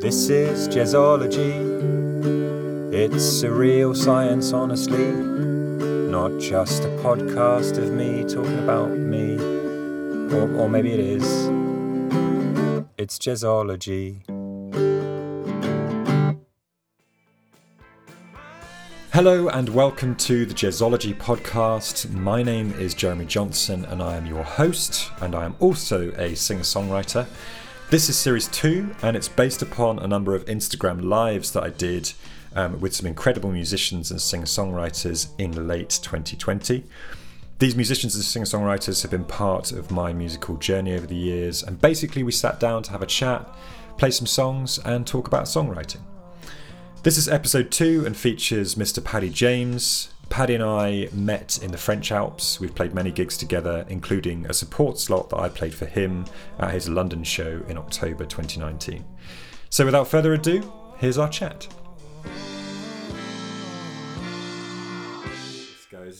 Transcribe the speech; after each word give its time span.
This 0.00 0.30
is 0.30 0.66
Jazzology. 0.66 1.52
It's 2.90 3.42
a 3.42 3.46
surreal 3.46 3.94
science, 3.94 4.50
honestly. 4.50 5.12
Not 5.12 6.40
just 6.40 6.84
a 6.84 6.88
podcast 7.02 7.76
of 7.76 7.92
me 7.92 8.24
talking 8.24 8.58
about 8.60 8.88
me. 8.92 9.36
Or, 10.34 10.50
or 10.56 10.70
maybe 10.70 10.92
it 10.92 11.00
is. 11.00 11.26
It's 12.96 13.18
Jazzology. 13.18 14.22
Hello 19.12 19.48
and 19.50 19.68
welcome 19.68 20.16
to 20.16 20.46
the 20.46 20.54
Jazzology 20.54 21.14
podcast. 21.14 22.10
My 22.10 22.42
name 22.42 22.72
is 22.78 22.94
Jeremy 22.94 23.26
Johnson 23.26 23.84
and 23.84 24.02
I 24.02 24.16
am 24.16 24.24
your 24.24 24.44
host, 24.44 25.10
and 25.20 25.34
I 25.34 25.44
am 25.44 25.56
also 25.60 26.10
a 26.12 26.34
singer 26.34 26.62
songwriter. 26.62 27.26
This 27.90 28.08
is 28.08 28.16
series 28.16 28.46
two, 28.46 28.94
and 29.02 29.16
it's 29.16 29.26
based 29.26 29.62
upon 29.62 29.98
a 29.98 30.06
number 30.06 30.36
of 30.36 30.44
Instagram 30.44 31.02
lives 31.02 31.50
that 31.50 31.64
I 31.64 31.70
did 31.70 32.12
um, 32.54 32.80
with 32.80 32.94
some 32.94 33.08
incredible 33.08 33.50
musicians 33.50 34.12
and 34.12 34.20
singer 34.20 34.44
songwriters 34.44 35.30
in 35.38 35.66
late 35.66 35.98
2020. 36.00 36.84
These 37.58 37.74
musicians 37.74 38.14
and 38.14 38.22
singer 38.22 38.44
songwriters 38.44 39.02
have 39.02 39.10
been 39.10 39.24
part 39.24 39.72
of 39.72 39.90
my 39.90 40.12
musical 40.12 40.56
journey 40.56 40.94
over 40.94 41.08
the 41.08 41.16
years, 41.16 41.64
and 41.64 41.80
basically, 41.80 42.22
we 42.22 42.30
sat 42.30 42.60
down 42.60 42.84
to 42.84 42.92
have 42.92 43.02
a 43.02 43.06
chat, 43.06 43.44
play 43.98 44.12
some 44.12 44.28
songs, 44.28 44.78
and 44.84 45.04
talk 45.04 45.26
about 45.26 45.46
songwriting. 45.46 46.02
This 47.02 47.18
is 47.18 47.28
episode 47.28 47.72
two 47.72 48.04
and 48.06 48.16
features 48.16 48.76
Mr. 48.76 49.04
Paddy 49.04 49.30
James. 49.30 50.10
Paddy 50.30 50.54
and 50.54 50.62
I 50.62 51.08
met 51.12 51.58
in 51.60 51.72
the 51.72 51.76
French 51.76 52.12
Alps. 52.12 52.60
We've 52.60 52.74
played 52.74 52.94
many 52.94 53.10
gigs 53.10 53.36
together, 53.36 53.84
including 53.88 54.46
a 54.46 54.54
support 54.54 54.98
slot 54.98 55.28
that 55.30 55.38
I 55.38 55.48
played 55.48 55.74
for 55.74 55.86
him 55.86 56.24
at 56.60 56.72
his 56.72 56.88
London 56.88 57.24
show 57.24 57.62
in 57.68 57.76
October 57.76 58.24
2019. 58.24 59.04
So, 59.70 59.84
without 59.84 60.06
further 60.06 60.32
ado, 60.32 60.72
here's 60.98 61.18
our 61.18 61.28
chat. 61.28 61.66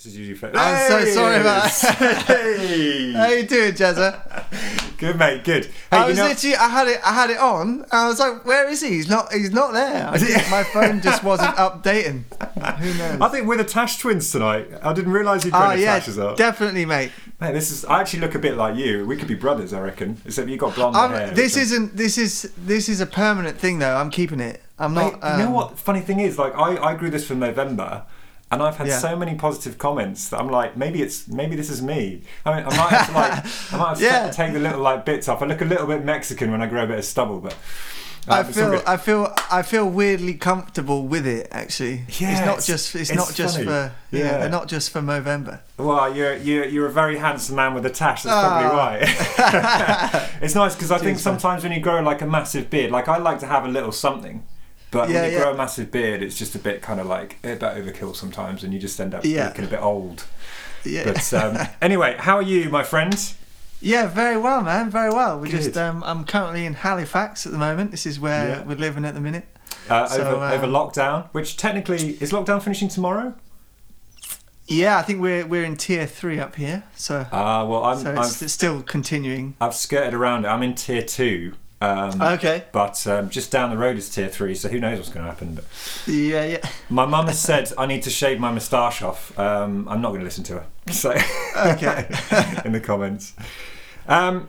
This 0.03 0.15
is 0.15 0.19
usually 0.19 0.55
I'm 0.55 0.91
so 0.91 1.05
sorry 1.05 1.41
about 1.43 1.71
that. 1.71 2.25
Hey! 2.27 3.13
How 3.17 3.27
you 3.29 3.43
doing, 3.43 3.75
Jazza? 3.75 4.97
Good 4.97 5.19
mate, 5.19 5.45
good. 5.45 5.67
Hey, 5.67 5.73
I 5.91 6.07
was 6.07 6.17
know- 6.17 6.27
literally, 6.29 6.57
I 6.57 6.69
had 6.71 6.89
it, 6.89 7.01
I 7.05 7.13
had 7.13 7.29
it 7.29 7.37
on. 7.37 7.83
And 7.83 7.93
I 7.93 8.09
was 8.09 8.19
like, 8.19 8.47
"Where 8.47 8.67
is 8.71 8.81
he? 8.81 8.89
He's 8.89 9.11
not, 9.11 9.31
he's 9.31 9.51
not 9.51 9.75
there." 9.75 10.09
I 10.09 10.17
think 10.17 10.51
my 10.51 10.65
phone 10.65 11.03
just 11.03 11.23
wasn't 11.23 11.55
updating. 11.57 12.23
Who 12.79 12.95
knows? 12.97 13.21
I 13.21 13.29
think 13.29 13.47
we're 13.47 13.59
the 13.59 13.65
Tash 13.65 13.99
twins 13.99 14.33
tonight. 14.33 14.69
I 14.83 14.95
didn't 14.95 15.13
realise 15.13 15.45
you'd 15.45 15.53
Oh 15.53 15.77
the 15.77 15.83
yeah, 15.83 16.01
Tashes 16.01 16.19
up. 16.19 16.39
definitely, 16.39 16.87
mate. 16.87 17.13
Mate, 17.39 17.53
this 17.53 17.71
is. 17.71 17.85
I 17.85 18.01
actually 18.01 18.21
look 18.21 18.35
a 18.35 18.39
bit 18.39 18.57
like 18.57 18.77
you. 18.77 19.05
We 19.05 19.19
could 19.19 19.29
be 19.29 19.35
brothers, 19.35 19.75
I 19.75 19.81
reckon. 19.81 20.17
Except 20.25 20.49
you 20.49 20.57
got 20.57 20.77
blonde 20.77 20.97
I'm, 20.97 21.11
hair. 21.11 21.31
this 21.33 21.59
isn't. 21.59 21.95
This 21.95 22.17
is. 22.17 22.51
This 22.57 22.89
is 22.89 23.03
a 23.03 23.07
permanent 23.07 23.59
thing, 23.59 23.81
though. 23.81 23.97
I'm 23.97 24.11
keeping 24.11 24.41
it. 24.41 24.63
I'm 24.79 24.95
Mate, 24.95 25.21
not. 25.21 25.33
you 25.33 25.45
know 25.45 25.49
um, 25.49 25.53
what? 25.53 25.79
Funny 25.79 26.01
thing 26.01 26.21
is, 26.21 26.39
like 26.39 26.55
I, 26.55 26.79
I 26.83 26.95
grew 26.95 27.11
this 27.11 27.27
from 27.27 27.39
November, 27.39 28.05
and 28.51 28.63
I've 28.63 28.77
had 28.77 28.87
Yeah. 28.89 28.99
so 28.99 29.15
many 29.17 29.35
positive 29.37 29.79
comments 29.79 30.29
that 30.31 30.41
I'm 30.41 30.49
like, 30.49 30.77
maybe 30.77 31.03
it's 31.03 31.29
maybe 31.29 31.55
this 31.57 31.71
is 31.71 31.81
me. 31.83 32.23
I 32.45 32.57
mean, 32.57 32.65
I 32.67 32.77
might 32.77 32.91
have 32.91 33.07
to 33.09 33.13
like, 33.15 33.73
I 33.73 33.77
might 33.77 33.99
have 33.99 34.31
to 34.31 34.37
take 34.37 34.53
the 34.53 34.59
little 34.61 34.81
like 34.81 35.05
bits 35.05 35.29
off. 35.29 35.43
I 35.43 35.47
look 35.47 35.61
a 35.61 35.65
little 35.65 35.87
bit 35.87 36.05
Mexican 36.05 36.51
when 36.51 36.61
I 36.63 36.67
grow 36.67 36.85
a 36.85 36.87
bit 36.87 36.99
of 36.99 37.05
stubble, 37.05 37.41
but. 37.41 37.53
uh, 38.29 38.35
I 38.35 38.43
feel. 38.43 38.83
I 38.87 38.97
feel. 38.99 39.35
I 39.51 39.63
feel 39.63 39.89
weirdly 39.89 40.35
comfortable 40.35 41.07
with 41.07 41.27
it. 41.27 41.49
Actually, 41.51 42.03
Yeah, 42.19 42.33
it's 42.33 42.41
not 42.41 42.49
it's- 42.59 42.67
just. 42.67 42.95
It's, 42.95 43.11
it's 43.11 43.17
not 43.19 43.33
just 43.35 43.55
funny. 43.57 43.67
for. 43.67 43.93
Yeah, 44.11 44.41
Yeah. 44.41 44.49
not 44.49 44.69
just 44.69 44.91
for 44.91 45.01
November. 45.01 45.61
Well, 45.79 46.15
you're 46.15 46.37
you're 46.37 46.67
you're 46.67 46.87
a 46.87 46.93
very 46.93 47.17
handsome 47.19 47.57
man 47.57 47.73
with 47.75 47.87
a 47.87 47.91
tash. 47.91 48.25
That's 48.25 48.47
probably 48.47 48.69
Ah. 48.69 48.77
why. 48.77 50.39
it's 50.43 50.55
nice 50.55 50.75
because 50.75 50.91
I 50.91 50.99
think 50.99 51.17
Cheers, 51.17 51.25
man. 51.27 51.39
sometimes 51.39 51.63
when 51.63 51.73
you 51.73 51.81
grow 51.81 52.01
like 52.03 52.21
a 52.21 52.27
massive 52.27 52.69
beard, 52.69 52.91
like 52.91 53.09
I 53.09 53.17
like 53.19 53.39
to 53.41 53.47
have 53.47 53.65
a 53.65 53.69
little 53.69 53.93
something, 53.93 54.43
but 54.91 55.09
Yeah, 55.09 55.23
when 55.23 55.31
you 55.31 55.37
yeah. 55.39 55.43
grow 55.45 55.53
a 55.53 55.57
massive 55.57 55.91
beard, 55.91 56.23
it's 56.23 56.37
just 56.39 56.55
a 56.55 56.59
bit 56.59 56.83
kind 56.83 57.01
of 57.01 57.07
like 57.07 57.37
a 57.45 57.49
bit 57.57 57.61
overkill 57.61 58.15
sometimes, 58.17 58.65
and 58.65 58.73
you 58.73 58.79
just 58.81 59.01
end 59.01 59.15
up 59.15 59.25
Yeah. 59.25 59.47
looking 59.49 59.65
a 59.65 59.69
bit 59.69 59.81
old. 59.83 60.25
Yeah. 60.85 61.05
But 61.05 61.33
um, 61.35 61.59
anyway, 61.83 62.17
how 62.19 62.37
are 62.37 62.43
you, 62.43 62.71
my 62.71 62.83
friend? 62.83 63.15
Yeah, 63.83 64.07
very 64.09 64.37
well, 64.37 64.63
man. 64.63 64.91
Very 64.91 65.11
well. 65.11 65.39
We 65.39 65.49
Good. 65.49 65.63
just 65.63 65.77
um, 65.77 66.03
I'm 66.05 66.25
currently 66.25 66.67
in 66.67 66.75
Halifax 66.75 67.47
at 67.47 67.53
the 67.53 67.59
moment. 67.59 67.91
This 67.91 68.05
is 68.07 68.21
where 68.21 68.49
Yeah. 68.49 68.63
we're 68.65 68.77
living 68.77 69.05
at 69.05 69.15
the 69.15 69.21
minute. 69.21 69.47
Uh, 69.89 70.07
So, 70.07 70.23
over, 70.23 70.45
over 70.45 70.65
um, 70.67 70.71
lockdown, 70.73 71.29
which 71.33 71.57
technically 71.57 72.19
is 72.21 72.31
lockdown 72.33 72.61
finishing 72.63 72.89
tomorrow. 72.89 73.35
Yeah, 74.67 74.99
I 74.99 75.03
think 75.03 75.21
we're 75.21 75.45
we're 75.47 75.65
in 75.65 75.77
tier 75.77 76.07
three 76.07 76.39
up 76.39 76.55
here, 76.57 76.85
so 76.95 77.27
Ah, 77.33 77.65
well, 77.65 77.83
I'm, 77.85 77.99
so 77.99 78.11
I'm 78.13 78.19
it's, 78.19 78.41
it's 78.41 78.53
still 78.53 78.83
continuing. 78.83 79.55
I've 79.61 79.75
skirted 79.75 80.15
around 80.15 80.45
it. 80.45 80.49
I'm 80.49 80.63
in 80.63 80.75
tier 80.77 81.03
two. 81.03 81.55
Um, 81.83 82.21
Okay. 82.21 82.65
But 82.73 83.07
um, 83.07 83.31
just 83.31 83.51
down 83.51 83.71
the 83.71 83.79
road 83.79 83.97
is 83.97 84.09
tier 84.11 84.29
three, 84.29 84.55
so 84.55 84.69
who 84.69 84.79
knows 84.81 84.99
what's 84.99 85.09
going 85.11 85.25
to 85.25 85.31
happen? 85.33 85.55
But 85.55 85.65
Yeah, 86.07 86.45
yeah. 86.45 86.69
My 86.91 87.07
mum 87.07 87.27
has 87.27 87.41
said 87.41 87.73
I 87.79 87.87
need 87.87 88.03
to 88.03 88.11
shave 88.11 88.39
my 88.39 88.53
moustache 88.53 89.01
off. 89.03 89.37
Um, 89.39 89.89
I'm 89.89 90.01
not 90.03 90.09
going 90.09 90.21
to 90.21 90.25
listen 90.25 90.45
to 90.45 90.55
her. 90.55 90.67
So, 90.93 91.11
Okay. 91.57 92.09
in 92.65 92.73
the 92.73 92.81
comments. 92.81 93.35
Um, 94.09 94.49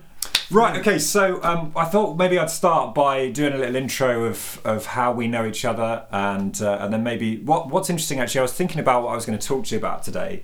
right. 0.50 0.80
Okay. 0.80 0.98
So 1.00 1.42
um, 1.44 1.72
I 1.76 1.86
thought 1.86 2.18
maybe 2.18 2.38
I'd 2.40 2.50
start 2.50 2.96
by 2.96 3.30
doing 3.30 3.54
a 3.54 3.58
little 3.58 3.76
intro 3.76 4.24
of, 4.26 4.60
of 4.66 4.86
how 4.88 5.12
we 5.14 5.28
know 5.28 5.46
each 5.46 5.64
other, 5.66 6.06
and 6.12 6.60
uh, 6.62 6.80
and 6.82 6.92
then 6.92 7.04
maybe 7.04 7.38
what 7.38 7.70
what's 7.70 7.90
interesting. 7.92 8.20
Actually, 8.20 8.40
I 8.40 8.44
was 8.44 8.54
thinking 8.54 8.80
about 8.80 9.04
what 9.04 9.12
I 9.12 9.16
was 9.16 9.26
going 9.26 9.38
to 9.38 9.48
talk 9.48 9.66
to 9.66 9.76
you 9.76 9.78
about 9.80 10.02
today, 10.04 10.44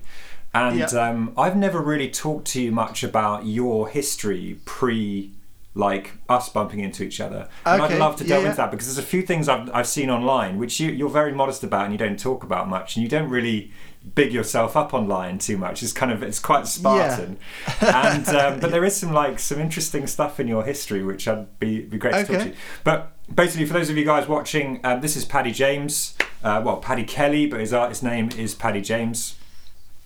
and 0.54 0.78
Yeah. 0.78 0.86
um, 0.86 1.32
I've 1.36 1.56
never 1.56 1.80
really 1.80 2.08
talked 2.10 2.46
to 2.52 2.62
you 2.62 2.70
much 2.70 3.02
about 3.02 3.44
your 3.46 3.88
history 3.88 4.60
pre. 4.64 5.32
Like 5.78 6.14
us 6.28 6.48
bumping 6.48 6.80
into 6.80 7.04
each 7.04 7.20
other, 7.20 7.48
and 7.64 7.80
I'd 7.80 7.98
love 7.98 8.16
to 8.16 8.24
delve 8.24 8.42
yeah, 8.42 8.48
into 8.50 8.56
that 8.56 8.70
because 8.72 8.88
there's 8.88 8.98
a 8.98 9.08
few 9.08 9.22
things 9.22 9.48
I've, 9.48 9.70
I've 9.72 9.86
seen 9.86 10.10
online 10.10 10.58
which 10.58 10.80
you, 10.80 10.90
you're 10.90 11.08
very 11.08 11.32
modest 11.32 11.62
about 11.62 11.84
and 11.84 11.92
you 11.92 11.98
don't 11.98 12.18
talk 12.18 12.42
about 12.42 12.68
much 12.68 12.96
and 12.96 13.02
you 13.04 13.08
don't 13.08 13.30
really 13.30 13.70
big 14.14 14.32
yourself 14.32 14.76
up 14.76 14.92
online 14.92 15.38
too 15.38 15.56
much. 15.56 15.82
It's 15.82 15.92
kind 15.92 16.10
of 16.10 16.22
it's 16.22 16.40
quite 16.40 16.66
spartan. 16.66 17.38
And 17.80 18.28
um, 18.28 18.60
but 18.60 18.70
there 18.70 18.84
is 18.84 18.96
some 18.96 19.12
like 19.12 19.38
some 19.38 19.60
interesting 19.60 20.06
stuff 20.06 20.40
in 20.40 20.48
your 20.48 20.64
history 20.64 21.02
which 21.04 21.28
i'd 21.28 21.58
be, 21.60 21.82
be 21.82 21.98
great 21.98 22.12
to 22.12 22.18
talk 22.18 22.26
to 22.28 22.36
Okay. 22.36 22.48
you. 22.50 22.56
But 22.84 23.12
basically 23.32 23.66
for 23.66 23.74
those 23.74 23.90
of 23.90 23.96
you 23.96 24.04
guys 24.04 24.26
watching 24.26 24.80
um, 24.84 25.00
this 25.00 25.14
is 25.16 25.24
paddy 25.24 25.52
james 25.52 26.16
uh, 26.42 26.60
well 26.64 26.78
paddy 26.78 27.04
kelly 27.04 27.46
but 27.46 27.60
his 27.60 27.72
artist 27.72 28.02
name 28.02 28.30
is 28.36 28.54
paddy 28.54 28.80
james. 28.80 29.36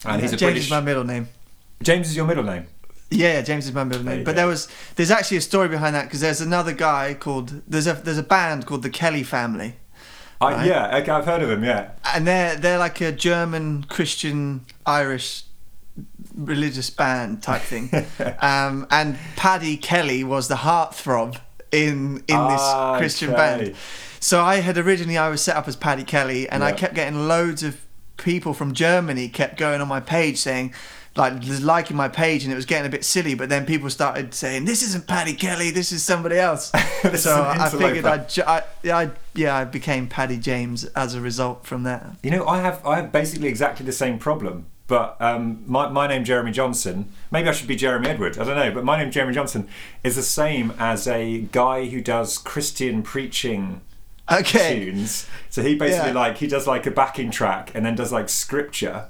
And 0.04 0.20
he's 0.20 0.32
a 0.32 0.36
James 0.36 0.50
british 0.52 0.64
is 0.64 0.70
my 0.70 0.80
middle 0.80 1.04
name. 1.04 1.28
james 1.82 2.08
is 2.10 2.16
your 2.16 2.26
middle 2.26 2.44
name 2.44 2.66
Yeah, 3.12 3.34
yeah, 3.34 3.42
James 3.42 3.66
is 3.66 3.72
my 3.72 3.84
middle 3.84 4.02
There 4.02 4.10
name. 4.12 4.20
you 4.20 4.24
But 4.24 4.32
go. 4.32 4.36
there 4.36 4.46
was 4.46 4.68
there's 4.96 5.10
actually 5.10 5.36
a 5.38 5.42
story 5.42 5.68
behind 5.68 5.94
that 5.94 6.04
because 6.04 6.20
there's 6.20 6.40
another 6.40 6.72
guy 6.72 7.14
called 7.14 7.62
there's 7.68 7.86
a 7.86 7.94
there's 7.94 8.18
a 8.18 8.22
band 8.22 8.66
called 8.66 8.82
the 8.82 8.90
Kelly 8.90 9.22
Family, 9.22 9.76
I, 10.40 10.52
Right. 10.54 10.66
yeah 10.66 10.96
okay, 10.98 11.10
i've 11.10 11.24
heard 11.24 11.42
of 11.42 11.48
them. 11.48 11.62
yeah 11.64 11.90
and 12.14 12.26
they're 12.26 12.56
they're 12.56 12.78
like 12.78 13.00
a 13.00 13.12
German 13.12 13.84
Christian 13.88 14.64
Irish 14.86 15.44
religious 16.34 16.88
band 16.90 17.42
type 17.42 17.62
thing. 17.62 17.90
um, 18.40 18.86
and 18.90 19.18
Paddy 19.36 19.76
Kelly 19.76 20.24
was 20.24 20.48
the 20.48 20.56
heartthrob 20.56 21.36
in 21.70 22.16
in 22.28 22.48
this 22.48 22.60
Ah, 22.60 22.96
Christian 22.98 23.30
okay. 23.30 23.36
band. 23.64 23.76
So 24.20 24.42
I 24.42 24.56
had 24.56 24.78
originally 24.78 25.18
I 25.18 25.28
was 25.28 25.42
set 25.42 25.56
up 25.56 25.66
as 25.68 25.76
Paddy 25.76 26.04
Kelly, 26.04 26.48
and 26.48 26.62
I 26.64 26.72
kept 26.72 26.94
getting 26.94 27.26
loads 27.28 27.62
of 27.62 27.80
people 28.16 28.54
from 28.54 28.72
Germany 28.72 29.28
kept 29.28 29.58
going 29.58 29.80
on 29.80 29.88
my 29.88 30.00
page 30.00 30.38
saying. 30.38 30.72
Like 31.14 31.34
liking 31.60 31.94
my 31.96 32.08
page 32.08 32.42
and 32.44 32.50
it 32.50 32.56
was 32.56 32.64
getting 32.64 32.86
a 32.86 32.90
bit 32.90 33.04
silly, 33.04 33.34
but 33.34 33.50
then 33.50 33.66
people 33.66 33.90
started 33.90 34.32
saying, 34.32 34.64
"This 34.64 34.82
isn't 34.82 35.06
Paddy 35.06 35.34
Kelly, 35.34 35.70
this 35.70 35.92
is 35.92 36.02
somebody 36.02 36.38
else." 36.38 36.72
So 37.16 37.42
I 37.58 37.68
figured. 37.68 38.06
I'd, 38.06 38.28
ju- 38.30 38.44
I, 38.46 38.62
I, 38.90 39.10
yeah, 39.34 39.56
I 39.56 39.64
became 39.64 40.06
Paddy 40.08 40.38
James 40.38 40.84
as 40.96 41.14
a 41.14 41.20
result 41.20 41.66
from 41.66 41.82
that. 41.82 42.06
You 42.22 42.30
know, 42.30 42.46
I 42.46 42.60
have 42.60 42.86
I 42.86 42.96
have 42.96 43.12
basically 43.12 43.48
exactly 43.48 43.84
the 43.84 43.92
same 43.92 44.18
problem. 44.18 44.66
But 44.86 45.16
um, 45.20 45.64
my 45.66 45.88
my 45.88 46.06
name 46.06 46.24
Jeremy 46.24 46.50
Johnson. 46.52 47.10
Maybe 47.30 47.48
I 47.48 47.52
should 47.52 47.68
be 47.68 47.76
Jeremy 47.76 48.08
Edward. 48.08 48.38
I 48.38 48.44
don't 48.44 48.56
know. 48.56 48.70
But 48.72 48.84
my 48.84 48.96
name 49.02 49.10
Jeremy 49.10 49.34
Johnson 49.34 49.68
is 50.04 50.16
the 50.16 50.22
same 50.22 50.72
as 50.78 51.06
a 51.06 51.40
guy 51.52 51.86
who 51.86 52.00
does 52.00 52.38
Christian 52.38 53.02
preaching 53.02 53.80
Okay. 54.30 54.84
tunes. 54.84 55.26
So 55.50 55.62
he 55.62 55.75
basically 55.75 56.10
Yeah. 56.12 56.14
like 56.19 56.38
he 56.38 56.46
does 56.46 56.66
like 56.66 56.87
a 56.87 56.90
backing 56.90 57.31
track 57.31 57.70
and 57.75 57.84
then 57.84 57.96
does 57.96 58.12
like 58.12 58.28
scripture. 58.28 59.06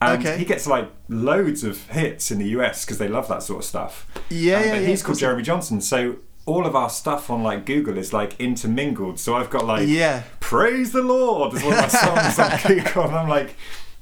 And 0.00 0.20
Okay. 0.20 0.36
he 0.38 0.44
gets 0.44 0.66
like 0.66 0.90
loads 1.08 1.64
of 1.64 1.88
hits 1.90 2.30
in 2.30 2.38
the 2.38 2.46
US 2.58 2.84
because 2.84 2.98
they 2.98 3.08
love 3.08 3.28
that 3.28 3.42
sort 3.42 3.60
of 3.60 3.64
stuff. 3.64 4.06
Yeah, 4.28 4.56
Um, 4.58 4.64
yeah, 4.64 4.70
but 4.72 4.80
yeah, 4.82 4.86
he's 4.88 5.02
called. 5.02 5.18
Jeremy 5.18 5.42
Johnson. 5.42 5.80
So 5.80 6.16
all 6.46 6.66
of 6.66 6.76
our 6.76 6.90
stuff 6.90 7.30
on 7.30 7.42
like 7.42 7.64
Google 7.64 7.96
is 7.96 8.12
like 8.12 8.38
intermingled. 8.38 9.18
So 9.18 9.34
I've 9.34 9.48
got 9.50 9.64
like 9.64 9.88
Yeah. 9.88 10.24
Praise 10.40 10.92
the 10.92 11.02
Lord 11.02 11.54
is 11.54 11.62
one 11.62 11.72
of 11.74 11.80
my 11.80 11.88
songs 11.88 12.38
on 12.38 12.58
Google, 12.66 13.04
and 13.04 13.14
I'm 13.16 13.28
like, 13.28 13.56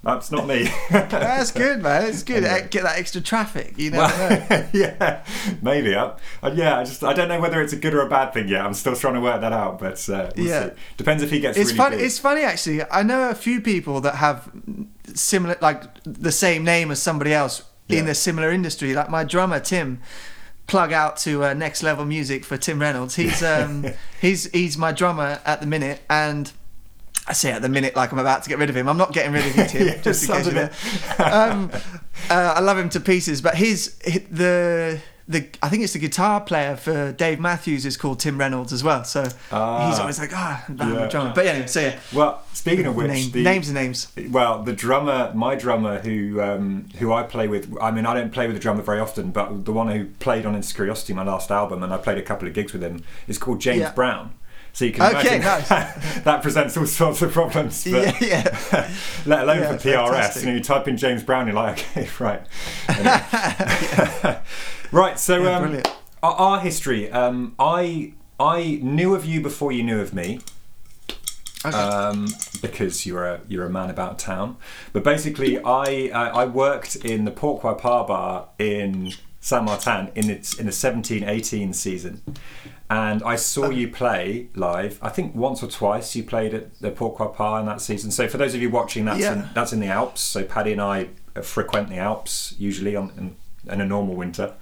that's 0.04 0.30
not 0.32 0.46
me. 0.48 0.68
That's 0.90 1.52
good, 1.52 1.80
man. 1.82 2.08
It's 2.08 2.22
good. 2.24 2.42
Anyway. 2.42 2.66
Get 2.70 2.82
that 2.82 2.98
extra 2.98 3.20
traffic. 3.20 3.74
You 3.78 3.92
never 3.92 4.46
know. 4.50 4.68
Yeah, 4.72 5.24
maybe. 5.62 5.94
I, 5.94 6.14
yeah, 6.54 6.78
I 6.80 6.84
just 6.84 7.04
I 7.04 7.12
don't 7.12 7.28
know 7.28 7.40
whether 7.40 7.60
it's 7.62 7.72
a 7.72 7.76
good 7.76 7.94
or 7.94 8.00
a 8.00 8.08
bad 8.08 8.32
thing 8.34 8.48
yet. 8.48 8.64
I'm 8.64 8.74
still 8.74 8.96
trying 8.96 9.14
to 9.14 9.20
work 9.20 9.40
that 9.40 9.52
out, 9.52 9.78
but 9.78 10.08
uh, 10.08 10.30
we'll 10.36 10.46
Yeah. 10.46 10.68
see. 10.70 10.74
Depends 10.96 11.22
if 11.22 11.30
he 11.30 11.38
gets 11.40 11.56
It's 11.56 11.68
really 11.70 11.76
funny. 11.78 11.96
big. 11.98 12.06
It's 12.06 12.18
funny 12.18 12.42
actually. 12.42 12.82
I 12.90 13.02
know 13.04 13.30
a 13.30 13.34
few 13.34 13.60
people 13.60 14.00
that 14.00 14.16
have 14.16 14.50
similar, 15.14 15.56
like 15.60 15.82
the 16.04 16.32
same 16.32 16.64
name 16.64 16.90
as 16.90 17.00
somebody 17.00 17.32
else 17.32 17.62
in 17.88 18.06
Yeah. 18.06 18.10
a 18.10 18.14
similar 18.14 18.50
industry. 18.50 18.94
Like 18.94 19.08
my 19.10 19.22
drummer 19.24 19.60
Tim, 19.60 20.00
plug 20.66 20.92
out 20.92 21.16
to 21.18 21.44
uh, 21.44 21.54
Next 21.54 21.82
Level 21.82 22.04
Music 22.04 22.44
for 22.44 22.56
Tim 22.56 22.80
Reynolds. 22.80 23.14
He's 23.16 23.42
um, 23.42 23.86
he's 24.20 24.50
he's 24.52 24.76
my 24.76 24.90
drummer 24.90 25.40
at 25.44 25.60
the 25.60 25.66
minute, 25.66 26.00
and 26.10 26.50
I 27.26 27.32
say 27.34 27.52
at 27.52 27.62
the 27.62 27.68
minute 27.68 27.94
like 27.94 28.10
I'm 28.12 28.18
about 28.18 28.42
to 28.42 28.48
get 28.48 28.58
rid 28.58 28.68
of 28.70 28.76
him. 28.76 28.88
I'm 28.88 28.96
not 28.96 29.12
getting 29.12 29.32
rid 29.32 29.46
of 29.46 29.56
you, 29.56 29.64
Tim. 29.68 29.86
Yeah, 29.88 30.00
just 30.02 30.28
in 30.28 30.34
case 30.34 30.46
you 30.46 30.52
know. 30.52 30.68
um, 31.24 31.70
uh, 32.30 32.54
I 32.56 32.60
love 32.60 32.78
him 32.78 32.88
to 32.90 33.00
pieces, 33.00 33.40
but 33.40 33.54
his 33.56 33.94
the 34.30 35.00
the 35.28 35.46
I 35.62 35.68
think 35.68 35.84
it's 35.84 35.92
the 35.92 36.00
guitar 36.00 36.40
player 36.40 36.74
for 36.76 37.12
Dave 37.12 37.38
Matthews 37.38 37.86
is 37.86 37.96
called 37.96 38.18
Tim 38.18 38.38
Reynolds 38.38 38.72
as 38.72 38.82
well. 38.82 39.04
So 39.04 39.28
Ah. 39.52 39.88
he's 39.88 40.00
always 40.00 40.18
like, 40.18 40.30
ah, 40.34 40.64
oh, 40.80 40.92
Yeah. 40.98 41.06
drummer. 41.08 41.32
But 41.32 41.44
yeah, 41.44 41.64
so 41.66 41.80
yeah. 41.80 41.98
Well, 42.12 42.42
speaking 42.54 42.86
of 42.86 42.96
which, 42.96 43.06
Name- 43.06 43.30
the, 43.30 43.44
names 43.44 43.68
and 43.68 43.76
names. 43.76 44.08
Well, 44.30 44.64
the 44.64 44.72
drummer, 44.72 45.30
my 45.32 45.54
drummer, 45.54 46.00
who 46.00 46.40
um, 46.40 46.88
who 46.98 47.12
I 47.12 47.22
play 47.22 47.46
with. 47.46 47.72
I 47.80 47.92
mean, 47.92 48.04
I 48.04 48.14
don't 48.14 48.32
play 48.32 48.48
with 48.48 48.56
the 48.56 48.60
drummer 48.60 48.82
very 48.82 48.98
often, 48.98 49.30
but 49.30 49.64
the 49.64 49.72
one 49.72 49.86
who 49.88 50.06
played 50.18 50.44
on 50.44 50.56
Into 50.56 50.74
Curiosity, 50.74 51.12
my 51.14 51.22
last 51.24 51.52
album, 51.52 51.84
and 51.84 51.94
I 51.94 51.98
played 51.98 52.18
a 52.18 52.22
couple 52.22 52.48
of 52.48 52.52
gigs 52.54 52.72
with 52.72 52.82
him, 52.82 53.04
is 53.28 53.38
called 53.38 53.60
James 53.60 53.80
Yeah. 53.82 53.92
Brown. 53.92 54.32
So 54.74 54.86
you 54.86 54.92
can 54.92 55.14
Okay, 55.16 55.36
imagine 55.36 55.68
that 56.24 56.40
presents 56.42 56.76
all 56.76 56.86
sorts 56.86 57.20
of 57.22 57.32
problems. 57.32 57.84
But 57.90 58.20
Yeah, 58.22 58.46
yeah. 58.72 58.90
let 59.26 59.42
alone 59.42 59.58
Yeah, 59.60 59.76
for 59.76 59.88
PRS. 59.88 60.06
fantastic. 60.08 60.42
You 60.44 60.48
know, 60.50 60.54
you 60.56 60.62
type 60.62 60.88
in 60.88 60.96
James 60.96 61.22
Brown, 61.22 61.46
you're 61.46 61.54
like, 61.56 61.80
okay, 61.96 62.08
right. 62.18 62.42
Anyway. 62.88 64.38
right. 64.92 65.18
So 65.18 65.42
Yeah, 65.42 65.56
um, 65.58 65.82
our, 66.22 66.32
our 66.34 66.60
history. 66.60 67.10
Um, 67.10 67.54
I 67.58 68.14
I 68.40 68.78
knew 68.82 69.14
of 69.14 69.24
you 69.26 69.40
before 69.40 69.72
you 69.72 69.82
knew 69.82 70.00
of 70.00 70.14
me 70.14 70.40
Okay. 71.64 71.76
um, 71.76 72.26
because 72.60 73.06
you're 73.06 73.24
a 73.24 73.40
you're 73.46 73.66
a 73.66 73.70
man 73.70 73.88
about 73.90 74.18
town. 74.18 74.56
But 74.92 75.04
basically, 75.04 75.58
I 75.62 76.08
uh, 76.12 76.36
I 76.36 76.44
worked 76.46 76.96
in 76.96 77.24
the 77.24 77.30
Pourquoi 77.30 77.74
Pas 77.78 78.04
bar 78.08 78.48
in 78.58 79.12
Saint 79.44 79.64
Martin 79.64 80.08
in 80.14 80.30
its 80.30 80.54
in 80.54 80.66
the 80.66 80.72
17-18 80.72 81.74
season, 81.74 82.22
and 82.88 83.22
I 83.24 83.34
saw 83.36 83.70
you 83.70 83.88
play 83.88 84.48
live. 84.54 84.98
I 85.02 85.08
think 85.08 85.34
once 85.34 85.62
or 85.64 85.66
twice 85.66 86.14
you 86.14 86.22
played 86.22 86.54
at 86.54 86.78
the 86.80 86.90
Pourquoi 86.92 87.28
Pas 87.34 87.58
in 87.60 87.66
that 87.66 87.80
season. 87.80 88.10
So 88.12 88.28
for 88.28 88.38
those 88.38 88.54
of 88.54 88.62
you 88.62 88.70
watching, 88.70 89.04
that's 89.04 89.18
Yeah. 89.20 89.32
in, 89.32 89.48
that's 89.52 89.72
in 89.72 89.80
the 89.80 89.88
Alps. 89.88 90.20
So 90.20 90.44
Paddy 90.44 90.72
and 90.72 90.80
I 90.80 91.08
frequent 91.42 91.88
the 91.88 91.96
Alps 91.98 92.54
usually 92.56 92.94
on 92.94 93.10
in, 93.18 93.36
in 93.72 93.80
a 93.80 93.86
normal 93.86 94.14
winter. 94.14 94.54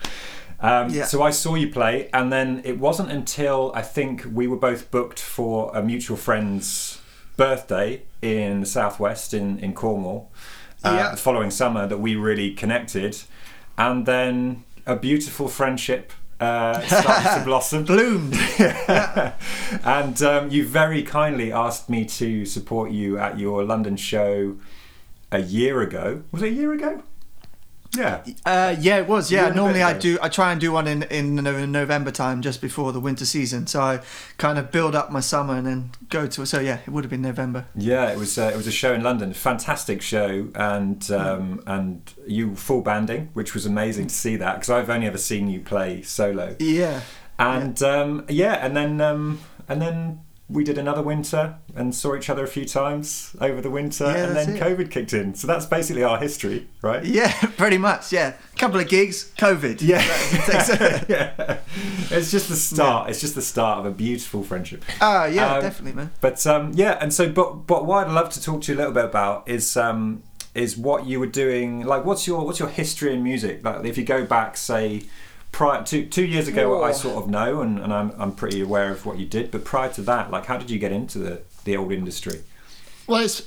Um, 0.61 0.89
Yeah. 0.89 1.05
So 1.05 1.23
I 1.23 1.31
saw 1.31 1.57
you 1.57 1.69
play, 1.71 2.09
and 2.15 2.33
then 2.33 2.63
it 2.65 2.79
wasn't 2.79 3.11
until 3.11 3.73
I 3.75 3.83
think 3.83 4.25
we 4.33 4.47
were 4.47 4.57
both 4.57 4.91
booked 4.91 5.21
for 5.21 5.71
a 5.77 5.83
mutual 5.83 6.17
friend's 6.17 6.99
birthday 7.37 8.03
in 8.23 8.61
the 8.61 8.67
southwest 8.67 9.35
in 9.35 9.59
in 9.59 9.75
Cornwall. 9.75 10.31
Uh, 10.83 10.95
Yeah. 10.97 11.11
The 11.11 11.17
following 11.19 11.51
summer, 11.51 11.87
that 11.87 11.99
we 12.01 12.15
really 12.17 12.55
connected, 12.55 13.17
and 13.77 14.07
then 14.07 14.65
a 14.87 14.97
beautiful 14.97 15.49
friendship 15.49 16.13
uh, 16.41 16.81
started 16.87 17.39
to 17.39 17.45
blossom. 17.45 17.85
Bloomed. 17.85 18.35
and 19.85 20.23
um, 20.23 20.51
you 20.51 20.67
very 20.67 21.03
kindly 21.03 21.53
asked 21.53 21.89
me 21.89 22.05
to 22.05 22.47
support 22.47 22.91
you 22.91 23.19
at 23.19 23.39
your 23.39 23.65
London 23.65 23.97
show 23.97 24.57
a 25.31 25.41
year 25.41 25.81
ago. 25.81 26.23
Was 26.33 26.43
it 26.43 26.49
a 26.49 26.55
year 26.55 26.73
ago? 26.73 27.03
Yeah. 27.97 28.23
Uh, 28.47 28.77
yeah, 28.79 28.99
it 28.99 29.09
was. 29.09 29.33
Yeah, 29.33 29.49
normally 29.51 29.83
I 29.83 29.99
do. 29.99 30.19
I 30.23 30.29
try 30.29 30.53
and 30.53 30.61
do 30.61 30.71
one 30.73 30.87
in 30.87 31.03
in 31.05 31.35
November 31.37 32.11
time, 32.11 32.41
just 32.41 32.61
before 32.61 32.93
the 32.93 33.01
winter 33.01 33.25
season. 33.27 33.67
So 33.67 33.81
I 33.81 34.01
kind 34.39 34.59
of 34.59 34.71
build 34.71 34.95
up 34.95 35.11
my 35.11 35.21
summer 35.21 35.57
and 35.57 35.67
then 35.67 35.91
go 36.09 36.27
to. 36.29 36.47
So 36.47 36.61
yeah, 36.61 36.79
it 36.87 36.91
would 36.91 37.03
have 37.05 37.11
been 37.11 37.23
November. 37.23 37.67
Yeah, 37.75 38.11
it 38.11 38.17
was 38.19 38.39
uh, 38.39 38.51
it 38.53 38.57
was 38.57 38.67
a 38.69 38.73
show 38.73 38.93
in 38.93 39.03
London, 39.03 39.33
fantastic 39.33 40.03
show, 40.03 40.49
and 40.55 41.11
um, 41.11 41.63
and 41.67 42.13
you 42.27 42.55
full 42.55 42.81
banding, 42.83 43.31
which 43.33 43.55
was 43.55 43.67
amazing 43.67 44.07
to 44.07 44.15
see 44.15 44.37
that 44.37 44.55
because 44.55 44.71
I've 44.71 44.89
only 44.91 45.07
ever 45.09 45.19
seen 45.19 45.49
you 45.49 45.61
play 45.61 46.03
solo, 46.03 46.55
Yeah. 46.61 47.01
and 47.39 47.83
um, 47.83 48.25
yeah, 48.29 48.65
and 48.65 48.77
then 48.77 49.01
um, 49.01 49.41
and 49.69 49.83
then 49.83 50.21
we 50.51 50.65
did 50.65 50.77
another 50.79 51.01
winter 51.03 51.55
and 51.77 51.95
saw 51.95 52.17
each 52.17 52.29
other 52.29 52.43
a 52.43 52.49
few 52.49 52.65
times 52.65 53.37
over 53.41 53.61
the 53.61 53.71
winter, 53.71 54.05
Yeah, 54.05 54.27
and 54.27 54.37
then 54.37 54.57
it. 54.57 54.61
COVID 54.61 54.91
kicked 54.91 55.13
in. 55.13 55.35
So 55.35 55.47
that's 55.47 55.65
basically 55.67 56.03
our 56.03 56.19
history, 56.19 56.67
right? 56.83 57.05
Yeah, 57.05 57.31
pretty 57.57 57.79
much. 57.79 58.13
Yeah, 58.13 58.35
a 58.53 58.57
couple 58.57 58.81
of 58.81 58.89
gigs, 58.89 59.31
COVID. 59.39 59.81
Yeah, 59.81 60.03
yeah. 61.09 61.59
It's 62.11 62.31
just 62.31 62.49
the 62.49 62.57
start. 62.57 63.11
It's 63.11 63.21
just 63.21 63.35
the 63.35 63.43
start 63.43 63.79
of 63.81 63.87
a 63.87 63.91
beautiful 63.93 64.43
friendship. 64.43 64.85
Ah, 65.01 65.27
yeah, 65.27 65.55
Um, 65.55 65.63
definitely, 65.63 65.93
man. 65.97 66.11
But 66.21 66.45
um, 66.47 66.73
yeah, 66.75 66.99
and 67.01 67.15
so 67.15 67.31
but 67.31 67.67
but 67.67 67.87
what 67.87 68.07
I'd 68.07 68.13
love 68.13 68.31
to 68.31 68.43
talk 68.43 68.63
to 68.63 68.73
you 68.73 68.77
a 68.77 68.81
little 68.81 68.93
bit 68.93 69.05
about 69.05 69.49
is 69.49 69.77
um, 69.77 70.23
is 70.55 70.77
what 70.77 71.07
you 71.07 71.21
were 71.21 71.27
doing. 71.29 71.85
Like, 71.87 72.05
what's 72.05 72.27
your 72.27 72.45
what's 72.45 72.59
your 72.59 72.69
history 72.71 73.15
in 73.15 73.23
music? 73.23 73.65
Like, 73.65 73.85
if 73.85 73.97
you 73.97 74.05
go 74.05 74.25
back, 74.27 74.57
say, 74.57 75.03
prior 75.53 75.85
two 75.85 76.07
two 76.07 76.25
years 76.25 76.49
ago, 76.49 76.83
I 76.83 76.93
sort 76.93 77.23
of 77.23 77.31
know, 77.31 77.61
and, 77.61 77.79
and 77.79 77.93
I'm 77.93 78.13
I'm 78.19 78.33
pretty 78.33 78.61
aware 78.61 78.91
of 78.91 79.07
what 79.07 79.19
you 79.19 79.27
did. 79.27 79.51
But 79.51 79.65
prior 79.65 79.93
to 79.95 80.03
that, 80.03 80.31
like, 80.31 80.47
how 80.47 80.57
did 80.57 80.71
you 80.71 80.79
get 80.79 80.93
into 80.93 81.19
the 81.19 81.43
the 81.65 81.77
old 81.77 81.93
industry? 81.93 82.41
Well, 83.07 83.25
it's 83.25 83.43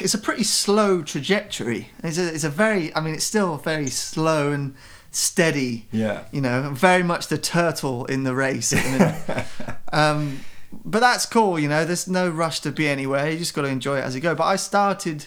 it's 0.00 0.14
a 0.14 0.18
pretty 0.18 0.44
slow 0.44 1.02
trajectory. 1.02 1.90
It's 2.02 2.18
a, 2.18 2.34
it's 2.34 2.44
a 2.44 2.50
very. 2.50 2.94
I 2.94 3.00
mean, 3.00 3.14
it's 3.14 3.24
still 3.24 3.56
very 3.56 3.88
slow 3.88 4.52
and 4.52 4.74
steady. 5.10 5.86
Yeah. 5.90 6.24
You 6.32 6.40
know, 6.40 6.70
very 6.74 7.02
much 7.02 7.28
the 7.28 7.38
turtle 7.38 8.04
in 8.06 8.24
the 8.24 8.34
race 8.34 8.72
um, 9.92 10.40
but 10.84 11.00
that's 11.00 11.26
cool. 11.26 11.58
You 11.58 11.68
know, 11.68 11.84
there's 11.84 12.08
no 12.08 12.28
rush 12.28 12.60
to 12.60 12.70
be 12.70 12.88
anywhere. 12.88 13.30
You 13.30 13.38
just 13.38 13.54
got 13.54 13.62
to 13.62 13.68
enjoy 13.68 13.98
it 13.98 14.02
as 14.02 14.14
you 14.14 14.20
go. 14.20 14.34
But 14.34 14.44
I 14.44 14.56
started 14.56 15.26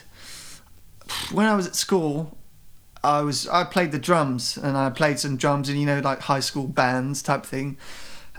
when 1.32 1.46
I 1.46 1.54
was 1.54 1.66
at 1.66 1.74
school. 1.74 2.36
I 3.04 3.22
was 3.22 3.48
I 3.48 3.64
played 3.64 3.90
the 3.92 3.98
drums 3.98 4.56
and 4.56 4.76
I 4.76 4.88
played 4.90 5.18
some 5.18 5.36
drums 5.36 5.68
in 5.68 5.76
you 5.76 5.86
know 5.86 6.00
like 6.00 6.20
high 6.20 6.40
school 6.40 6.66
bands 6.68 7.22
type 7.22 7.44
thing, 7.44 7.76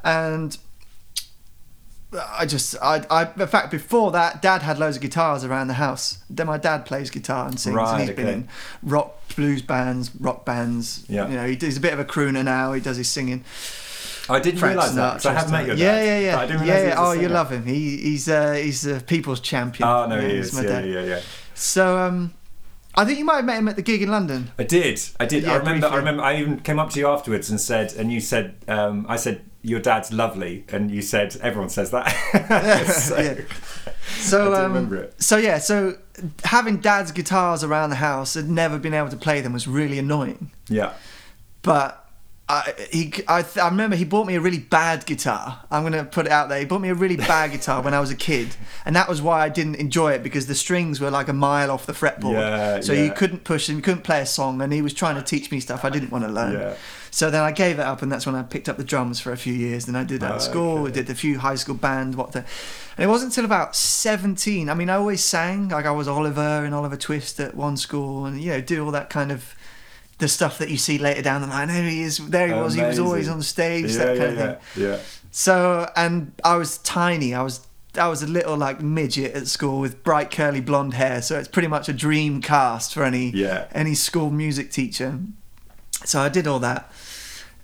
and 0.04 0.58
I 2.38 2.46
just 2.46 2.76
I, 2.82 3.04
I 3.10 3.24
in 3.42 3.48
fact 3.48 3.72
before 3.72 4.12
that 4.12 4.42
dad 4.42 4.62
had 4.62 4.78
loads 4.78 4.98
of 4.98 5.02
guitars 5.02 5.44
around 5.44 5.68
the 5.68 5.74
house. 5.74 6.20
Then 6.30 6.46
my 6.48 6.58
dad 6.60 6.86
plays 6.86 7.10
guitar 7.10 7.48
and 7.48 7.60
sings 7.60 7.76
Right, 7.76 8.00
and 8.02 8.08
he's 8.10 8.16
been 8.16 8.28
in 8.28 8.48
rock 8.84 9.16
blues 9.36 9.64
bands, 9.64 10.12
rock 10.20 10.46
bands. 10.46 11.06
Yeah. 11.10 11.28
You 11.28 11.36
know, 11.36 11.48
he, 11.48 11.56
he's 11.56 11.78
a 11.78 11.82
bit 11.82 11.92
of 11.92 12.00
a 12.00 12.06
crooner 12.06 12.44
now. 12.46 12.74
He 12.74 12.82
does 12.82 12.98
his 12.98 13.10
singing. 13.10 13.44
I 14.30 14.40
didn't 14.40 14.62
realise 14.62 14.92
that. 14.92 15.14
'cause 15.14 15.26
I 15.26 15.34
have 15.34 15.52
met 15.52 15.66
your 15.66 15.76
dad. 15.76 15.82
Yeah, 15.82 16.04
yeah, 16.04 16.20
yeah. 16.20 16.64
yeah, 16.64 16.88
yeah. 16.90 16.96
Oh, 16.98 17.12
you 17.14 17.28
love 17.30 17.52
him. 17.52 17.66
He, 17.66 17.98
he's 17.98 18.30
uh, 18.30 18.54
he's 18.54 18.86
a 18.86 19.00
people's 19.02 19.40
champion. 19.40 19.90
Oh 19.90 20.06
no, 20.08 20.16
Yeah, 20.20 20.28
he 20.28 20.36
he's 20.38 20.48
is. 20.50 20.54
my 20.54 20.62
Yeah, 20.62 20.68
dad. 20.82 20.90
yeah, 20.90 21.02
yeah. 21.04 21.22
So 21.56 21.98
um, 21.98 22.34
I 22.96 23.06
think 23.06 23.18
you 23.20 23.26
might 23.26 23.38
have 23.38 23.46
met 23.46 23.58
him 23.58 23.68
at 23.68 23.76
the 23.76 23.82
gig 23.82 24.02
in 24.02 24.10
London. 24.10 24.52
I 24.60 24.64
did. 24.64 25.02
I 25.20 25.26
did. 25.26 25.46
I 25.46 25.54
Yeah, 25.54 25.58
remember. 25.58 25.88
I 25.88 25.96
remember. 25.98 26.24
I 26.24 26.38
even 26.38 26.60
came 26.60 26.80
up 26.80 26.90
to 26.92 27.00
you 27.00 27.08
afterwards 27.08 27.50
and 27.50 27.60
said, 27.60 27.94
and 27.94 28.12
you 28.12 28.20
said, 28.20 28.56
um, 28.68 29.06
I 29.10 29.16
said, 29.16 29.42
your 29.62 29.80
dad's 29.80 30.12
lovely, 30.12 30.66
and 30.70 30.92
you 30.92 31.02
said, 31.02 31.36
everyone 31.42 31.70
says 31.70 31.90
that. 31.92 32.08
so, 32.88 33.18
Yeah. 33.20 33.36
So 34.20 34.54
I 34.54 34.66
um, 34.66 34.74
remember 34.74 34.98
it. 34.98 35.22
so 35.22 35.38
yeah, 35.38 35.58
so 35.58 35.98
having 36.44 36.78
dad's 36.78 37.12
guitars 37.12 37.64
around 37.64 37.90
the 37.90 37.96
house 37.96 38.36
and 38.36 38.50
never 38.50 38.78
being 38.78 38.94
able 38.94 39.10
to 39.10 39.18
play 39.18 39.42
them 39.42 39.54
was 39.54 39.68
really 39.68 39.98
annoying. 39.98 40.52
yeah. 40.70 40.94
But 41.62 42.03
I, 42.50 42.74
he, 42.92 43.14
I, 43.26 43.42
th- 43.42 43.58
I 43.58 43.70
remember 43.70 43.96
he 43.96 44.04
bought 44.04 44.28
me 44.28 44.36
a 44.36 44.42
really 44.42 44.60
bad 44.60 45.06
guitar. 45.06 45.64
I'm 45.72 45.82
gonna 45.84 46.04
put 46.04 46.26
it 46.26 46.32
out 46.32 46.50
there. 46.50 46.60
He 46.60 46.66
bought 46.66 46.82
me 46.82 46.90
a 46.90 46.94
really 46.94 47.16
bad 47.16 47.52
guitar 47.52 47.82
when 47.82 47.94
I 47.94 48.02
was 48.02 48.12
a 48.12 48.16
kid, 48.16 48.58
and 48.86 48.94
that 48.98 49.08
was 49.08 49.22
why 49.22 49.42
I 49.44 49.50
didn't 49.50 49.76
enjoy 49.76 50.12
it 50.12 50.24
because 50.24 50.48
the 50.48 50.54
strings 50.54 51.00
were 51.00 51.10
like 51.10 51.30
a 51.30 51.34
mile 51.34 51.72
off 51.72 51.86
the 51.86 51.94
fretboard. 51.94 52.34
Yeah, 52.34 52.82
so 52.82 52.92
yeah. 52.92 53.06
you 53.06 53.12
couldn't 53.14 53.46
push 53.46 53.70
and 53.70 53.78
you 53.78 53.82
couldn't 53.82 54.04
play 54.04 54.20
a 54.20 54.26
song, 54.26 54.62
and 54.62 54.74
he 54.74 54.82
was 54.82 54.94
trying 54.94 55.16
to 55.16 55.22
teach 55.22 55.52
me 55.52 55.62
stuff 55.62 55.86
I 55.86 55.90
didn't 55.90 56.12
want 56.12 56.26
to 56.26 56.30
learn. 56.30 56.54
Yeah. 56.54 56.76
So 57.12 57.30
then 57.30 57.44
I 57.44 57.54
gave 57.54 57.80
it 57.80 57.84
up, 57.84 58.02
and 58.02 58.12
that's 58.12 58.26
when 58.26 58.36
I 58.36 58.44
picked 58.44 58.68
up 58.68 58.76
the 58.76 58.84
drums 58.84 59.22
for 59.22 59.32
a 59.32 59.38
few 59.38 59.54
years. 59.54 59.86
Then 59.86 59.96
I 59.96 60.04
did 60.04 60.20
that 60.20 60.32
Oh, 60.32 60.36
at 60.36 60.42
school. 60.42 60.78
okay. 60.80 60.92
Did 60.92 61.10
a 61.10 61.16
few 61.16 61.40
high 61.40 61.56
school 61.56 61.76
band. 61.76 62.16
What 62.16 62.34
the? 62.34 62.40
And 62.98 63.06
it 63.06 63.08
wasn't 63.08 63.32
until 63.32 63.46
about 63.46 63.74
seventeen. 63.74 64.70
I 64.70 64.74
mean, 64.74 64.90
I 64.90 64.96
always 64.96 65.24
sang 65.24 65.70
like 65.70 65.86
I 65.86 65.92
was 65.92 66.10
Oliver 66.10 66.66
in 66.66 66.74
Oliver 66.74 66.98
Twist 66.98 67.40
at 67.40 67.56
one 67.56 67.78
school, 67.78 68.26
and 68.26 68.42
you 68.42 68.52
know, 68.52 68.60
do 68.62 68.84
all 68.84 68.92
that 68.92 69.10
kind 69.10 69.32
of 69.32 69.56
the 70.20 70.28
stuff 70.28 70.58
that 70.60 70.70
you 70.70 70.78
see 70.78 70.98
later 70.98 71.22
down 71.22 71.42
the 71.42 71.48
line. 71.48 71.68
There 71.68 71.84
he 71.84 72.02
is. 72.04 72.18
There 72.18 72.48
he 72.48 72.54
was. 72.54 72.74
He 72.76 72.82
was 72.82 73.00
always 73.00 73.28
on 73.28 73.42
stage. 73.42 73.92
Yeah, 73.92 73.98
that 74.06 74.18
yeah, 74.18 74.26
kind 74.26 74.38
yeah, 74.38 74.44
of 74.44 74.62
thing. 74.64 74.84
yeah. 74.84 75.00
So, 75.32 75.90
and 75.96 76.32
I 76.44 76.56
was 76.56 76.78
tiny. 76.80 77.34
I 77.34 77.42
was. 77.42 77.66
I 77.96 78.08
was 78.08 78.24
a 78.24 78.28
little 78.28 78.58
like 78.58 78.82
midget 78.82 79.36
at 79.36 79.46
school 79.48 79.80
with 79.80 80.04
bright 80.04 80.32
curly 80.32 80.62
blonde 80.62 80.96
hair, 80.96 81.22
so 81.22 81.38
it's 81.38 81.48
pretty 81.48 81.68
much 81.68 81.88
a 81.88 81.94
dream 81.94 82.42
cast 82.42 82.92
for 82.94 83.04
any 83.04 83.30
Yeah. 83.30 83.68
any 83.72 83.94
school 83.94 84.32
music 84.32 84.72
teacher. 84.72 85.20
So 86.04 86.20
I 86.20 86.28
did 86.30 86.48
all 86.48 86.58
that, 86.60 86.92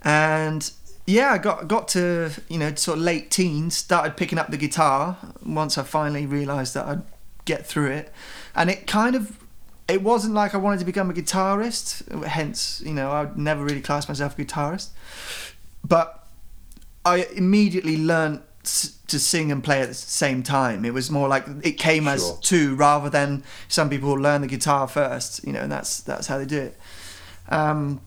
and 0.03 0.69
yeah, 1.07 1.31
I 1.31 1.37
got 1.39 1.67
got 1.67 1.87
to 1.89 2.29
you 2.47 2.57
know 2.59 2.73
sort 2.75 2.99
of 2.99 3.03
late 3.03 3.31
teens, 3.31 3.75
started 3.75 4.17
picking 4.17 4.37
up 4.37 4.51
the 4.51 4.57
guitar 4.57 5.17
once 5.43 5.77
I 5.77 5.83
finally 5.83 6.25
realised 6.27 6.73
that 6.75 6.85
I'd 6.85 7.01
get 7.45 7.65
through 7.65 7.91
it, 7.91 8.13
and 8.55 8.69
it 8.69 8.85
kind 8.85 9.15
of 9.15 9.35
it 9.89 10.01
wasn't 10.01 10.33
like 10.33 10.53
I 10.53 10.57
wanted 10.57 10.79
to 10.79 10.85
become 10.85 11.09
a 11.09 11.13
guitarist. 11.13 12.25
Hence, 12.25 12.81
you 12.85 12.93
know, 12.93 13.11
I'd 13.11 13.37
never 13.37 13.63
really 13.63 13.81
class 13.81 14.07
myself 14.07 14.37
a 14.37 14.43
guitarist, 14.43 14.89
but 15.83 16.27
I 17.05 17.27
immediately 17.35 17.97
learned 17.97 18.41
to 18.63 19.19
sing 19.19 19.51
and 19.51 19.63
play 19.63 19.81
at 19.81 19.87
the 19.87 19.93
same 19.93 20.43
time. 20.43 20.85
It 20.85 20.93
was 20.93 21.09
more 21.09 21.27
like 21.27 21.45
it 21.63 21.73
came 21.73 22.07
as 22.07 22.37
two 22.39 22.75
rather 22.75 23.09
than 23.09 23.43
some 23.67 23.89
people 23.89 24.13
learn 24.13 24.41
the 24.41 24.47
guitar 24.47 24.87
first, 24.87 25.43
you 25.45 25.53
know, 25.53 25.61
and 25.61 25.71
that's 25.71 26.01
that's 26.01 26.27
how 26.27 26.37
they 26.37 26.45
do 26.45 26.59
it. 26.59 26.77
Um, 27.49 28.01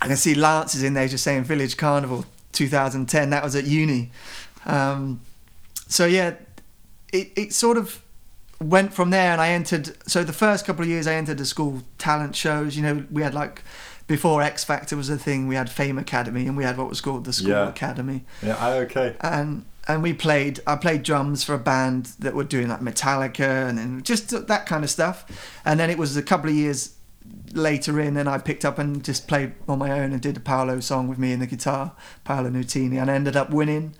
I 0.00 0.08
can 0.08 0.16
see 0.16 0.34
Lance 0.34 0.74
is 0.74 0.82
in 0.82 0.94
there 0.94 1.08
just 1.08 1.24
saying 1.24 1.44
Village 1.44 1.76
Carnival 1.76 2.26
2010. 2.52 3.30
That 3.30 3.42
was 3.42 3.56
at 3.56 3.64
uni. 3.64 4.10
Um, 4.66 5.20
so 5.88 6.04
yeah, 6.04 6.34
it, 7.12 7.32
it 7.36 7.52
sort 7.54 7.78
of 7.78 8.02
went 8.60 8.92
from 8.94 9.10
there 9.10 9.32
and 9.32 9.40
I 9.40 9.48
entered 9.50 9.96
so 10.08 10.24
the 10.24 10.32
first 10.32 10.64
couple 10.64 10.82
of 10.82 10.88
years 10.88 11.06
I 11.06 11.14
entered 11.14 11.38
the 11.38 11.44
school 11.44 11.82
talent 11.98 12.34
shows 12.34 12.76
you 12.76 12.82
know 12.82 13.04
we 13.10 13.22
had 13.22 13.34
like 13.34 13.62
before 14.06 14.40
X 14.40 14.64
Factor 14.64 14.96
was 14.96 15.10
a 15.10 15.18
thing 15.18 15.46
we 15.48 15.56
had 15.56 15.68
Fame 15.68 15.98
Academy 15.98 16.46
and 16.46 16.56
we 16.56 16.64
had 16.64 16.76
what 16.78 16.88
was 16.88 17.00
called 17.00 17.24
the 17.24 17.32
School 17.32 17.50
Yeah. 17.50 17.68
Academy 17.68 18.24
Yeah, 18.42 18.66
okay. 18.68 19.16
and 19.20 19.64
and 19.88 20.02
we 20.02 20.14
played 20.14 20.60
I 20.66 20.76
played 20.76 21.02
drums 21.02 21.44
for 21.44 21.54
a 21.54 21.58
band 21.58 22.06
that 22.18 22.34
were 22.34 22.44
doing 22.44 22.68
like 22.68 22.80
Metallica 22.80 23.68
and 23.68 23.76
then 23.78 24.02
just 24.02 24.30
that 24.46 24.66
kind 24.66 24.84
of 24.84 24.90
stuff 24.90 25.26
and 25.64 25.78
then 25.78 25.90
it 25.90 25.98
was 25.98 26.16
a 26.16 26.22
couple 26.22 26.48
of 26.48 26.56
years 26.56 26.94
later 27.52 28.00
in 28.00 28.16
and 28.16 28.28
I 28.28 28.38
picked 28.38 28.64
up 28.64 28.78
and 28.78 29.02
just 29.04 29.26
played 29.28 29.52
on 29.68 29.78
my 29.78 29.90
own 29.90 30.12
and 30.12 30.20
did 30.20 30.36
a 30.36 30.40
Paolo 30.40 30.80
song 30.80 31.08
with 31.08 31.18
me 31.18 31.32
and 31.32 31.42
the 31.42 31.46
guitar 31.46 31.92
Paolo 32.24 32.48
Nutini 32.50 33.00
and 33.00 33.10
I 33.10 33.14
ended 33.14 33.36
up 33.36 33.50
winning 33.50 33.94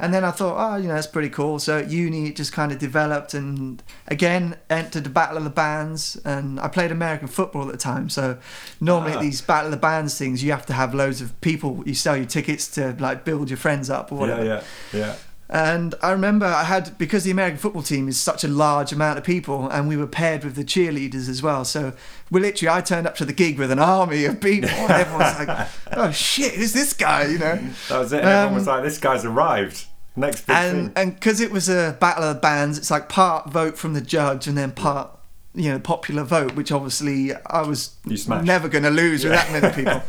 and 0.00 0.12
then 0.14 0.24
I 0.24 0.30
thought 0.30 0.56
oh 0.58 0.76
you 0.76 0.88
know 0.88 0.94
that's 0.94 1.06
pretty 1.06 1.28
cool 1.28 1.58
so 1.58 1.78
at 1.78 1.90
uni 1.90 2.28
it 2.28 2.36
just 2.36 2.52
kind 2.52 2.72
of 2.72 2.78
developed 2.78 3.34
and 3.34 3.82
again 4.08 4.56
entered 4.68 5.04
the 5.04 5.10
battle 5.10 5.36
of 5.36 5.44
the 5.44 5.50
bands 5.50 6.16
and 6.24 6.58
I 6.58 6.68
played 6.68 6.90
American 6.90 7.28
football 7.28 7.66
at 7.66 7.72
the 7.72 7.78
time 7.78 8.08
so 8.08 8.38
normally 8.80 9.12
Ah. 9.12 9.16
at 9.16 9.20
these 9.22 9.40
battle 9.40 9.66
of 9.66 9.70
the 9.72 9.76
bands 9.90 10.16
things 10.18 10.42
you 10.42 10.50
have 10.52 10.66
to 10.66 10.72
have 10.72 10.94
loads 10.94 11.20
of 11.20 11.38
people 11.40 11.82
you 11.86 11.94
sell 11.94 12.16
your 12.16 12.26
tickets 12.26 12.66
to 12.76 12.96
like 12.98 13.24
build 13.24 13.50
your 13.50 13.56
friends 13.58 13.88
up 13.90 14.10
or 14.12 14.16
whatever 14.18 14.44
Yeah, 14.44 14.62
yeah, 14.92 14.98
yeah. 15.00 15.14
and 15.48 15.94
I 16.02 16.12
remember 16.12 16.46
I 16.46 16.64
had 16.64 16.96
because 16.96 17.24
the 17.24 17.30
American 17.32 17.58
football 17.58 17.82
team 17.82 18.08
is 18.08 18.20
such 18.20 18.44
a 18.44 18.48
large 18.48 18.92
amount 18.92 19.18
of 19.18 19.24
people, 19.24 19.68
and 19.68 19.88
we 19.88 19.96
were 19.96 20.06
paired 20.06 20.44
with 20.44 20.54
the 20.54 20.62
cheerleaders 20.64 21.28
as 21.28 21.42
well. 21.42 21.64
So 21.64 21.92
we 22.30 22.40
literally, 22.40 22.70
I 22.78 22.80
turned 22.82 23.06
up 23.08 23.16
to 23.16 23.24
the 23.24 23.32
gig 23.32 23.58
with 23.58 23.72
an 23.72 23.80
army 23.80 24.24
of 24.26 24.40
people, 24.40 24.68
and 24.70 24.90
everyone's 24.92 25.38
like, 25.40 25.68
"Oh 25.96 26.12
shit, 26.12 26.54
who's 26.54 26.72
this 26.72 26.92
guy?" 26.92 27.24
You 27.26 27.38
know. 27.38 27.58
That 27.88 27.98
was 27.98 28.12
it. 28.12 28.20
And 28.20 28.28
everyone 28.28 28.54
was 28.54 28.68
Um, 28.68 28.74
like, 28.76 28.84
"This 28.84 28.98
guy's 28.98 29.24
arrived." 29.24 29.86
Next 30.20 30.46
big 30.46 30.56
And 30.56 30.76
thing. 30.86 30.92
and 30.96 31.14
because 31.14 31.40
it 31.40 31.50
was 31.50 31.68
a 31.68 31.96
battle 32.00 32.24
of 32.24 32.34
the 32.36 32.40
bands, 32.40 32.78
it's 32.78 32.90
like 32.90 33.08
part 33.08 33.50
vote 33.50 33.76
from 33.78 33.94
the 33.94 34.00
judge 34.00 34.46
and 34.46 34.56
then 34.56 34.72
part. 34.72 35.10
You 35.52 35.70
know, 35.72 35.80
popular 35.80 36.22
vote, 36.22 36.54
which 36.54 36.70
obviously 36.70 37.32
I 37.34 37.62
was 37.62 37.96
never 38.06 38.68
going 38.68 38.84
to 38.84 38.90
lose 38.90 39.24
with 39.24 39.32
that 39.32 39.50
many 39.50 39.74
people. 39.74 40.00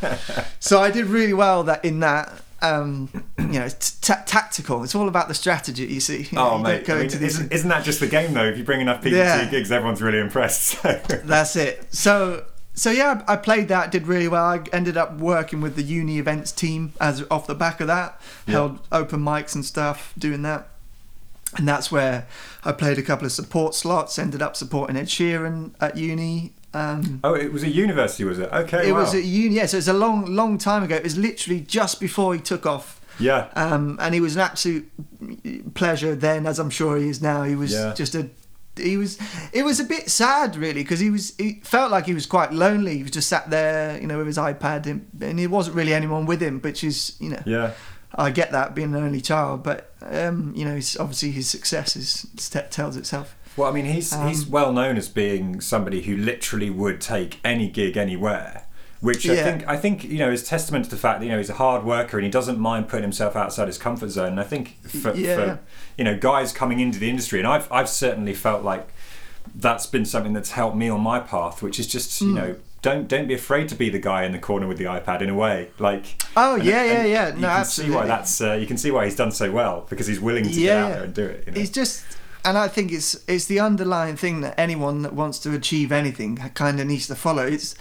so 0.60 0.80
I 0.80 0.92
did 0.92 1.06
really 1.08 1.34
well 1.34 1.64
that 1.64 1.84
in 1.84 2.00
that. 2.02 2.32
Um, 2.62 3.10
you 3.40 3.48
know, 3.48 3.66
it's 3.66 3.94
ta 4.02 4.22
tactical. 4.28 4.84
It's 4.84 4.94
all 4.94 5.08
about 5.08 5.30
the 5.30 5.34
strategy. 5.34 5.88
You 5.88 6.00
see. 6.00 6.28
You 6.32 6.38
Oh 6.38 6.60
mate, 6.60 6.88
I 6.88 6.94
mean, 6.94 7.06
isn't, 7.08 7.52
isn't 7.52 7.70
that 7.70 7.84
just 7.84 8.00
the 8.00 8.06
game 8.08 8.36
though? 8.36 8.46
If 8.46 8.56
you 8.60 8.64
bring 8.64 8.82
enough 8.82 9.02
people 9.02 9.18
Yeah. 9.18 9.38
to 9.38 9.42
your 9.42 9.52
gigs, 9.52 9.72
everyone's 9.72 10.00
really 10.04 10.20
impressed. 10.20 10.62
So. 10.84 11.02
That's 11.26 11.56
it. 11.56 11.88
So 11.92 12.46
so 12.74 12.90
yeah, 12.92 13.24
I 13.28 13.36
played 13.36 13.68
that, 13.68 13.92
did 13.92 14.08
really 14.08 14.28
well. 14.28 14.46
I 14.46 14.62
ended 14.74 14.98
up 14.98 15.18
working 15.18 15.62
with 15.62 15.76
the 15.76 15.84
uni 15.84 16.20
events 16.20 16.52
team 16.52 16.94
as 17.02 17.24
off 17.30 17.48
the 17.48 17.56
back 17.56 17.80
of 17.82 17.88
that, 17.88 18.20
Yeah. 18.46 18.54
held 18.54 18.80
open 18.92 19.20
mics 19.22 19.56
and 19.56 19.66
stuff, 19.66 20.14
doing 20.18 20.42
that. 20.44 20.68
And 21.58 21.68
that's 21.68 21.92
where 21.92 22.28
I 22.64 22.72
played 22.72 22.98
a 22.98 23.02
couple 23.02 23.26
of 23.26 23.32
support 23.34 23.76
slots. 23.76 24.18
Ended 24.18 24.42
up 24.42 24.56
supporting 24.56 24.96
Ed 24.96 25.08
Sheeran 25.08 25.72
at 25.82 25.98
uni. 25.98 26.54
Um, 26.74 27.20
Oh, 27.26 27.34
it 27.34 27.52
was 27.52 27.64
a 27.64 27.70
university, 27.70 28.24
was 28.24 28.40
it? 28.40 28.50
Okay, 28.54 28.88
it 28.88 28.94
wow. 28.94 29.00
was 29.00 29.14
at 29.14 29.26
uni. 29.26 29.56
Yeah, 29.56 29.66
so 29.66 29.76
it's 29.78 29.90
a 29.90 29.94
long, 29.94 30.34
long 30.34 30.58
time 30.58 30.82
ago. 30.84 30.96
It 30.96 31.04
was 31.04 31.18
literally 31.18 31.60
just 31.60 32.00
before 32.00 32.34
he 32.34 32.40
took 32.40 32.66
off. 32.66 33.02
yeah, 33.20 33.48
Um, 33.58 33.98
and 34.02 34.14
he 34.14 34.22
was 34.22 34.36
an 34.36 34.42
absolute 34.42 34.90
pleasure 35.74 36.16
then, 36.16 36.46
as 36.48 36.58
I'm 36.60 36.70
sure 36.70 36.98
he 36.98 37.10
is 37.10 37.22
now. 37.22 37.44
He 37.44 37.56
was 37.56 37.74
Yeah. 37.74 37.94
just 37.94 38.16
a. 38.16 38.30
He 38.78 38.98
was. 38.98 39.20
It 39.52 39.64
was 39.64 39.80
a 39.80 39.84
bit 39.84 40.10
sad, 40.10 40.56
really, 40.56 40.82
because 40.84 41.00
he 41.00 41.10
was. 41.10 41.36
He 41.38 41.62
felt 41.64 41.92
like 41.92 42.06
he 42.06 42.14
was 42.14 42.26
quite 42.26 42.54
lonely. 42.54 42.98
He 42.98 43.04
was 43.04 43.12
just 43.12 43.28
sat 43.28 43.50
there, 43.50 44.00
you 44.00 44.08
know, 44.08 44.18
with 44.18 44.28
his 44.28 44.38
iPad, 44.38 44.86
and, 44.86 45.08
and 45.22 45.40
there 45.40 45.50
wasn't 45.50 45.76
really 45.76 45.94
anyone 45.94 46.26
with 46.26 46.42
him. 46.42 46.60
Which 46.60 46.84
is, 46.84 47.16
you 47.20 47.30
know, 47.30 47.44
yeah, 47.46 47.74
I 48.16 48.32
get 48.32 48.52
that 48.52 48.74
being 48.74 48.96
an 48.96 49.04
only 49.04 49.22
child, 49.22 49.64
but 49.64 49.94
um, 50.02 50.54
you 50.56 50.66
know, 50.66 50.76
he's, 50.76 50.98
obviously 50.98 51.32
his 51.32 51.50
success 51.50 51.96
is 51.96 52.28
tells 52.70 52.98
itself. 52.98 53.36
Well, 53.58 53.70
I 53.70 53.74
mean, 53.74 53.86
he's 53.86 54.14
he's 54.24 54.46
Um, 54.46 54.52
well 54.52 54.72
known 54.72 54.98
as 54.98 55.10
being 55.10 55.60
somebody 55.60 56.04
who 56.04 56.16
literally 56.16 56.70
would 56.70 57.02
take 57.02 57.40
any 57.44 57.70
gig 57.70 57.98
anywhere. 57.98 58.66
Which 59.02 59.28
I 59.28 59.36
think 59.36 59.68
I 59.68 59.78
think 59.78 60.04
you 60.04 60.20
know 60.20 60.30
is 60.32 60.44
testament 60.44 60.86
to 60.86 60.92
the 60.92 60.98
fact 60.98 61.20
that 61.20 61.26
you 61.26 61.32
know 61.32 61.40
he's 61.40 61.50
a 61.50 61.56
hard 61.56 61.84
worker 61.84 62.18
and 62.18 62.24
he 62.26 62.30
doesn't 62.32 62.60
mind 62.60 62.88
putting 62.88 63.02
himself 63.04 63.36
outside 63.36 63.68
his 63.68 63.78
comfort 63.80 64.10
zone. 64.10 64.28
And 64.34 64.40
I 64.40 64.44
think 64.44 64.78
for, 64.88 65.14
Yeah. 65.16 65.36
for 65.36 65.60
you 65.98 66.04
know 66.04 66.16
guys 66.18 66.52
coming 66.54 66.80
into 66.80 67.00
the 67.00 67.10
industry, 67.10 67.40
and 67.40 67.48
I've 67.48 67.72
I've 67.72 67.90
certainly 67.90 68.34
felt 68.36 68.64
like 68.64 68.88
that's 69.56 69.88
been 69.88 70.06
something 70.06 70.34
that's 70.34 70.52
helped 70.52 70.78
me 70.78 70.88
on 70.88 71.02
my 71.02 71.20
path, 71.20 71.62
which 71.64 71.80
is 71.80 71.88
just 71.88 72.22
you 72.22 72.28
Mm. 72.28 72.34
know 72.36 72.56
don't 72.84 73.08
don't 73.08 73.28
be 73.28 73.34
afraid 73.34 73.70
to 73.70 73.76
be 73.76 73.90
the 73.90 74.00
guy 74.00 74.24
in 74.24 74.32
the 74.34 74.40
corner 74.40 74.68
with 74.68 74.78
the 74.78 74.86
iPad 74.86 75.22
in 75.22 75.30
a 75.30 75.36
way. 75.36 75.70
Like 75.80 76.22
Oh 76.38 76.56
and- 76.56 76.64
yeah, 76.64 76.84
yeah, 76.84 77.06
yeah. 77.06 77.28
You 77.30 77.34
can 77.34 77.44
absolutely. 77.46 77.94
see 77.94 77.98
why 77.98 78.06
that's 78.06 78.40
uh, 78.40 78.54
you 78.54 78.68
can 78.68 78.78
see 78.78 78.92
why 78.92 79.06
he's 79.06 79.16
done 79.16 79.32
so 79.32 79.52
well 79.52 79.88
because 79.90 80.06
he's 80.06 80.20
willing 80.20 80.44
to 80.44 80.50
get 80.52 80.60
Yeah. 80.60 80.86
out 80.86 80.92
there 80.94 81.04
and 81.06 81.14
do 81.16 81.26
it. 81.26 81.44
You 81.48 81.54
know? 81.54 81.60
It's 81.62 81.72
just, 81.72 82.04
and 82.46 82.56
I 82.56 82.68
think 82.68 82.92
it's 82.92 83.18
it's 83.28 83.46
the 83.46 83.60
underlying 83.60 84.16
thing 84.16 84.42
that 84.42 84.54
anyone 84.60 85.02
that 85.02 85.14
wants 85.14 85.40
to 85.40 85.54
achieve 85.56 85.92
anything 85.92 86.38
kind 86.54 86.80
of 86.80 86.86
needs 86.86 87.08
to 87.08 87.16
follow. 87.16 87.44
It's 87.48 87.74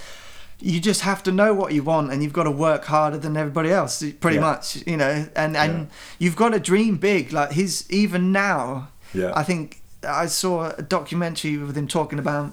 you 0.61 0.81
just 0.81 1.01
have 1.03 1.23
to 1.25 1.33
know 1.33 1.55
what 1.55 1.73
you 1.73 1.83
want, 1.83 2.13
and 2.13 2.23
you've 2.23 2.33
got 2.33 2.45
to 2.45 2.51
work 2.51 2.85
harder 2.87 3.19
than 3.19 3.37
everybody 3.37 3.71
else, 3.71 4.03
pretty 4.21 4.37
Yeah. 4.37 4.41
much. 4.43 4.83
You 4.87 4.97
know, 4.97 5.27
and 5.35 5.57
and 5.57 5.73
Yeah. 5.73 5.85
you've 6.19 6.37
got 6.37 6.51
to 6.51 6.61
dream 6.61 6.97
big. 6.97 7.33
Like 7.33 7.53
his 7.53 7.85
even 7.91 8.33
now, 8.33 8.89
yeah. 9.15 9.33
I 9.35 9.43
think 9.43 9.81
I 10.07 10.27
saw 10.27 10.71
a 10.77 10.83
documentary 10.83 11.57
with 11.59 11.77
him 11.77 11.89
talking 11.89 12.19
about, 12.19 12.53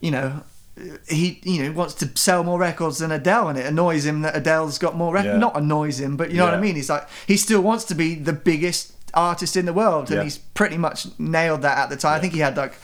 you 0.00 0.10
know. 0.10 0.42
He, 1.08 1.40
you 1.42 1.64
know, 1.64 1.72
wants 1.72 1.94
to 1.94 2.08
sell 2.14 2.44
more 2.44 2.56
records 2.56 2.98
than 2.98 3.10
Adele, 3.10 3.48
and 3.48 3.58
it 3.58 3.66
annoys 3.66 4.06
him 4.06 4.22
that 4.22 4.36
Adele's 4.36 4.78
got 4.78 4.94
more 4.96 5.12
records. 5.12 5.32
Yeah. 5.34 5.38
Not 5.40 5.56
annoys 5.56 5.98
him, 5.98 6.16
but 6.16 6.30
you 6.30 6.36
know 6.36 6.44
what 6.44 6.54
I 6.54 6.60
mean. 6.60 6.76
He's 6.76 6.88
like, 6.88 7.08
he 7.26 7.36
still 7.36 7.62
wants 7.62 7.82
to 7.86 7.96
be 7.96 8.14
the 8.14 8.32
biggest 8.32 8.92
artist 9.12 9.56
in 9.56 9.66
the 9.66 9.72
world, 9.72 10.08
and 10.08 10.18
Yeah. 10.18 10.22
he's 10.22 10.38
pretty 10.38 10.76
much 10.78 11.08
nailed 11.18 11.62
that 11.62 11.78
at 11.78 11.90
the 11.90 11.96
time. 11.96 12.14
I 12.16 12.20
think 12.20 12.32
he 12.32 12.38
had 12.38 12.56
like 12.56 12.74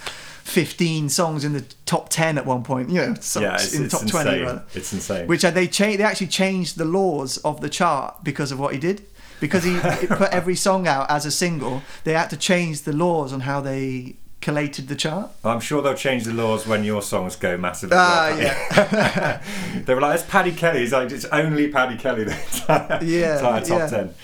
15 0.45 1.09
songs 1.09 1.43
in 1.43 1.55
the 1.55 1.63
top 1.87 2.11
10 2.11 2.37
at 2.37 2.45
one 2.45 2.63
point. 2.63 2.91
You 2.91 2.97
know, 2.97 3.15
songs 3.15 3.43
yeah, 3.43 3.55
it's, 3.55 3.75
in 3.75 3.85
the 3.85 3.89
top 3.89 4.03
insane. 4.03 4.23
20, 4.25 4.41
rather. 4.43 4.63
It's 4.75 4.93
insane. 4.93 5.27
Which 5.27 5.43
uh, 5.45 5.51
they 5.51 5.67
cha- 5.67 5.97
they 5.97 6.03
actually 6.03 6.27
changed 6.29 6.77
the 6.77 6.85
laws 6.85 7.39
of 7.39 7.63
the 7.63 7.71
chart 7.71 8.23
because 8.23 8.53
of 8.53 8.61
what 8.61 8.75
he 8.75 8.79
did. 8.79 9.03
Because 9.41 9.65
he, 9.65 9.79
put 9.79 10.21
every 10.33 10.55
song 10.55 10.87
out 10.87 11.11
as 11.11 11.27
a 11.27 11.31
single, 11.31 11.83
they 12.05 12.13
had 12.13 12.29
to 12.31 12.37
change 12.37 12.83
the 12.83 12.93
laws 12.93 13.33
on 13.33 13.41
how 13.41 13.61
they 13.63 14.17
collated 14.41 14.89
the 14.89 14.95
chart. 14.95 15.31
I'm 15.43 15.61
sure 15.61 15.81
they'll 15.83 15.95
change 15.95 16.25
the 16.25 16.33
laws 16.35 16.67
when 16.67 16.85
your 16.85 17.01
songs 17.03 17.37
go 17.37 17.57
massively. 17.57 17.97
Ah, 17.99 18.39
yeah. 18.39 19.43
they 19.87 19.95
were 19.95 20.01
like, 20.03 20.21
"It's 20.21 20.29
Paddy 20.31 20.53
Kelly." 20.53 20.81
He's 20.81 20.93
like, 20.93 21.11
"It's 21.11 21.25
only 21.27 21.69
Paddy 21.69 21.97
Kelly." 21.97 22.25
The 22.25 22.33
entire, 22.53 23.03
Yeah, 23.03 23.37
entire 23.37 23.61
top 23.65 23.79
yeah. 23.79 23.87
ten. 23.89 24.15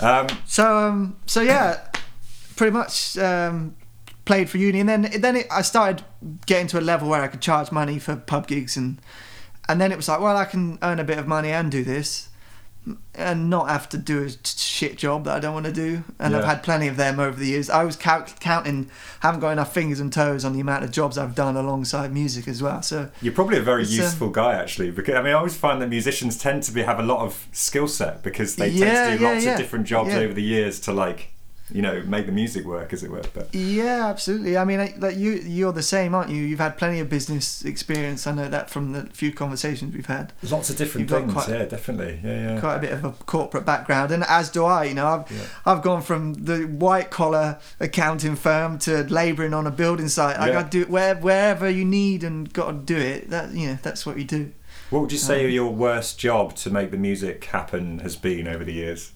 Um, 0.00 0.26
So 0.46 0.76
um, 0.76 1.16
so 1.26 1.40
yeah, 1.42 1.86
pretty 2.56 2.72
much 2.72 3.16
um, 3.18 3.76
played 4.30 4.48
for 4.48 4.58
uni, 4.58 4.78
and 4.80 4.88
then 4.88 5.02
then 5.20 5.34
it, 5.36 5.46
I 5.50 5.62
started 5.62 6.04
getting 6.46 6.68
to 6.68 6.78
a 6.78 6.84
level 6.92 7.08
where 7.08 7.22
I 7.22 7.28
could 7.32 7.40
charge 7.50 7.72
money 7.72 7.98
for 7.98 8.14
pub 8.16 8.46
gigs, 8.46 8.76
and 8.76 8.98
and 9.68 9.80
then 9.80 9.90
it 9.92 9.96
was 9.96 10.08
like, 10.08 10.20
well, 10.20 10.36
I 10.36 10.44
can 10.44 10.78
earn 10.82 10.98
a 11.00 11.04
bit 11.04 11.18
of 11.18 11.26
money 11.26 11.50
and 11.50 11.70
do 11.70 11.82
this, 11.84 12.28
and 13.14 13.50
not 13.50 13.68
have 13.68 13.88
to 13.88 13.98
do 13.98 14.24
a 14.24 14.30
shit 14.46 14.96
job 14.98 15.24
that 15.24 15.34
I 15.36 15.40
don't 15.40 15.54
want 15.54 15.66
to 15.66 15.72
do. 15.72 16.04
And 16.20 16.34
I've 16.36 16.44
had 16.44 16.62
plenty 16.62 16.88
of 16.88 16.96
them 16.96 17.18
over 17.20 17.38
the 17.38 17.46
years. 17.46 17.68
I 17.70 17.82
was 17.84 17.96
count- 17.96 18.38
counting, 18.40 18.88
haven't 19.20 19.40
got 19.40 19.50
enough 19.50 19.74
fingers 19.74 20.00
and 20.00 20.12
toes 20.12 20.44
on 20.44 20.52
the 20.54 20.60
amount 20.60 20.84
of 20.84 20.90
jobs 20.92 21.18
I've 21.18 21.34
done 21.34 21.56
alongside 21.56 22.12
music 22.12 22.46
as 22.48 22.62
well. 22.62 22.82
So 22.82 23.10
you're 23.20 23.34
probably 23.34 23.58
a 23.58 23.62
very 23.72 23.84
um, 23.84 23.90
useful 23.90 24.30
guy, 24.30 24.52
actually, 24.62 24.90
because 24.92 25.14
I 25.16 25.22
mean, 25.22 25.34
I 25.34 25.38
always 25.42 25.56
find 25.56 25.82
that 25.82 25.88
musicians 25.88 26.38
tend 26.38 26.62
to 26.64 26.72
be 26.72 26.82
have 26.82 27.00
a 27.00 27.08
lot 27.14 27.20
of 27.26 27.46
skill 27.52 27.88
set 27.88 28.22
because 28.22 28.54
they 28.56 28.68
Yeah, 28.68 28.86
tend 28.86 28.96
to 29.12 29.18
do 29.18 29.24
yeah, 29.24 29.30
lots 29.30 29.44
yeah. 29.44 29.52
of 29.52 29.58
different 29.58 29.86
jobs 29.86 30.10
Yeah. 30.10 30.20
over 30.20 30.32
the 30.34 30.42
years 30.54 30.78
to 30.86 30.92
like, 30.92 31.32
you 31.72 31.82
know, 31.82 32.02
make 32.06 32.26
the 32.26 32.32
music 32.32 32.64
work, 32.64 32.92
as 32.92 33.02
it 33.02 33.10
were. 33.10 33.22
But 33.34 33.54
Yeah, 33.54 34.06
absolutely. 34.08 34.56
I 34.56 34.64
mean, 34.64 34.92
like 34.98 35.16
you, 35.16 35.32
you're 35.32 35.72
the 35.72 35.82
same, 35.82 36.14
aren't 36.14 36.30
you? 36.30 36.42
You've 36.42 36.58
had 36.60 36.76
plenty 36.78 37.00
of 37.00 37.08
business 37.08 37.64
experience. 37.64 38.26
I 38.26 38.32
know 38.32 38.48
that 38.48 38.70
from 38.70 38.92
the 38.92 39.06
few 39.12 39.32
conversations 39.32 39.94
we've 39.94 40.06
had. 40.06 40.32
lots 40.50 40.70
of 40.70 40.76
different 40.76 41.08
You've 41.10 41.18
things. 41.20 41.32
quite- 41.32 41.48
yeah, 41.48 41.64
definitely. 41.64 42.20
Yeah, 42.22 42.54
yeah. 42.54 42.60
Quite 42.60 42.76
a 42.76 42.80
bit 42.80 42.92
of 42.92 43.04
a 43.04 43.12
corporate 43.12 43.64
background, 43.66 44.10
and 44.10 44.24
as 44.24 44.50
do 44.50 44.64
I. 44.64 44.84
You 44.84 44.94
know, 44.94 45.06
I've 45.06 45.30
Yeah. 45.30 45.44
I've 45.66 45.82
gone 45.82 46.02
from 46.02 46.34
the 46.34 46.62
white 46.64 47.10
collar 47.10 47.58
accounting 47.78 48.36
firm 48.36 48.78
to 48.80 49.04
labouring 49.04 49.54
on 49.54 49.66
a 49.66 49.70
building 49.70 50.08
site. 50.08 50.38
I 50.38 50.50
got 50.50 50.70
to 50.70 50.78
do 50.78 50.82
it 50.82 50.90
where, 50.90 51.14
wherever 51.16 51.68
you 51.70 51.84
need 51.84 52.24
and 52.24 52.52
got 52.52 52.66
to 52.72 52.76
do 52.78 52.96
it. 52.96 53.30
That 53.30 53.52
you 53.52 53.68
know, 53.68 53.78
that's 53.82 54.04
what 54.06 54.18
you 54.18 54.24
do. 54.24 54.52
What 54.90 55.00
would 55.02 55.12
you 55.12 55.18
say 55.18 55.44
Um, 55.44 55.50
your 55.52 55.70
worst 55.72 56.18
job 56.18 56.56
to 56.56 56.70
make 56.70 56.90
the 56.90 56.96
music 56.96 57.44
happen 57.44 58.00
has 58.00 58.16
been 58.16 58.48
over 58.48 58.64
the 58.64 58.72
years? 58.72 59.12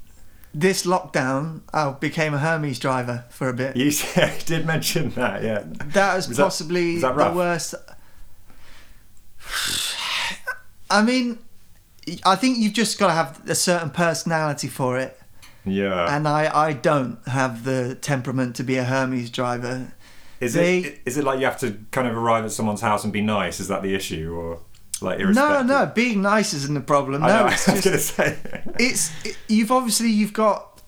This 0.56 0.86
lockdown, 0.86 1.62
I 1.72 1.90
became 1.90 2.32
a 2.32 2.38
Hermes 2.38 2.78
driver 2.78 3.24
for 3.28 3.48
a 3.48 3.52
bit. 3.52 3.76
You 3.76 3.90
did 4.46 4.64
mention 4.64 5.10
that, 5.10 5.42
yeah. 5.42 5.64
That 5.66 6.14
was, 6.14 6.28
Was 6.28 6.36
that- 6.36 6.42
possibly 6.44 6.92
was 6.94 7.02
that 7.02 7.16
the 7.16 7.32
worst. 7.32 7.74
I 10.90 11.02
mean, 11.02 11.38
I 12.24 12.36
think 12.36 12.58
you've 12.58 12.72
just 12.72 12.98
got 12.98 13.08
to 13.08 13.12
have 13.14 13.40
a 13.48 13.54
certain 13.54 13.90
personality 13.90 14.68
for 14.68 14.98
it, 14.98 15.18
Yeah. 15.64 16.14
and 16.14 16.28
I, 16.28 16.54
I 16.68 16.72
don't 16.72 17.18
have 17.26 17.64
the 17.64 17.94
temperament 17.96 18.54
to 18.56 18.62
be 18.62 18.76
a 18.76 18.84
Hermes 18.84 19.30
driver. 19.30 19.92
Is 20.40 20.52
they- 20.54 20.78
it 20.80 21.00
is 21.06 21.16
it 21.16 21.24
like 21.24 21.38
you 21.38 21.46
have 21.46 21.58
to 21.60 21.78
kind 21.90 22.06
of 22.06 22.16
arrive 22.16 22.44
at 22.44 22.52
someone's 22.52 22.80
house 22.82 23.02
and 23.04 23.12
be 23.12 23.22
nice? 23.22 23.60
Is 23.60 23.68
that 23.68 23.82
the 23.82 23.94
issue, 23.94 24.34
or 24.38 24.60
Like 25.02 25.18
No, 25.18 25.24
irrespective. 25.26 25.66
no, 25.66 25.86
being 25.94 26.22
nice 26.22 26.54
isn't 26.54 26.74
the 26.74 26.80
problem. 26.80 27.22
I 27.24 27.28
No, 27.28 27.40
know, 27.40 27.46
it's 27.52 27.68
I 27.68 27.72
was 27.74 27.84
just 27.84 28.16
gonna 28.16 28.30
say. 28.34 28.38
it's 28.78 29.24
it, 29.26 29.36
you've 29.48 29.72
obviously 29.72 30.08
you've 30.10 30.32
got. 30.32 30.80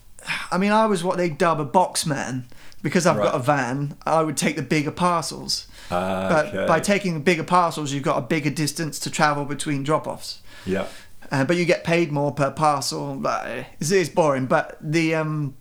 I 0.51 0.59
mean, 0.59 0.73
I 0.73 0.87
was 0.87 1.05
what 1.05 1.17
they 1.19 1.29
dub 1.29 1.61
a 1.61 1.65
box 1.65 2.05
man 2.07 2.47
because 2.83 3.07
I've 3.07 3.17
got 3.17 3.35
a 3.35 3.39
van. 3.39 3.97
I 4.07 4.23
would 4.23 4.37
take 4.37 4.57
the 4.57 4.63
bigger 4.63 4.91
parcels, 4.91 5.67
Ah, 5.91 6.29
but 6.29 6.47
okay. 6.47 6.67
by 6.67 6.81
taking 6.81 7.15
the 7.15 7.21
bigger 7.21 7.45
parcels, 7.45 7.93
you've 7.93 8.03
got 8.03 8.19
a 8.19 8.23
bigger 8.23 8.51
distance 8.51 8.99
to 9.01 9.11
travel 9.11 9.45
between 9.45 9.83
drop-offs. 9.85 10.41
yeah, 10.65 10.87
Uh, 11.31 11.45
but 11.45 11.57
you 11.57 11.65
get 11.65 11.85
paid 11.85 12.11
more 12.13 12.33
per 12.33 12.51
parcel. 12.51 13.17
But 13.17 13.67
it's, 13.81 13.91
it's 13.91 14.09
boring. 14.09 14.47
But 14.47 14.77
the 14.81 15.15
um, 15.15 15.55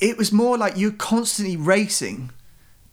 it 0.00 0.16
was 0.16 0.32
more 0.32 0.56
like 0.58 0.76
you're 0.76 0.90
constantly 0.92 1.56
racing 1.56 2.30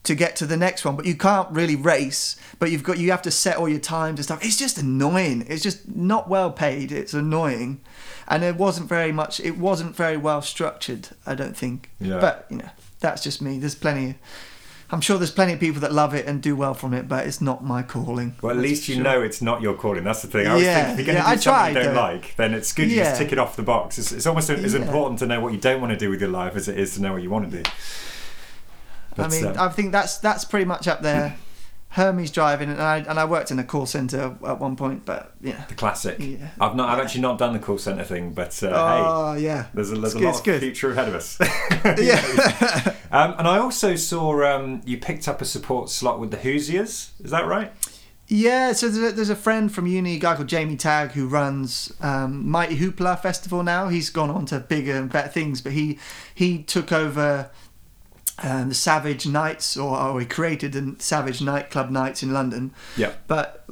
to 0.04 0.16
get 0.16 0.36
to 0.38 0.46
the 0.46 0.58
next 0.58 0.84
one, 0.84 0.96
but 0.96 1.06
you 1.06 1.16
can't 1.16 1.50
really 1.52 1.76
race. 1.76 2.36
But 2.60 2.72
you've 2.72 2.84
got 2.84 2.98
you 2.98 3.12
have 3.12 3.22
to 3.24 3.32
set 3.32 3.58
all 3.58 3.70
your 3.70 3.80
times 3.80 4.20
and 4.20 4.26
stuff. 4.26 4.44
It's 4.46 4.58
just 4.58 4.78
annoying. 4.78 5.46
It's 5.48 5.64
just 5.64 5.88
not 5.96 6.30
well 6.30 6.52
paid. 6.52 6.92
It's 6.92 7.14
annoying, 7.14 7.82
and 8.28 8.44
it 8.44 8.56
wasn't 8.56 8.90
very 8.90 9.12
much. 9.12 9.40
It 9.40 9.58
wasn't 9.58 9.96
very 9.96 10.18
well 10.18 10.42
structured. 10.42 11.10
I 11.26 11.36
don't 11.36 11.56
think. 11.58 11.90
Yeah. 12.00 12.20
But 12.20 12.46
you 12.50 12.58
know, 12.58 12.70
that's 13.00 13.24
just 13.24 13.42
me. 13.42 13.60
There's 13.60 13.76
plenty. 13.76 14.16
I'm 14.92 15.02
sure 15.02 15.18
there's 15.18 15.32
plenty 15.32 15.54
of 15.54 15.60
people 15.60 15.82
that 15.82 15.92
love 15.92 16.14
it 16.14 16.28
and 16.28 16.40
do 16.40 16.56
well 16.56 16.76
from 16.76 16.94
it, 16.94 17.08
but 17.08 17.26
it's 17.26 17.42
not 17.42 17.64
my 17.64 17.82
calling. 17.82 18.36
Well, 18.44 18.56
at 18.56 18.62
least 18.62 18.88
you 18.88 18.96
sure. 18.96 19.04
know 19.04 19.22
it's 19.24 19.42
not 19.42 19.60
your 19.62 19.74
calling. 19.74 20.04
That's 20.04 20.22
the 20.22 20.28
thing. 20.28 20.46
I 20.46 20.50
always 20.52 20.66
Yeah, 20.66 20.84
think 20.86 21.00
if 21.00 21.08
you're 21.08 21.16
going 21.16 21.24
to 21.24 21.30
yeah, 21.30 21.36
do 21.36 21.40
I 21.40 21.42
something 21.42 21.76
you 21.76 21.82
tried, 21.82 21.84
don't 21.86 21.96
though. 21.96 22.02
like, 22.02 22.36
then 22.36 22.54
it's 22.54 22.72
good 22.74 22.92
you 22.92 22.98
Yeah. 22.98 23.04
just 23.06 23.18
tick 23.18 23.32
it 23.32 23.40
off 23.40 23.56
the 23.56 23.64
box. 23.64 23.98
It's, 23.98 24.12
it's 24.12 24.28
almost 24.28 24.52
as 24.52 24.74
Yeah. 24.76 24.82
important 24.82 25.18
to 25.20 25.26
know 25.26 25.40
what 25.40 25.52
you 25.52 25.58
don't 25.58 25.82
want 25.82 25.94
to 25.94 25.98
do 25.98 26.12
with 26.12 26.22
your 26.22 26.30
life 26.30 26.56
as 26.56 26.68
it 26.68 26.78
is 26.78 26.94
to 26.94 27.02
know 27.02 27.14
what 27.14 27.24
you 27.24 27.32
want 27.32 27.50
to 27.50 27.64
do. 27.64 27.70
I 29.18 29.28
mean, 29.28 29.46
um, 29.46 29.56
I 29.60 29.70
think 29.70 29.92
that's 29.92 30.18
that's 30.18 30.46
pretty 30.46 30.66
much 30.66 30.88
up 30.88 31.02
there. 31.02 31.36
Hermes 31.90 32.32
driving, 32.32 32.72
and 32.72 32.82
I 32.82 32.98
and 33.00 33.20
I 33.20 33.26
worked 33.26 33.52
in 33.52 33.60
a 33.60 33.64
call 33.64 33.86
center 33.86 34.36
at 34.48 34.60
one 34.60 34.76
point, 34.76 35.06
but 35.06 35.36
yeah. 35.42 35.64
the 35.68 35.76
classic. 35.76 36.18
Yeah. 36.20 36.50
I've 36.60 36.76
not. 36.76 36.90
I've 36.90 36.98
Yeah. 36.98 37.04
actually 37.04 37.22
not 37.22 37.38
done 37.38 37.54
the 37.54 37.60
call 37.60 37.78
center 37.78 38.04
thing, 38.04 38.34
but 38.34 38.64
uh, 38.64 38.68
hey, 38.70 39.04
Oh 39.06 39.34
yeah. 39.36 39.66
there's 39.76 39.92
a, 39.92 39.96
there's 39.96 40.06
It's 40.06 40.16
a 40.16 40.18
good, 40.20 40.26
lot 40.26 40.38
of 40.40 40.44
good. 40.44 40.60
future 40.62 40.92
ahead 40.92 41.08
of 41.08 41.14
us. 41.14 41.38
Yeah. 42.02 42.96
um, 43.12 43.36
and 43.38 43.48
I 43.48 43.60
also 43.60 43.96
saw 43.96 44.44
um, 44.44 44.82
you 44.86 44.98
picked 44.98 45.28
up 45.28 45.40
a 45.40 45.46
support 45.46 45.92
slot 45.92 46.20
with 46.20 46.32
the 46.32 46.38
Hoosiers. 46.38 47.12
Is 47.24 47.30
that 47.30 47.46
right? 47.46 47.72
yeah. 48.28 48.72
So 48.74 48.90
there's 48.90 49.12
a, 49.14 49.16
there's 49.16 49.30
a 49.30 49.36
friend 49.36 49.72
from 49.72 49.86
uni, 49.86 50.16
a 50.16 50.20
guy 50.20 50.34
called 50.36 50.48
Jamie 50.48 50.78
Tagg, 50.78 51.12
who 51.12 51.28
runs 51.28 51.94
um, 52.02 52.50
Mighty 52.50 52.78
Hoopla 52.78 53.20
Festival 53.22 53.62
now. 53.62 53.90
He's 53.90 54.10
gone 54.10 54.32
on 54.32 54.48
to 54.48 54.60
bigger 54.60 54.96
and 54.96 55.12
better 55.12 55.30
things, 55.30 55.62
but 55.62 55.74
he 55.74 56.00
he 56.34 56.64
took 56.64 56.92
over. 56.92 57.52
Um, 58.42 58.70
the 58.70 58.76
Savage 58.76 59.28
Nights, 59.28 59.78
or, 59.78 59.96
or 59.98 60.20
he 60.20 60.26
created 60.26 60.72
the 60.74 60.96
Savage 60.98 61.40
Nightclub 61.42 61.92
Nights 61.92 62.24
in 62.24 62.34
London. 62.34 62.72
Yeah. 62.98 63.12
But 63.28 63.64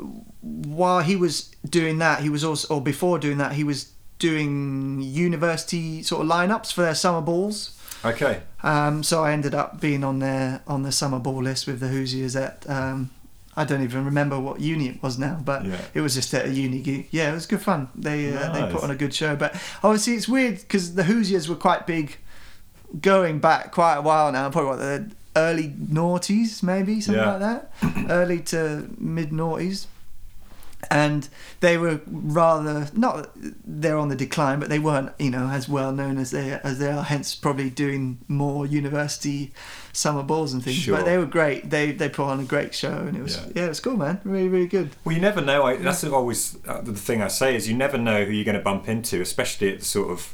while 0.42 1.00
he 1.02 1.16
was 1.16 1.50
doing 1.68 1.98
that, 1.98 2.22
he 2.22 2.30
was 2.30 2.44
also, 2.44 2.76
or 2.76 2.82
before 2.82 3.18
doing 3.18 3.40
that, 3.40 3.54
he 3.54 3.64
was 3.64 3.92
doing 4.20 5.02
university 5.02 6.04
sort 6.04 6.22
of 6.24 6.28
lineups 6.28 6.72
for 6.74 6.82
their 6.82 6.96
summer 6.96 7.22
balls. 7.22 7.78
Okay. 8.06 8.42
Um, 8.64 9.04
so 9.04 9.24
I 9.24 9.32
ended 9.32 9.54
up 9.56 9.80
being 9.82 10.04
on 10.04 10.20
their 10.20 10.62
on 10.68 10.84
the 10.84 10.92
summer 10.92 11.20
ball 11.20 11.42
list 11.44 11.68
with 11.68 11.80
the 11.80 11.88
Hoosiers 11.88 12.36
at 12.36 12.68
um, 12.70 13.10
I 13.56 13.66
don't 13.66 13.82
even 13.84 14.06
remember 14.06 14.40
what 14.40 14.60
uni 14.62 14.88
it 14.90 15.04
was 15.04 15.18
now, 15.20 15.40
but 15.44 15.66
Yeah. 15.66 15.82
it 15.94 16.02
was 16.02 16.14
just 16.16 16.34
at 16.34 16.46
a 16.46 16.50
uni 16.50 16.82
gig. 16.82 17.08
Yeah, 17.12 17.32
it 17.32 17.34
was 17.34 17.46
good 17.46 17.62
fun. 17.62 17.90
They 17.96 18.34
uh, 18.36 18.52
they 18.54 18.72
put 18.72 18.84
on 18.84 18.92
a 18.92 18.96
good 18.96 19.14
show, 19.14 19.36
but 19.36 19.54
obviously 19.84 20.14
it's 20.14 20.28
weird 20.28 20.60
because 20.60 20.96
the 20.96 21.04
Hoosiers 21.04 21.50
were 21.50 21.56
quite 21.56 21.86
big, 21.86 22.18
going 23.00 23.40
back 23.40 23.72
quite 23.72 23.96
a 23.96 24.02
while 24.02 24.32
now. 24.32 24.50
Probably 24.50 24.70
what 24.70 24.80
the 24.80 25.12
early 25.36 25.70
noughties, 25.70 26.62
maybe 26.62 27.00
something 27.02 27.24
Yeah. 27.24 27.32
like 27.36 27.40
that, 27.40 27.72
early 28.10 28.40
to 28.42 28.90
mid 28.98 29.30
noughties. 29.32 29.86
And 30.90 31.30
they 31.60 31.78
were 31.78 32.02
rather 32.08 32.90
not 32.94 33.30
they're 33.64 33.98
on 34.00 34.10
the 34.10 34.16
decline, 34.16 34.60
but 34.60 34.68
they 34.68 34.80
weren't 34.80 35.12
you 35.20 35.30
know 35.30 35.48
as 35.48 35.70
well 35.70 35.92
known 35.92 36.18
as 36.18 36.32
they 36.32 36.60
as 36.64 36.80
they 36.80 36.92
are. 36.92 37.04
Hence, 37.04 37.36
probably 37.36 37.70
doing 37.70 38.18
more 38.28 38.66
university 38.66 39.54
summer 39.94 40.24
balls 40.24 40.54
and 40.54 40.64
things. 40.64 40.78
Sure. 40.78 40.98
But 40.98 41.06
they 41.06 41.20
were 41.20 41.28
great. 41.28 41.70
They 41.70 41.92
they 41.92 42.10
put 42.10 42.26
on 42.26 42.40
a 42.40 42.44
great 42.44 42.74
show, 42.74 42.98
and 42.98 43.16
it 43.16 43.22
was 43.22 43.38
Yeah. 43.38 43.44
yeah, 43.56 43.66
it 43.66 43.70
was 43.70 43.80
cool, 43.80 43.96
man. 43.96 44.22
Really 44.24 44.50
really 44.50 44.68
good. 44.68 44.90
Well, 45.06 45.14
you 45.16 45.22
never 45.22 45.40
know. 45.40 45.64
I, 45.68 45.78
that's 45.78 46.04
always 46.04 46.58
uh, 46.68 46.82
the 46.82 46.94
thing 46.94 47.22
I 47.22 47.28
say 47.28 47.56
is 47.56 47.70
you 47.70 47.78
never 47.78 48.00
know 48.00 48.26
who 48.26 48.32
you're 48.32 48.44
going 48.44 48.58
to 48.58 48.64
bump 48.64 48.90
into, 48.90 49.22
especially 49.22 49.72
at 49.72 49.80
the 49.80 49.86
sort 49.86 50.10
of 50.10 50.34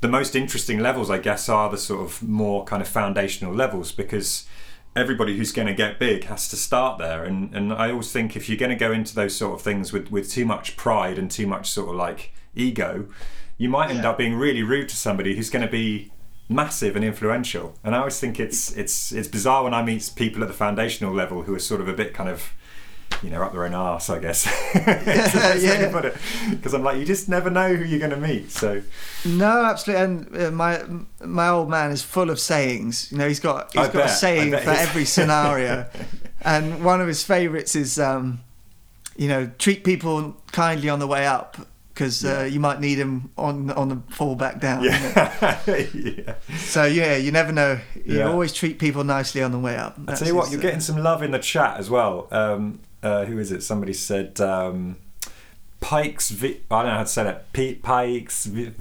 the 0.00 0.08
most 0.08 0.34
interesting 0.36 0.78
levels. 0.78 1.10
I 1.10 1.18
guess 1.18 1.48
are 1.48 1.70
the 1.70 1.78
sort 1.78 2.02
of 2.02 2.22
more 2.22 2.64
kind 2.64 2.82
of 2.82 2.88
foundational 2.88 3.54
levels 3.54 3.92
because 3.92 4.46
everybody 4.96 5.36
who's 5.36 5.52
going 5.52 5.68
to 5.68 5.74
get 5.74 5.98
big 5.98 6.24
has 6.24 6.48
to 6.48 6.56
start 6.56 6.98
there. 6.98 7.24
And 7.24 7.54
and 7.54 7.72
I 7.72 7.90
always 7.90 8.12
think 8.12 8.36
if 8.36 8.48
you're 8.48 8.58
going 8.58 8.70
to 8.70 8.76
go 8.76 8.92
into 8.92 9.14
those 9.14 9.34
sort 9.36 9.54
of 9.54 9.62
things 9.62 9.92
with 9.92 10.10
with 10.10 10.30
too 10.30 10.44
much 10.46 10.76
pride 10.76 11.18
and 11.18 11.30
too 11.30 11.46
much 11.46 11.70
sort 11.70 11.88
of 11.90 11.96
like 11.96 12.32
ego, 12.54 13.06
you 13.56 13.68
might 13.68 13.90
end 13.90 14.02
Yeah. 14.02 14.10
up 14.10 14.18
being 14.18 14.34
really 14.34 14.62
rude 14.62 14.88
to 14.88 14.96
somebody 14.96 15.36
who's 15.36 15.50
going 15.50 15.64
to 15.64 15.70
be 15.70 16.10
massive 16.48 16.96
and 16.96 17.04
influential. 17.04 17.74
And 17.84 17.94
I 17.94 17.98
always 17.98 18.18
think 18.18 18.40
it's 18.40 18.72
it's 18.76 19.12
it's 19.12 19.28
bizarre 19.28 19.64
when 19.64 19.74
I 19.74 19.82
meet 19.82 20.10
people 20.16 20.42
at 20.42 20.48
the 20.48 20.54
foundational 20.54 21.12
level 21.12 21.42
who 21.42 21.54
are 21.54 21.58
sort 21.60 21.80
of 21.80 21.88
a 21.88 21.92
bit 21.92 22.14
kind 22.14 22.28
of 22.30 22.52
you 23.22 23.30
know, 23.30 23.42
up 23.42 23.52
their 23.52 23.64
own 23.64 23.74
arse, 23.74 24.10
I 24.10 24.18
guess. 24.18 24.46
yeah. 24.74 25.56
yeah. 25.58 26.10
Because 26.50 26.74
I'm 26.74 26.82
like, 26.82 26.98
you 26.98 27.04
just 27.04 27.28
never 27.28 27.50
know 27.50 27.74
who 27.74 27.84
you're 27.84 27.98
going 27.98 28.10
to 28.10 28.16
meet. 28.28 28.50
So 28.50 28.82
No, 29.26 29.64
absolutely. 29.64 30.04
And 30.04 30.36
uh, 30.42 30.50
my 30.50 30.82
my 31.24 31.48
old 31.48 31.68
man 31.68 31.90
is 31.90 32.02
full 32.02 32.30
of 32.30 32.38
sayings. 32.38 33.10
You 33.12 33.18
know, 33.18 33.28
he's 33.28 33.40
got 33.40 33.72
he's 33.72 33.82
I 33.82 33.84
got 33.86 33.92
bet, 33.94 34.02
a 34.02 34.12
I 34.12 34.14
saying 34.14 34.50
for 34.52 34.70
every 34.70 35.04
scenario. 35.04 35.86
and 36.42 36.84
one 36.84 37.00
of 37.00 37.08
his 37.08 37.24
favourites 37.24 37.74
is, 37.74 37.98
um, 37.98 38.40
you 39.16 39.28
know, 39.28 39.50
treat 39.58 39.82
people 39.84 40.36
kindly 40.52 40.88
on 40.88 40.98
the 41.00 41.06
way 41.06 41.26
up 41.26 41.56
because 41.92 42.22
Yeah. 42.22 42.40
uh, 42.40 42.44
you 42.44 42.60
might 42.60 42.78
need 42.80 42.94
them 42.94 43.30
on 43.36 43.70
on 43.72 43.88
the 43.88 43.96
fall 44.14 44.36
back 44.36 44.60
down. 44.60 44.84
yeah, 44.84 45.60
yeah. 45.92 46.34
So 46.58 46.84
yeah, 46.84 47.16
you 47.16 47.32
never 47.32 47.50
know. 47.50 47.80
You 48.04 48.18
Yeah. 48.18 48.28
always 48.30 48.52
treat 48.52 48.78
people 48.78 49.02
nicely 49.02 49.42
on 49.42 49.50
the 49.50 49.58
way 49.58 49.76
up. 49.76 49.96
I 49.98 50.02
That's 50.02 50.20
tell 50.20 50.28
you 50.28 50.36
what, 50.36 50.50
you're 50.52 50.60
uh, 50.60 50.62
getting 50.62 50.80
some 50.80 50.98
love 51.02 51.22
in 51.24 51.32
the 51.32 51.40
chat 51.40 51.78
as 51.78 51.90
well. 51.90 52.28
Um, 52.30 52.78
uh, 53.02 53.24
who 53.26 53.38
is 53.38 53.52
it? 53.52 53.62
Somebody 53.62 53.92
said 53.92 54.40
um, 54.40 54.96
Pikes. 55.80 56.30
Vi- 56.30 56.60
I 56.70 56.82
don't 56.82 56.90
know 56.90 56.96
how 56.98 57.02
to 57.02 57.08
say 57.08 57.24
that. 57.24 57.52
P- 57.52 57.74
Pikes. 57.76 58.46
V- 58.46 58.72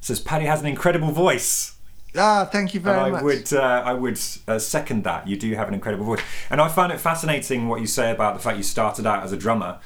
says 0.00 0.18
Paddy 0.20 0.46
has 0.46 0.60
an 0.60 0.66
incredible 0.66 1.12
voice. 1.12 1.74
Ah, 2.16 2.46
thank 2.50 2.74
you 2.74 2.80
very 2.80 2.96
and 2.98 3.06
I 3.06 3.10
much. 3.10 3.22
would, 3.22 3.52
uh, 3.54 3.82
I 3.86 3.92
would 3.94 4.20
uh, 4.46 4.58
second 4.58 5.04
that. 5.04 5.26
You 5.26 5.36
do 5.36 5.54
have 5.54 5.68
an 5.68 5.74
incredible 5.74 6.04
voice, 6.04 6.20
and 6.50 6.60
I 6.60 6.68
find 6.68 6.92
it 6.92 7.00
fascinating 7.00 7.68
what 7.68 7.80
you 7.80 7.86
say 7.86 8.10
about 8.10 8.34
the 8.34 8.40
fact 8.40 8.58
you 8.58 8.62
started 8.64 9.06
out 9.06 9.22
as 9.22 9.32
a 9.32 9.36
drummer, 9.36 9.78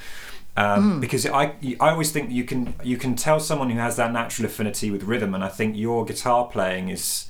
um, 0.57 0.95
Hmm. 0.95 1.01
because 1.01 1.25
I, 1.27 1.55
I 1.79 1.91
always 1.91 2.11
think 2.11 2.33
you 2.33 2.43
can, 2.43 2.75
you 2.83 2.97
can 2.97 3.15
tell 3.15 3.39
someone 3.39 3.71
who 3.71 3.79
has 3.79 3.95
that 3.97 4.11
natural 4.13 4.47
affinity 4.47 4.91
with 4.91 5.05
rhythm, 5.05 5.35
and 5.35 5.45
I 5.45 5.49
think 5.49 5.77
your 5.77 6.05
guitar 6.05 6.47
playing 6.47 6.89
is, 6.89 7.27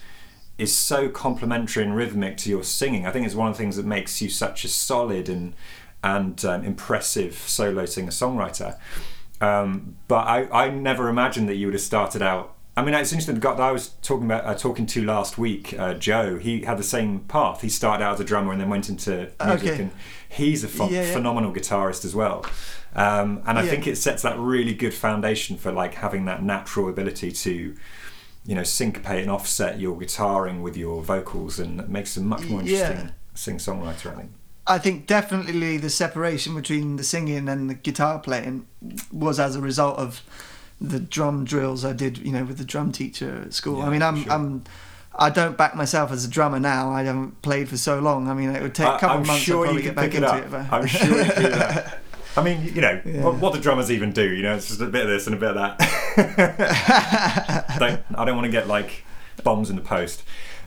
is 0.56 0.74
so 0.74 1.10
complementary 1.10 1.82
and 1.84 1.94
rhythmic 1.94 2.38
to 2.38 2.48
your 2.48 2.64
singing. 2.64 3.04
I 3.06 3.10
think 3.10 3.26
it's 3.26 3.34
one 3.34 3.48
of 3.48 3.54
the 3.54 3.58
things 3.58 3.76
that 3.76 3.84
makes 3.84 4.22
you 4.22 4.30
such 4.30 4.64
a 4.64 4.68
solid 4.68 5.28
and, 5.28 5.52
and 6.04 6.44
um, 6.44 6.64
impressive 6.64 7.34
solo 7.34 7.84
singer 7.86 8.10
songwriter. 8.10 8.78
Um, 9.40 9.96
but 10.08 10.26
I, 10.26 10.48
I 10.66 10.70
never 10.70 11.08
imagined 11.08 11.48
that 11.48 11.56
you 11.56 11.66
would 11.66 11.74
have 11.74 11.82
started 11.82 12.22
out. 12.22 12.54
I 12.78 12.84
mean, 12.84 12.94
it's 12.94 13.10
interesting. 13.12 13.34
The 13.36 13.40
guy 13.40 13.54
that 13.54 13.62
I 13.62 13.72
was 13.72 13.88
talking 14.02 14.26
about, 14.26 14.44
uh, 14.44 14.54
talking 14.54 14.84
to 14.86 15.04
last 15.04 15.38
week, 15.38 15.74
uh, 15.78 15.94
Joe. 15.94 16.36
He 16.38 16.60
had 16.62 16.76
the 16.78 16.82
same 16.82 17.20
path. 17.20 17.62
He 17.62 17.70
started 17.70 18.04
out 18.04 18.14
as 18.14 18.20
a 18.20 18.24
drummer 18.24 18.52
and 18.52 18.60
then 18.60 18.68
went 18.68 18.88
into 18.90 19.30
music, 19.44 19.70
Okay. 19.72 19.82
and 19.82 19.90
he's 20.28 20.62
a 20.62 20.68
ph- 20.68 20.90
Yeah, 20.90 21.02
yeah. 21.04 21.12
phenomenal 21.12 21.52
guitarist 21.54 22.04
as 22.04 22.14
well. 22.14 22.44
Um, 22.94 23.42
and 23.46 23.58
I 23.58 23.62
Yeah. 23.62 23.70
think 23.70 23.86
it 23.86 23.96
sets 23.96 24.22
that 24.22 24.38
really 24.38 24.74
good 24.74 24.92
foundation 24.94 25.56
for 25.56 25.72
like 25.72 25.94
having 25.94 26.26
that 26.26 26.42
natural 26.42 26.88
ability 26.90 27.32
to, 27.32 27.74
you 28.44 28.54
know, 28.54 28.62
syncopate 28.62 29.22
and 29.22 29.30
offset 29.30 29.80
your 29.80 29.96
guitaring 29.98 30.60
with 30.60 30.76
your 30.76 31.02
vocals, 31.02 31.58
and 31.58 31.80
it 31.80 31.88
makes 31.88 32.16
a 32.18 32.20
much 32.20 32.44
more 32.44 32.60
interesting 32.60 33.10
sing 33.34 33.56
songwriter. 33.56 34.12
I 34.12 34.16
think. 34.16 34.30
I 34.68 34.78
think 34.78 35.06
definitely 35.06 35.76
the 35.76 35.90
separation 35.90 36.54
between 36.54 36.96
the 36.96 37.04
singing 37.04 37.48
and 37.48 37.70
the 37.70 37.74
guitar 37.74 38.18
playing 38.18 38.66
was 39.12 39.38
as 39.38 39.54
a 39.56 39.60
result 39.60 39.96
of 39.98 40.22
the 40.80 40.98
drum 41.00 41.44
drills 41.44 41.84
I 41.84 41.92
did, 41.92 42.18
you 42.18 42.32
know, 42.32 42.44
with 42.44 42.58
the 42.58 42.64
drum 42.64 42.90
teacher 42.92 43.42
at 43.46 43.54
school. 43.54 43.78
Yeah, 43.78 43.86
I 43.86 43.90
mean, 43.90 44.02
I'm, 44.02 44.22
sure. 44.24 44.32
I'm, 44.32 44.64
I 45.18 45.30
don't 45.30 45.56
back 45.56 45.74
myself 45.76 46.10
as 46.12 46.24
a 46.24 46.28
drummer 46.28 46.58
now. 46.60 46.90
I 46.90 47.02
haven't 47.04 47.40
played 47.42 47.68
for 47.68 47.76
so 47.76 47.98
long. 48.00 48.28
I 48.28 48.34
mean, 48.34 48.50
it 48.50 48.60
would 48.60 48.74
take 48.74 48.86
a 48.88 48.98
couple 48.98 49.08
I'm 49.10 49.20
of 49.22 49.26
months 49.28 49.42
sure 49.42 49.64
to 49.64 49.68
probably 49.70 49.82
get 49.82 49.94
back 49.94 50.08
it 50.14 50.16
into 50.16 50.36
it. 50.36 50.50
but- 50.50 50.72
I'm 50.72 50.86
sure 50.86 51.06
you 51.16 51.24
do 51.24 51.48
that. 51.50 51.98
I 52.36 52.42
mean, 52.42 52.62
you 52.64 52.82
know, 52.82 53.00
Yeah. 53.06 53.22
what, 53.24 53.36
what 53.36 53.54
do 53.54 53.60
drummers 53.60 53.90
even 53.90 54.12
do? 54.12 54.28
You 54.34 54.42
know, 54.42 54.56
it's 54.56 54.68
just 54.68 54.80
a 54.82 54.86
bit 54.86 55.04
of 55.04 55.08
this 55.08 55.26
and 55.26 55.34
a 55.34 55.38
bit 55.38 55.56
of 55.56 55.78
that. 55.78 55.78
don't, 57.78 58.02
I 58.14 58.24
don't 58.26 58.36
want 58.36 58.44
to 58.44 58.50
get 58.52 58.68
like 58.68 59.04
bombs 59.42 59.70
in 59.70 59.76
the 59.76 59.82
post. 59.82 60.22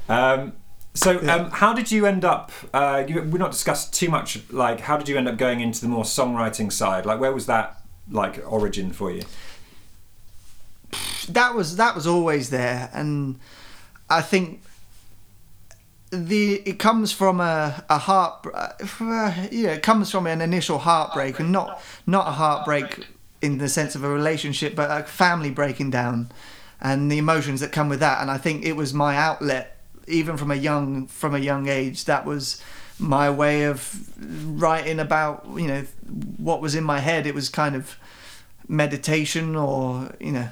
Um, 0.07 0.53
so, 0.99 1.21
Yeah. 1.21 1.35
um, 1.35 1.51
how 1.51 1.73
did 1.73 1.91
you 1.91 2.05
end 2.05 2.23
up? 2.25 2.51
Uh, 2.73 3.03
you, 3.07 3.21
we're 3.23 3.37
not 3.37 3.51
discussed 3.51 3.93
too 3.93 4.09
much. 4.09 4.39
Like, 4.51 4.81
how 4.81 4.97
did 4.97 5.07
you 5.07 5.17
end 5.17 5.27
up 5.27 5.37
going 5.37 5.59
into 5.61 5.81
the 5.81 5.87
more 5.87 6.03
songwriting 6.03 6.71
side? 6.71 7.05
Like, 7.05 7.19
where 7.19 7.31
was 7.33 7.45
that 7.45 7.81
like 8.11 8.41
origin 8.51 8.91
for 8.91 9.11
you? 9.11 9.23
that 11.29 11.53
was 11.53 11.75
that 11.75 11.93
was 11.95 12.07
always 12.07 12.49
there, 12.49 12.89
and 12.93 13.39
I 14.09 14.21
think 14.21 14.61
the 16.11 16.55
it 16.65 16.79
comes 16.79 17.11
from 17.11 17.39
a 17.39 17.83
a 17.89 17.99
heart 17.99 18.43
uh, 18.53 18.69
yeah 19.51 19.69
it 19.73 19.83
comes 19.83 20.09
from 20.09 20.25
an 20.25 20.41
initial 20.41 20.79
heartbreak 20.79 21.39
and 21.39 21.51
not 21.51 21.79
not 22.07 22.27
a 22.27 22.31
heartbreak 22.31 23.05
in 23.43 23.59
the 23.59 23.69
sense 23.69 23.93
of 23.93 24.03
a 24.03 24.09
relationship 24.09 24.75
but 24.75 24.89
a 24.89 25.03
family 25.03 25.51
breaking 25.51 25.91
down 25.91 26.31
and 26.81 27.11
the 27.11 27.19
emotions 27.19 27.59
that 27.59 27.71
come 27.71 27.89
with 27.89 27.99
that 27.99 28.21
and 28.23 28.31
I 28.31 28.39
think 28.39 28.65
it 28.65 28.73
was 28.75 28.91
my 28.91 29.15
outlet 29.15 29.78
even 30.09 30.37
from 30.37 30.51
a 30.51 30.55
young 30.55 31.07
from 31.07 31.33
a 31.35 31.39
young 31.39 31.67
age 31.67 32.05
that 32.05 32.25
was 32.25 32.61
my 32.97 33.29
way 33.29 33.63
of 33.63 34.09
writing 34.61 34.99
about 34.99 35.45
you 35.55 35.67
know 35.67 35.83
what 36.37 36.61
was 36.61 36.75
in 36.75 36.83
my 36.83 36.99
head 36.99 37.25
it 37.25 37.33
was 37.33 37.47
kind 37.49 37.75
of 37.75 37.97
meditation 38.67 39.55
or 39.55 40.13
you 40.19 40.31
know 40.31 40.49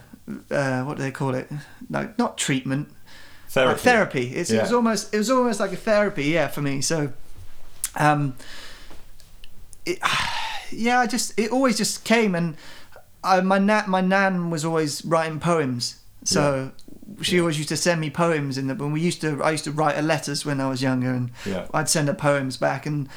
uh, 0.51 0.83
what 0.83 0.97
do 0.97 1.03
they 1.03 1.11
call 1.11 1.33
it 1.33 1.49
like 1.89 2.17
not 2.17 2.37
treatment 2.37 2.89
Therapy. 3.49 3.71
like 3.71 3.81
therapy. 3.81 4.35
It's, 4.35 4.49
It 4.51 4.61
was 4.61 4.73
almost 4.73 5.13
it 5.13 5.17
was 5.17 5.29
almost 5.29 5.59
like 5.59 5.71
a 5.71 5.77
therapy, 5.77 6.25
yeah, 6.25 6.47
for 6.47 6.61
me. 6.61 6.81
So, 6.81 7.13
um, 7.95 8.35
it, 9.85 9.99
yeah, 10.71 10.99
I 10.99 11.07
just 11.07 11.37
it 11.39 11.51
always 11.51 11.77
just 11.77 12.03
came, 12.03 12.35
and 12.35 12.57
I, 13.23 13.41
my 13.41 13.57
nan 13.57 13.89
my 13.89 14.01
nan 14.01 14.49
was 14.49 14.65
always 14.65 15.03
writing 15.05 15.39
poems, 15.39 15.99
so 16.23 16.71
she 17.21 17.35
Yeah. 17.35 17.41
always 17.41 17.57
used 17.57 17.69
to 17.69 17.77
send 17.77 18.01
me 18.01 18.09
poems 18.09 18.57
in 18.57 18.67
the 18.67 18.75
when 18.75 18.91
we 18.91 19.01
used 19.01 19.21
to 19.21 19.41
I 19.43 19.51
used 19.51 19.63
to 19.65 19.71
write 19.71 19.95
her 19.95 20.01
letters 20.01 20.45
when 20.45 20.59
I 20.61 20.69
was 20.69 20.81
younger, 20.81 21.11
and 21.11 21.31
Yeah. 21.45 21.65
I'd 21.73 21.89
send 21.89 22.07
her 22.07 22.13
poems 22.13 22.57
back 22.57 22.85
and. 22.85 23.07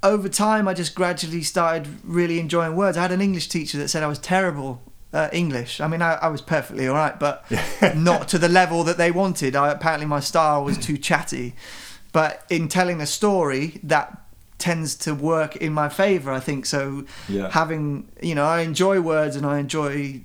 Over 0.00 0.28
time, 0.28 0.68
I 0.68 0.74
just 0.74 0.94
gradually 0.94 1.42
started 1.42 1.88
really 2.04 2.38
enjoying 2.38 2.76
words. 2.76 2.96
I 2.96 3.02
had 3.02 3.10
an 3.10 3.20
English 3.20 3.48
teacher 3.48 3.78
that 3.78 3.88
said 3.88 4.04
I 4.04 4.06
was 4.06 4.20
terrible 4.20 4.80
at 5.12 5.34
English. 5.34 5.80
I 5.80 5.88
mean, 5.88 6.02
I, 6.02 6.12
I 6.14 6.28
was 6.28 6.40
perfectly 6.40 6.86
all 6.86 6.94
right, 6.94 7.18
but 7.18 7.44
not 7.96 8.28
to 8.28 8.38
the 8.38 8.48
level 8.48 8.84
that 8.84 8.96
they 8.96 9.10
wanted. 9.10 9.56
I, 9.56 9.70
apparently, 9.72 10.06
my 10.06 10.20
style 10.20 10.62
was 10.62 10.78
too 10.78 10.98
chatty. 10.98 11.56
But 12.12 12.44
in 12.48 12.68
telling 12.68 13.00
a 13.00 13.06
story, 13.06 13.80
that 13.82 14.22
tends 14.58 14.94
to 14.98 15.16
work 15.16 15.56
in 15.56 15.72
my 15.72 15.88
favour. 15.88 16.30
I 16.30 16.38
think 16.38 16.64
so. 16.66 17.04
Yeah. 17.28 17.50
Having 17.50 18.08
you 18.22 18.36
know, 18.36 18.44
I 18.44 18.60
enjoy 18.60 19.00
words 19.00 19.34
and 19.34 19.44
I 19.44 19.58
enjoy. 19.58 20.20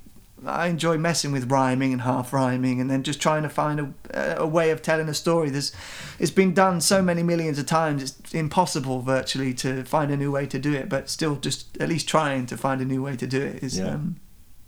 I 0.46 0.68
enjoy 0.68 0.98
messing 0.98 1.32
with 1.32 1.52
rhyming 1.52 1.92
and 1.94 2.02
half 2.02 2.34
rhyming, 2.34 2.80
and 2.82 2.90
then 2.90 3.04
just 3.04 3.22
trying 3.22 3.44
to 3.44 3.50
find 3.50 3.94
a, 4.14 4.40
a 4.42 4.48
way 4.48 4.70
of 4.72 4.82
telling 4.82 5.10
a 5.10 5.14
story. 5.14 5.50
There's, 5.50 5.72
it's 6.20 6.32
been 6.32 6.54
done 6.54 6.82
so 6.82 7.02
many 7.02 7.24
millions 7.24 7.60
of 7.60 7.66
times. 7.66 8.04
It's 8.04 8.34
impossible 8.34 9.02
virtually 9.02 9.54
to 9.56 9.84
find 9.84 10.12
a 10.12 10.18
new 10.18 10.32
way 10.32 10.46
to 10.48 10.60
do 10.60 10.74
it, 10.74 10.90
but 10.90 11.10
still, 11.10 11.36
just 11.36 11.78
at 11.82 11.90
least 11.90 12.08
trying 12.08 12.46
to 12.48 12.58
find 12.58 12.82
a 12.82 12.86
new 12.86 13.02
way 13.04 13.16
to 13.16 13.28
do 13.28 13.42
it 13.42 13.64
is. 13.64 13.78
Yeah. 13.80 13.92
Um, 13.96 14.18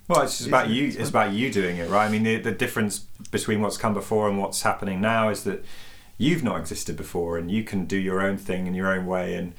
Well, 0.08 0.22
it's 0.22 0.38
just 0.38 0.48
about 0.48 0.70
you. 0.70 0.88
it's 0.88 1.10
about 1.10 1.34
you 1.34 1.52
doing 1.52 1.78
it, 1.78 1.90
right? 1.90 2.06
I 2.06 2.10
mean, 2.12 2.24
the, 2.24 2.38
the 2.38 2.52
difference 2.52 3.00
between 3.32 3.62
what's 3.62 3.78
come 3.78 3.94
before 3.94 4.30
and 4.30 4.38
what's 4.40 4.62
happening 4.62 5.02
now 5.02 5.30
is 5.30 5.44
that 5.46 5.66
you've 6.18 6.44
not 6.44 6.60
existed 6.60 6.96
before, 6.96 7.38
and 7.38 7.50
you 7.52 7.64
can 7.64 7.86
do 7.86 7.98
your 7.98 8.22
own 8.22 8.38
thing 8.38 8.68
in 8.68 8.74
your 8.76 8.94
own 8.94 9.06
way. 9.06 9.34
And 9.36 9.54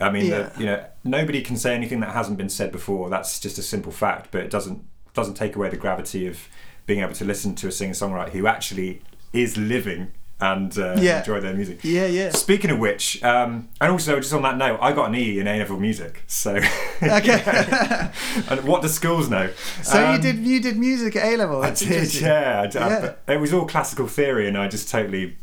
I 0.00 0.10
mean, 0.10 0.26
Yeah. 0.26 0.48
the, 0.54 0.60
you 0.60 0.66
know, 0.66 0.84
nobody 1.04 1.40
can 1.42 1.56
say 1.56 1.74
anything 1.74 2.00
that 2.00 2.10
hasn't 2.12 2.36
been 2.36 2.48
said 2.48 2.72
before. 2.72 3.08
That's 3.10 3.38
just 3.38 3.58
a 3.58 3.62
simple 3.62 3.92
fact, 3.92 4.28
but 4.32 4.42
it 4.42 4.50
doesn't 4.50 4.82
doesn't 5.14 5.34
take 5.34 5.56
away 5.56 5.68
the 5.68 5.76
gravity 5.76 6.26
of 6.26 6.48
being 6.86 7.00
able 7.00 7.12
to 7.14 7.24
listen 7.24 7.54
to 7.56 7.68
a 7.68 7.72
singer 7.72 7.92
songwriter 7.94 8.30
who 8.30 8.46
actually 8.46 9.02
is 9.32 9.56
living 9.56 10.12
and 10.40 10.76
uh, 10.76 10.96
Yeah. 10.98 11.20
enjoy 11.20 11.38
their 11.40 11.54
music. 11.54 11.78
yeah, 11.84 12.06
yeah. 12.06 12.30
Speaking 12.30 12.70
of 12.72 12.80
which, 12.80 13.22
um, 13.22 13.68
and 13.80 13.92
also 13.92 14.16
just 14.18 14.32
on 14.34 14.42
that 14.42 14.56
note, 14.56 14.78
I 14.82 14.92
got 14.92 15.10
an 15.10 15.14
E 15.14 15.38
in 15.38 15.46
A 15.46 15.58
level 15.58 15.78
music. 15.78 16.24
So, 16.26 16.56
Okay. 17.02 18.10
and 18.48 18.64
what 18.64 18.82
do 18.82 18.88
schools 18.88 19.28
know? 19.30 19.50
So 19.82 20.00
you 20.00 20.14
Um, 20.16 20.20
did 20.20 20.38
you 20.38 20.60
did 20.60 20.76
music 20.76 21.14
at 21.14 21.32
A 21.32 21.36
level? 21.36 21.62
I 21.62 21.70
did, 21.70 22.12
yeah. 22.14 22.60
I, 22.74 22.78
I- 22.78 22.88
Yeah. 22.88 23.00
but 23.00 23.32
it 23.32 23.40
was 23.40 23.52
all 23.52 23.66
classical 23.66 24.08
theory, 24.08 24.48
and 24.48 24.58
I 24.58 24.66
just 24.66 24.88
totally, 24.90 25.36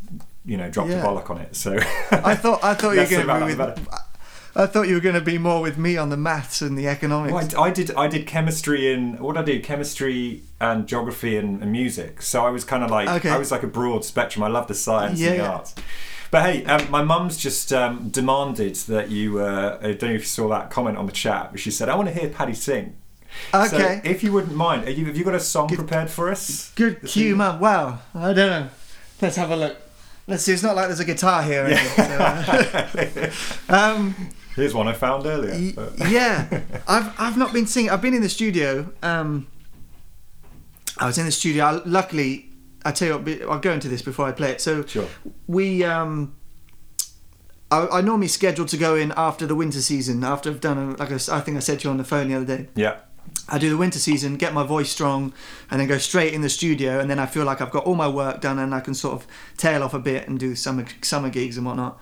you 0.45 0.57
know, 0.57 0.69
dropped 0.69 0.89
Yeah. 0.89 1.01
a 1.01 1.05
bollock 1.05 1.29
on 1.29 1.37
it. 1.37 1.55
So 1.55 1.77
I 2.11 2.35
thought 2.35 2.61
I 2.61 2.73
thought 2.73 2.91
you 2.95 2.99
were 3.17 3.23
going 3.25 3.39
to 3.39 3.45
be 3.45 3.53
that, 3.53 3.77
with. 3.79 3.89
I 4.55 4.65
thought 4.65 4.87
you 4.87 4.95
were 4.95 4.99
going 4.99 5.15
to 5.15 5.21
be 5.21 5.37
more 5.37 5.61
with 5.61 5.77
me 5.77 5.95
on 5.97 6.09
the 6.09 6.17
maths 6.17 6.61
and 6.61 6.77
the 6.77 6.87
economics. 6.87 7.53
Well, 7.53 7.63
I, 7.63 7.67
I 7.67 7.71
did. 7.71 7.91
I 7.91 8.07
did 8.07 8.25
chemistry 8.27 8.91
and 8.93 9.19
what 9.19 9.37
I 9.37 9.41
did 9.43 9.63
chemistry 9.63 10.43
and 10.59 10.87
geography 10.87 11.37
and, 11.37 11.61
and 11.61 11.71
music. 11.71 12.21
So 12.21 12.45
I 12.45 12.49
was 12.49 12.63
kind 12.63 12.83
of 12.83 12.89
like 12.91 13.07
Okay. 13.09 13.29
I 13.29 13.37
was 13.37 13.51
like 13.51 13.63
a 13.63 13.67
broad 13.67 14.03
spectrum. 14.03 14.43
I 14.43 14.47
love 14.47 14.67
the 14.67 14.73
science 14.73 15.19
Yeah, 15.19 15.29
and 15.29 15.39
the 15.39 15.43
yeah. 15.43 15.51
arts. 15.51 15.75
But 16.31 16.43
hey, 16.43 16.63
um, 16.65 16.91
my 16.91 17.01
mum's 17.03 17.37
just 17.37 17.73
um, 17.73 18.09
demanded 18.09 18.75
that 18.75 19.09
you. 19.09 19.39
Uh, 19.39 19.79
I 19.81 19.93
don't 19.93 20.03
know 20.03 20.15
if 20.15 20.21
you 20.21 20.27
saw 20.27 20.47
that 20.49 20.69
comment 20.69 20.97
on 20.97 21.05
the 21.05 21.11
chat, 21.11 21.49
but 21.51 21.59
she 21.59 21.71
said, 21.71 21.89
"I 21.89 21.95
want 21.95 22.07
to 22.07 22.13
hear 22.13 22.29
Paddy 22.29 22.53
sing." 22.53 22.95
okay. 23.53 24.01
So 24.03 24.09
if 24.09 24.23
you 24.23 24.31
wouldn't 24.31 24.55
mind, 24.55 24.87
are 24.87 24.91
you, 24.91 25.05
have 25.05 25.17
you 25.17 25.23
got 25.23 25.35
a 25.35 25.39
song 25.39 25.69
prepared 25.69 26.09
for 26.09 26.29
us? 26.29 26.71
Good 26.75 27.01
cue, 27.03 27.35
man. 27.35 27.59
Wow. 27.59 27.99
I 28.13 28.33
don't 28.33 28.49
know. 28.49 28.69
Let's 29.21 29.35
have 29.37 29.51
a 29.51 29.55
look. 29.55 29.77
Let's 30.27 30.43
see. 30.43 30.53
It's 30.53 30.63
not 30.63 30.75
like 30.75 30.87
there's 30.87 30.99
a 30.99 31.05
guitar 31.05 31.41
here. 31.41 31.65
anything, 31.65 32.05
so, 32.05 33.31
uh, 33.69 33.69
um, 33.69 34.29
Here's 34.55 34.73
one 34.73 34.87
I 34.87 34.93
found 34.93 35.25
earlier. 35.25 35.51
y- 35.53 35.89
yeah, 36.09 36.61
I've 36.87 37.13
I've 37.19 37.37
not 37.37 37.53
been 37.53 37.67
singing. 37.67 37.91
I've 37.91 38.01
been 38.01 38.13
in 38.13 38.21
the 38.21 38.29
studio. 38.29 38.91
Um, 39.03 39.47
I 40.97 41.05
was 41.05 41.17
in 41.17 41.25
the 41.25 41.31
studio. 41.31 41.63
I, 41.63 41.71
luckily, 41.85 42.49
I 42.83 42.91
tell 42.91 43.07
you, 43.07 43.17
what, 43.17 43.49
I'll 43.53 43.59
go 43.59 43.71
into 43.71 43.87
this 43.87 44.01
before 44.01 44.27
I 44.27 44.31
play 44.33 44.51
it. 44.51 44.61
So 44.61 44.85
Sure. 44.85 45.07
we 45.47 45.83
um 45.83 46.35
I, 47.71 47.87
I 47.87 48.01
normally 48.01 48.27
schedule 48.27 48.65
to 48.65 48.77
go 48.77 48.95
in 48.95 49.13
after 49.15 49.45
the 49.45 49.55
winter 49.55 49.79
season 49.81 50.23
after 50.23 50.49
I've 50.49 50.59
done 50.61 50.77
a, 50.77 50.85
like 50.97 51.11
I 51.11 51.39
think 51.39 51.55
I 51.55 51.59
said 51.59 51.79
to 51.81 51.83
you 51.85 51.91
on 51.91 51.97
the 51.97 52.03
phone 52.03 52.27
the 52.27 52.35
other 52.35 52.45
day 52.57 52.67
Yeah. 52.75 52.95
I 53.47 53.59
do 53.59 53.69
the 53.69 53.77
winter 53.77 53.99
season 53.99 54.37
get 54.37 54.53
my 54.55 54.63
voice 54.63 54.89
strong 54.89 55.33
and 55.69 55.79
then 55.79 55.87
go 55.87 55.99
straight 55.99 56.33
in 56.33 56.41
the 56.41 56.49
studio 56.49 56.99
and 56.99 57.09
then 57.11 57.19
I 57.19 57.27
feel 57.27 57.45
like 57.45 57.61
I've 57.61 57.69
got 57.69 57.85
all 57.85 57.93
my 57.95 58.07
work 58.07 58.41
done 58.41 58.57
and 58.57 58.73
I 58.73 58.79
can 58.79 58.95
sort 58.95 59.13
of 59.21 59.27
tail 59.57 59.83
off 59.83 59.93
a 59.93 59.99
bit 59.99 60.27
and 60.27 60.39
do 60.39 60.55
summer 60.55 60.85
summer 61.03 61.29
gigs 61.29 61.57
and 61.57 61.65
whatnot 61.65 61.99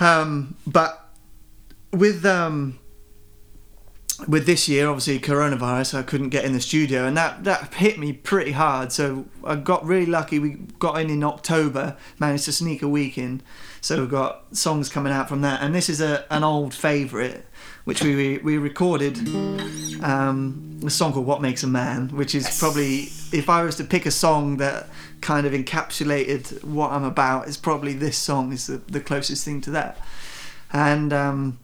um 0.00 0.56
but 0.66 1.03
with 1.94 2.24
um 2.24 2.78
with 4.28 4.46
this 4.46 4.68
year, 4.68 4.88
obviously 4.88 5.18
coronavirus, 5.18 5.98
I 5.98 6.02
couldn't 6.02 6.28
get 6.28 6.44
in 6.44 6.52
the 6.52 6.60
studio, 6.60 7.04
and 7.04 7.16
that 7.16 7.44
that 7.44 7.74
hit 7.74 7.98
me 7.98 8.12
pretty 8.12 8.52
hard. 8.52 8.92
So 8.92 9.26
I 9.42 9.56
got 9.56 9.84
really 9.84 10.06
lucky. 10.06 10.38
We 10.38 10.50
got 10.78 11.00
in 11.00 11.10
in 11.10 11.24
October, 11.24 11.96
managed 12.18 12.44
to 12.44 12.52
sneak 12.52 12.82
a 12.82 12.88
week 12.88 13.18
in, 13.18 13.42
so 13.80 14.00
we've 14.00 14.10
got 14.10 14.56
songs 14.56 14.88
coming 14.88 15.12
out 15.12 15.28
from 15.28 15.40
that. 15.42 15.62
And 15.62 15.74
this 15.74 15.88
is 15.88 16.00
a 16.00 16.24
an 16.32 16.44
old 16.44 16.74
favourite, 16.74 17.44
which 17.84 18.02
we 18.02 18.38
we 18.38 18.56
recorded, 18.56 19.18
um, 20.02 20.80
a 20.86 20.90
song 20.90 21.12
called 21.12 21.26
"What 21.26 21.42
Makes 21.42 21.64
a 21.64 21.68
Man," 21.68 22.08
which 22.08 22.34
is 22.34 22.58
probably 22.58 23.08
if 23.32 23.48
I 23.48 23.62
was 23.64 23.76
to 23.76 23.84
pick 23.84 24.06
a 24.06 24.12
song 24.12 24.58
that 24.58 24.88
kind 25.20 25.46
of 25.46 25.52
encapsulated 25.52 26.62
what 26.62 26.92
I'm 26.92 27.04
about, 27.04 27.48
it's 27.48 27.56
probably 27.56 27.94
this 27.94 28.16
song 28.16 28.52
is 28.52 28.66
the, 28.66 28.76
the 28.76 29.00
closest 29.00 29.44
thing 29.44 29.60
to 29.62 29.70
that. 29.70 29.98
And 30.72 31.12
um, 31.12 31.58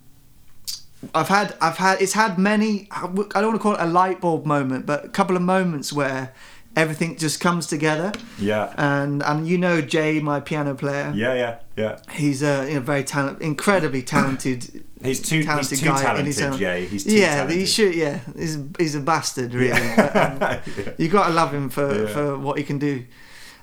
I've 1.15 1.29
had 1.29 1.57
I've 1.61 1.79
had 1.79 2.01
it's 2.03 2.13
had 2.13 2.39
many 2.39 2.89
I 2.91 3.03
don't 3.07 3.17
want 3.35 3.55
to 3.55 3.59
call 3.59 3.75
it 3.75 3.81
a 3.81 3.87
light 3.87 4.21
bulb 4.21 4.45
moment, 4.47 4.87
but 4.87 5.05
a 5.05 5.09
couple 5.09 5.37
of 5.37 5.43
moments 5.43 5.93
where 5.93 6.33
everything 6.77 7.17
just 7.17 7.41
comes 7.41 7.67
together. 7.67 8.13
Yeah. 8.39 8.73
And 8.77 9.23
and 9.23 9.47
you 9.49 9.57
know 9.59 9.81
Jay, 9.81 10.21
my 10.21 10.41
piano 10.41 10.75
player, 10.75 11.13
Yeah. 11.15 11.35
Yeah. 11.35 11.59
Yeah. 11.77 11.99
he's 12.13 12.43
a 12.43 12.67
you 12.69 12.75
know, 12.75 12.81
very 12.81 13.03
talented, 13.05 13.43
incredibly 13.43 14.03
talented. 14.03 14.85
He's 15.03 15.23
too. 15.23 15.43
Talented 15.45 15.71
he's 15.71 15.81
too 15.81 15.87
guy 15.87 16.19
in 16.21 16.27
his 16.27 16.37
talented, 16.37 16.53
own- 16.53 16.59
Jay. 16.59 16.85
He's 16.85 17.05
too 17.05 17.17
yeah, 17.17 17.35
talented. 17.37 17.57
he 17.57 17.65
should. 17.65 17.95
Yeah, 17.95 18.21
he's 18.37 18.59
he's 18.79 18.95
a 18.95 19.01
bastard, 19.01 19.55
really. 19.55 19.81
But, 19.97 20.15
um, 20.15 20.39
Yeah. 20.41 20.61
you 20.99 21.09
got 21.09 21.29
to 21.29 21.33
love 21.33 21.55
him 21.55 21.71
for, 21.71 22.03
Yeah. 22.03 22.07
for 22.13 22.37
what 22.37 22.59
he 22.59 22.65
can 22.65 22.79
do. 22.79 23.07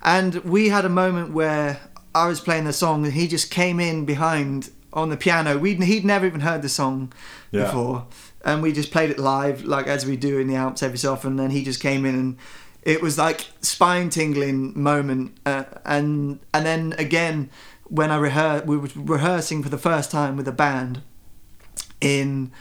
And 0.02 0.34
we 0.38 0.70
had 0.70 0.84
a 0.84 0.90
moment 0.90 1.34
where 1.34 1.80
I 2.16 2.28
was 2.28 2.40
playing 2.40 2.64
the 2.66 2.74
song 2.74 3.06
and 3.06 3.14
he 3.14 3.28
just 3.28 3.52
came 3.52 3.80
in 3.80 4.04
behind 4.04 4.72
on 4.98 5.10
the 5.10 5.16
piano. 5.18 5.58
We'd, 5.58 5.82
he'd 5.84 6.04
never 6.04 6.26
even 6.26 6.42
heard 6.42 6.62
the 6.62 6.70
song 6.70 7.14
Yeah. 7.52 7.66
before. 7.66 8.08
And 8.44 8.62
we 8.62 8.72
just 8.74 8.92
played 8.92 9.10
it 9.12 9.20
live, 9.20 9.64
like 9.64 9.88
as 9.88 10.06
we 10.06 10.18
do 10.18 10.40
in 10.40 10.48
the 10.48 10.56
Alps 10.56 10.82
every 10.84 10.98
so 10.98 11.14
often. 11.14 11.32
And 11.32 11.40
then 11.40 11.50
he 11.52 11.64
just 11.64 11.80
came 11.80 12.06
in 12.06 12.16
and 12.16 12.38
it 12.82 13.02
was 13.02 13.18
like 13.18 13.46
spine 13.62 14.10
tingling 14.10 14.74
moment. 14.82 15.38
Uh, 15.46 15.66
and 15.86 16.40
and 16.54 16.66
then 16.66 16.94
again, 16.98 17.50
when 17.86 18.10
I 18.12 18.18
rehearsed, 18.18 18.66
we 18.66 18.78
were 18.78 18.90
rehearsing 18.96 19.64
for 19.64 19.70
the 19.70 19.78
first 19.78 20.12
time 20.12 20.36
with 20.38 20.48
a 20.48 20.52
band 20.54 21.02
in 22.02 22.52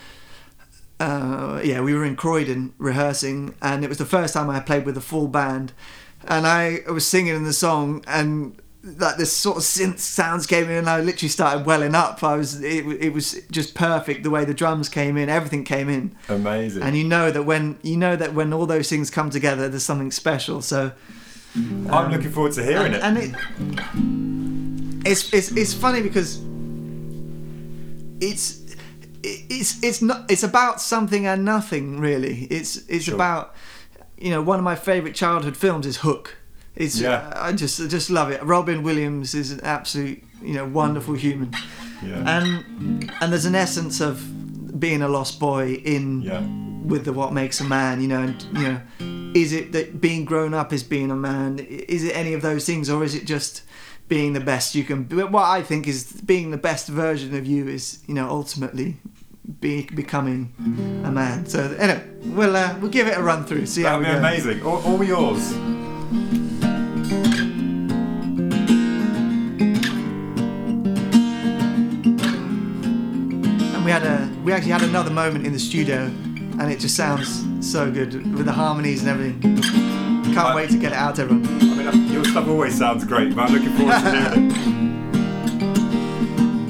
uh, 0.98 1.60
yeah, 1.62 1.80
we 1.80 1.92
were 1.94 2.04
in 2.04 2.16
Croydon 2.16 2.72
rehearsing, 2.78 3.54
and 3.60 3.84
it 3.84 3.88
was 3.88 3.98
the 3.98 4.06
first 4.06 4.32
time 4.34 4.48
I 4.48 4.60
played 4.60 4.86
with 4.86 4.96
a 4.96 5.00
full 5.02 5.28
band, 5.28 5.72
and 6.26 6.46
I 6.46 6.80
was 6.90 7.06
singing 7.06 7.34
in 7.36 7.44
the 7.44 7.52
song, 7.52 8.02
and 8.06 8.56
like 8.98 9.16
this 9.16 9.32
sort 9.32 9.56
of 9.56 9.62
synth 9.64 9.98
sounds 9.98 10.46
came 10.46 10.64
in, 10.70 10.76
and 10.78 10.88
I 10.88 11.00
literally 11.00 11.28
started 11.28 11.66
welling 11.66 11.94
up. 11.94 12.22
I 12.22 12.36
was, 12.36 12.62
it, 12.62 12.86
it 12.86 13.12
was 13.12 13.32
just 13.50 13.74
perfect 13.74 14.22
the 14.22 14.30
way 14.30 14.44
the 14.44 14.54
drums 14.54 14.88
came 14.88 15.16
in, 15.16 15.28
everything 15.28 15.64
came 15.64 15.88
in, 15.88 16.14
Amazing. 16.28 16.82
and 16.82 16.96
you 16.96 17.02
know 17.04 17.30
that 17.32 17.42
when 17.42 17.78
you 17.82 17.96
know 17.96 18.14
that 18.16 18.32
when 18.32 18.52
all 18.52 18.64
those 18.66 18.88
things 18.88 19.10
come 19.10 19.28
together, 19.30 19.68
there's 19.68 19.82
something 19.82 20.12
special. 20.12 20.62
So 20.62 20.92
I'm 21.56 22.12
looking 22.12 22.30
forward 22.30 22.52
to 22.52 22.62
hearing 22.62 22.94
and, 22.94 23.18
it. 23.18 23.34
and 23.34 25.02
it 25.04 25.10
it's, 25.10 25.32
it's 25.32 25.50
it's 25.52 25.72
funny 25.74 26.02
because 26.02 26.40
it's 28.20 28.60
it's 29.22 29.82
it's 29.82 30.02
not 30.02 30.30
it's 30.30 30.42
about 30.42 30.80
something 30.80 31.26
and 31.26 31.44
nothing 31.44 31.98
really 32.00 32.44
it's 32.50 32.76
it's 32.88 33.06
Sure. 33.06 33.14
about 33.14 33.54
you 34.18 34.30
know 34.30 34.40
one 34.42 34.58
of 34.58 34.64
my 34.64 34.74
favorite 34.74 35.14
childhood 35.14 35.56
films 35.56 35.86
is 35.86 35.98
hook 35.98 36.36
It's 36.76 37.00
Yeah. 37.00 37.32
I 37.34 37.52
just 37.52 37.80
I 37.80 37.86
just 37.86 38.10
love 38.10 38.30
it. 38.30 38.42
Robin 38.42 38.82
Williams 38.82 39.34
is 39.34 39.50
an 39.52 39.60
absolute 39.62 40.22
you 40.42 40.54
know 40.54 40.66
wonderful 40.66 41.14
human, 41.14 41.50
Yeah. 42.02 42.22
and 42.38 43.10
and 43.20 43.32
there's 43.32 43.46
an 43.46 43.54
essence 43.54 44.00
of 44.00 44.20
being 44.78 45.02
a 45.02 45.08
lost 45.08 45.38
boy 45.40 45.74
in 45.84 46.22
yeah. 46.22 46.42
with 46.86 47.04
the 47.04 47.12
what 47.12 47.32
makes 47.32 47.60
a 47.60 47.64
man. 47.64 48.00
You 48.02 48.08
know, 48.08 48.22
and 48.22 48.42
you 48.52 48.68
know, 48.68 48.80
is 49.34 49.52
it 49.52 49.72
that 49.72 50.00
being 50.00 50.24
grown 50.26 50.52
up 50.54 50.72
is 50.72 50.82
being 50.82 51.10
a 51.10 51.16
man? 51.16 51.58
Is 51.58 52.04
it 52.04 52.14
any 52.14 52.34
of 52.34 52.42
those 52.42 52.66
things, 52.66 52.90
or 52.90 53.02
is 53.04 53.14
it 53.14 53.24
just 53.26 53.62
being 54.08 54.34
the 54.34 54.40
best 54.40 54.74
you 54.74 54.84
can? 54.84 55.08
What 55.08 55.44
I 55.44 55.62
think 55.62 55.88
is 55.88 56.12
being 56.26 56.50
the 56.50 56.58
best 56.58 56.88
version 56.88 57.34
of 57.34 57.46
you 57.46 57.66
is 57.68 58.02
you 58.06 58.14
know 58.14 58.28
ultimately. 58.28 58.96
Be, 59.60 59.84
becoming 59.94 60.52
a 61.04 61.10
man. 61.12 61.46
So 61.46 61.60
anyway, 61.78 62.02
we'll 62.34 62.56
uh, 62.56 62.74
we'll 62.80 62.90
give 62.90 63.06
it 63.06 63.16
a 63.16 63.22
run 63.22 63.44
through. 63.44 63.66
See 63.66 63.82
how 63.84 63.90
That 63.90 63.98
would 63.98 64.06
we 64.08 64.12
be 64.12 64.20
go. 64.20 64.26
amazing. 64.26 64.62
All, 64.66 64.82
all 64.84 65.04
yours. 65.04 65.52
We 74.46 74.52
had 74.52 74.62
a 74.62 74.66
we 74.66 74.70
actually 74.70 74.70
had 74.70 74.82
another 74.82 75.10
moment 75.10 75.44
in 75.44 75.52
the 75.52 75.58
studio, 75.58 76.04
and 76.60 76.72
it 76.72 76.78
just 76.78 76.94
sounds 76.96 77.44
so 77.60 77.90
good 77.90 78.14
with 78.36 78.46
the 78.46 78.52
harmonies 78.52 79.02
and 79.02 79.10
everything. 79.10 79.60
Can't 80.32 80.54
wait 80.54 80.70
to 80.70 80.78
get 80.78 80.92
it 80.92 80.98
out 80.98 81.16
to 81.16 81.22
everyone. 81.22 81.44
I 81.46 81.74
mean, 81.74 81.88
uh, 81.88 81.92
your 82.12 82.24
stuff 82.24 82.46
always 82.46 82.78
sounds 82.78 83.04
great, 83.04 83.34
but 83.34 83.50
I'm 83.50 83.52
looking 83.52 83.72
forward 83.76 84.00
to 84.00 84.10
doing 84.12 84.52
it. 84.52 84.56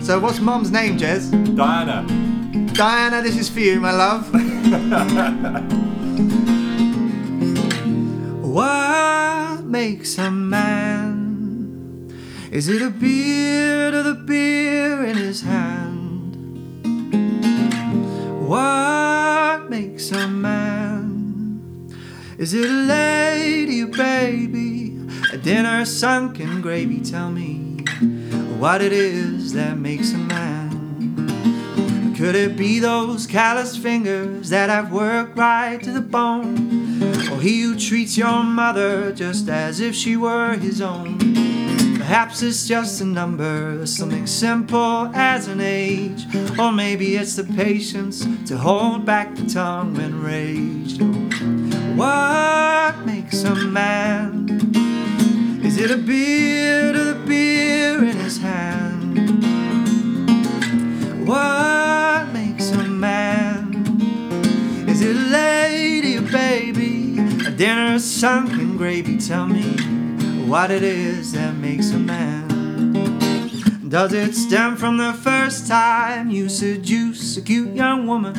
So, 0.06 0.18
what's 0.20 0.38
Mum's 0.38 0.70
name, 0.70 0.96
Jez? 0.96 1.32
Diana. 1.56 2.06
Diana, 2.74 3.22
this 3.22 3.36
is 3.36 3.48
for 3.50 3.58
you, 3.58 3.80
my 3.80 3.90
love. 3.90 4.32
what 8.44 9.64
makes 9.64 10.16
a 10.16 10.30
man? 10.30 12.08
Is 12.52 12.68
it 12.68 12.82
a 12.82 12.90
beard 12.90 13.94
or 13.94 14.04
the 14.04 14.14
beer 14.14 15.04
in 15.04 15.16
his 15.16 15.42
hand? 15.42 15.85
What 18.46 19.68
makes 19.68 20.12
a 20.12 20.28
man? 20.28 21.92
Is 22.38 22.54
it 22.54 22.70
a 22.70 22.72
lady 22.72 23.82
or 23.82 23.88
baby? 23.88 24.96
A 25.32 25.36
dinner 25.36 25.84
sunk 25.84 26.38
in 26.38 26.60
gravy? 26.60 27.00
Tell 27.00 27.28
me 27.28 27.82
what 28.60 28.82
it 28.82 28.92
is 28.92 29.52
that 29.54 29.76
makes 29.78 30.12
a 30.12 30.18
man. 30.18 32.14
Could 32.16 32.36
it 32.36 32.56
be 32.56 32.78
those 32.78 33.26
calloused 33.26 33.80
fingers 33.80 34.50
that 34.50 34.70
have 34.70 34.92
worked 34.92 35.36
right 35.36 35.82
to 35.82 35.90
the 35.90 36.00
bone? 36.00 37.02
Or 37.32 37.40
he 37.40 37.62
who 37.62 37.76
treats 37.76 38.16
your 38.16 38.44
mother 38.44 39.10
just 39.10 39.48
as 39.48 39.80
if 39.80 39.96
she 39.96 40.16
were 40.16 40.54
his 40.54 40.80
own? 40.80 41.65
Perhaps 42.06 42.40
it's 42.40 42.68
just 42.68 43.00
a 43.00 43.04
number, 43.04 43.84
something 43.84 44.28
simple 44.28 45.10
as 45.12 45.48
an 45.48 45.60
age. 45.60 46.24
Or 46.56 46.70
maybe 46.70 47.16
it's 47.16 47.34
the 47.34 47.42
patience 47.42 48.24
to 48.46 48.56
hold 48.56 49.04
back 49.04 49.34
the 49.34 49.44
tongue 49.44 49.92
when 49.94 50.22
raged. 50.22 51.02
What 51.96 53.04
makes 53.04 53.42
a 53.42 53.56
man? 53.56 54.46
Is 55.64 55.78
it 55.78 55.90
a 55.90 55.96
beard 55.96 56.94
or 56.94 57.04
the 57.14 57.26
beer 57.26 57.98
in 57.98 58.16
his 58.18 58.38
hand? 58.38 59.18
What 61.26 62.32
makes 62.32 62.70
a 62.70 62.84
man? 62.84 63.84
Is 64.88 65.02
it 65.02 65.16
a 65.16 65.18
lady 65.18 66.18
or 66.18 66.22
baby? 66.22 67.18
A 67.48 67.50
dinner 67.50 67.98
sunk 67.98 68.52
in 68.52 68.76
gravy? 68.76 69.18
Tell 69.18 69.48
me 69.48 69.95
what 70.46 70.70
it 70.70 70.82
is 70.82 71.32
that 71.32 71.54
makes 71.56 71.90
a 71.90 71.98
man. 71.98 72.46
Does 73.88 74.12
it 74.12 74.34
stem 74.34 74.76
from 74.76 74.96
the 74.96 75.12
first 75.12 75.66
time 75.66 76.30
you 76.30 76.48
seduce 76.48 77.36
a 77.36 77.42
cute 77.42 77.74
young 77.74 78.06
woman? 78.06 78.36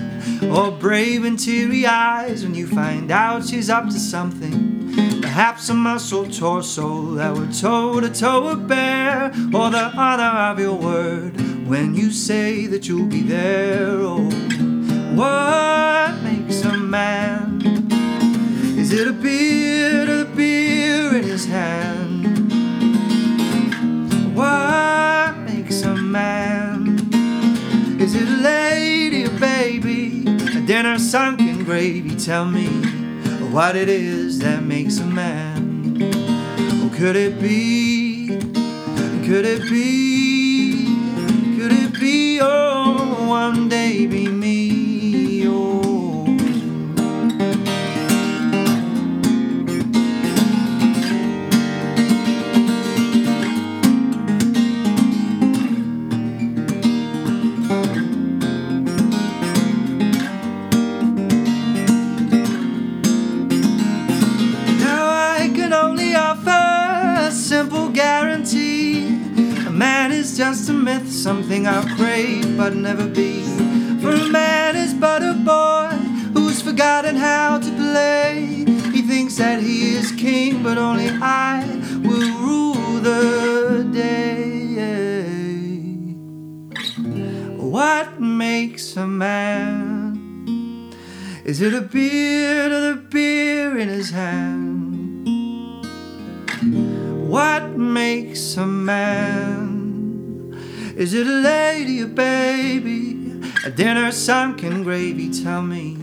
Or 0.52 0.72
brave 0.72 1.26
and 1.26 1.38
teary 1.38 1.86
eyes 1.86 2.44
when 2.44 2.56
you 2.56 2.68
find 2.68 3.12
out 3.12 3.46
she's 3.46 3.70
up 3.70 3.86
to 3.86 4.00
something? 4.00 5.22
Perhaps 5.22 5.70
a 5.70 5.74
muscle 5.74 6.28
torso 6.28 7.16
that 7.16 7.34
would 7.34 7.54
toe 7.54 8.00
to 8.00 8.10
toe 8.10 8.50
a 8.50 8.56
bear, 8.56 9.26
or 9.54 9.70
the 9.70 9.92
honor 9.96 10.52
of 10.52 10.60
your 10.60 10.76
word 10.76 11.40
when 11.68 11.94
you 11.94 12.12
say 12.12 12.66
that 12.68 12.88
you'll 12.88 13.06
be 13.06 13.22
there. 13.22 13.90
Oh, 13.92 14.30
what 15.16 16.22
makes 16.24 16.64
a 16.64 16.78
man? 16.78 17.62
Is 18.78 18.94
it 18.94 19.08
a 19.08 19.14
beard 19.14 20.08
or 20.10 20.18
the 20.24 20.26
beer 20.36 21.16
in 21.16 21.24
his 21.24 21.46
hand? 21.46 21.97
Makes 25.46 25.82
a 25.84 25.96
man? 25.96 27.00
Is 28.00 28.16
it 28.16 28.28
a 28.28 28.42
lady 28.42 29.26
or 29.26 29.40
baby? 29.40 30.24
A 30.58 30.62
dinner 30.62 30.98
sunk 31.00 31.40
in 31.40 31.64
gravy? 31.64 32.16
Tell 32.16 32.46
me 32.46 32.68
what 33.52 33.76
it 33.76 33.90
is 33.90 34.40
that 34.40 34.64
makes 34.64 35.00
a 35.00 35.06
man. 35.06 36.00
Could 36.98 37.16
it 37.16 37.40
be? 37.40 38.28
Could 39.28 39.46
it 39.46 39.70
be? 39.70 40.86
Could 41.58 41.72
it 41.72 42.00
be? 42.00 42.40
Oh, 42.42 43.28
one 43.28 43.70
day 43.70 44.06
be 44.06 44.28
something 71.28 71.68
I'll 71.68 71.84
crave 71.98 72.56
but 72.56 72.74
never 72.74 73.06
be. 73.06 73.44
For 74.02 74.12
a 74.12 74.30
man 74.30 74.78
is 74.78 74.94
but 74.94 75.22
a 75.22 75.34
boy 75.34 75.90
who's 76.34 76.62
forgotten 76.62 77.18
how 77.18 77.60
to 77.60 77.70
play. 77.84 78.64
He 78.94 79.02
thinks 79.02 79.36
that 79.36 79.62
he 79.62 79.96
is 79.96 80.14
king, 80.14 80.64
but 80.64 80.78
only 80.78 81.10
I 81.10 81.66
will 82.08 82.30
rule 82.46 83.02
the 83.10 83.86
day. 83.92 84.78
What 87.58 88.22
makes 88.22 88.96
a 88.96 89.06
man? 89.06 90.94
Is 91.44 91.60
it 91.60 91.74
a 91.74 91.82
beard 91.82 92.72
or 92.72 92.82
the 92.92 93.02
beer 93.12 93.78
in 93.78 93.90
his 93.90 94.12
hand? 94.12 95.28
What 97.28 97.78
makes 97.78 98.56
a 98.56 98.66
man? 98.66 99.57
Is 100.98 101.14
it 101.14 101.28
a 101.28 101.30
lady 101.30 102.02
or 102.02 102.08
baby? 102.08 103.40
A 103.64 103.70
dinner 103.70 104.12
sunk 104.12 104.64
in 104.64 104.82
gravy? 104.82 105.30
Tell 105.30 105.62
me 105.62 105.94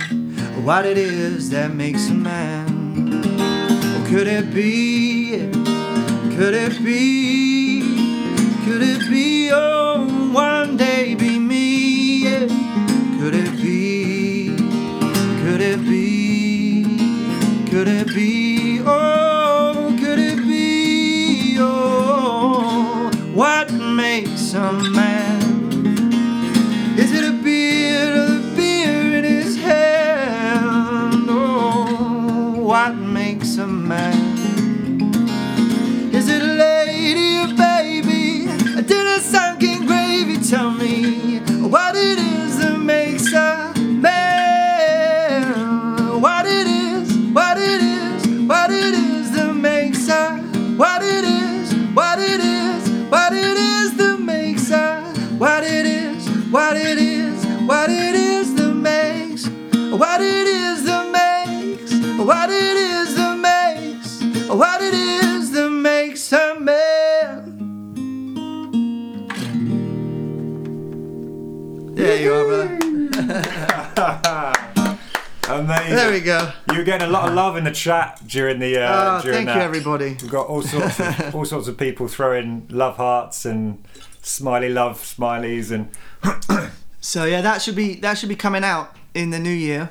what 0.63 0.87
it 0.87 0.97
is 0.97 1.51
that 1.51 1.75
makes 1.75 2.09
a 2.11 2.15
man. 2.15 3.25
Or 3.25 4.09
could 4.09 4.29
it 4.29 4.55
be? 4.55 5.51
Could 6.37 6.55
it 6.55 6.85
be? 6.85 7.83
Could 8.65 8.83
it 8.83 9.11
be? 9.11 9.34
Amazing. 75.61 75.95
There 75.97 76.11
we 76.13 76.21
go. 76.21 76.53
You 76.73 76.79
were 76.79 76.85
getting 76.85 77.09
a 77.09 77.11
lot 77.11 77.29
of 77.29 77.35
love 77.35 77.57
in 77.57 77.65
the 77.65 77.71
chat 77.71 78.21
during 78.27 78.59
the 78.59 78.79
uh, 78.83 79.19
Oh, 79.19 79.23
during 79.23 79.37
thank 79.37 79.47
that. 79.49 79.57
you, 79.57 79.63
everybody. 79.63 80.17
We've 80.21 80.31
got 80.31 80.47
all 80.49 80.63
sorts 80.63 81.01
of 81.01 81.35
all 81.35 81.45
sorts 81.45 81.69
of 81.69 81.77
people 81.79 82.09
throwing 82.09 82.67
love 82.71 82.97
hearts 82.97 83.45
and 83.45 83.85
smiley 84.23 84.69
love 84.71 84.99
smileys 85.01 85.71
and 85.71 85.91
So 87.01 87.25
yeah, 87.27 87.41
that 87.43 87.61
should 87.63 87.77
be 87.77 87.95
that 87.97 88.19
should 88.19 88.29
be 88.31 88.37
coming 88.37 88.65
out 88.65 88.97
in 89.15 89.31
the 89.31 89.39
new 89.39 89.51
year. 89.51 89.91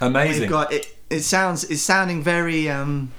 amazing. 0.00 0.42
We've 0.42 0.50
got 0.50 0.72
it. 0.72 0.86
It 1.10 1.20
sounds 1.22 1.64
it's 1.64 1.82
sounding 1.82 2.22
very. 2.22 2.68
Um, 2.70 3.12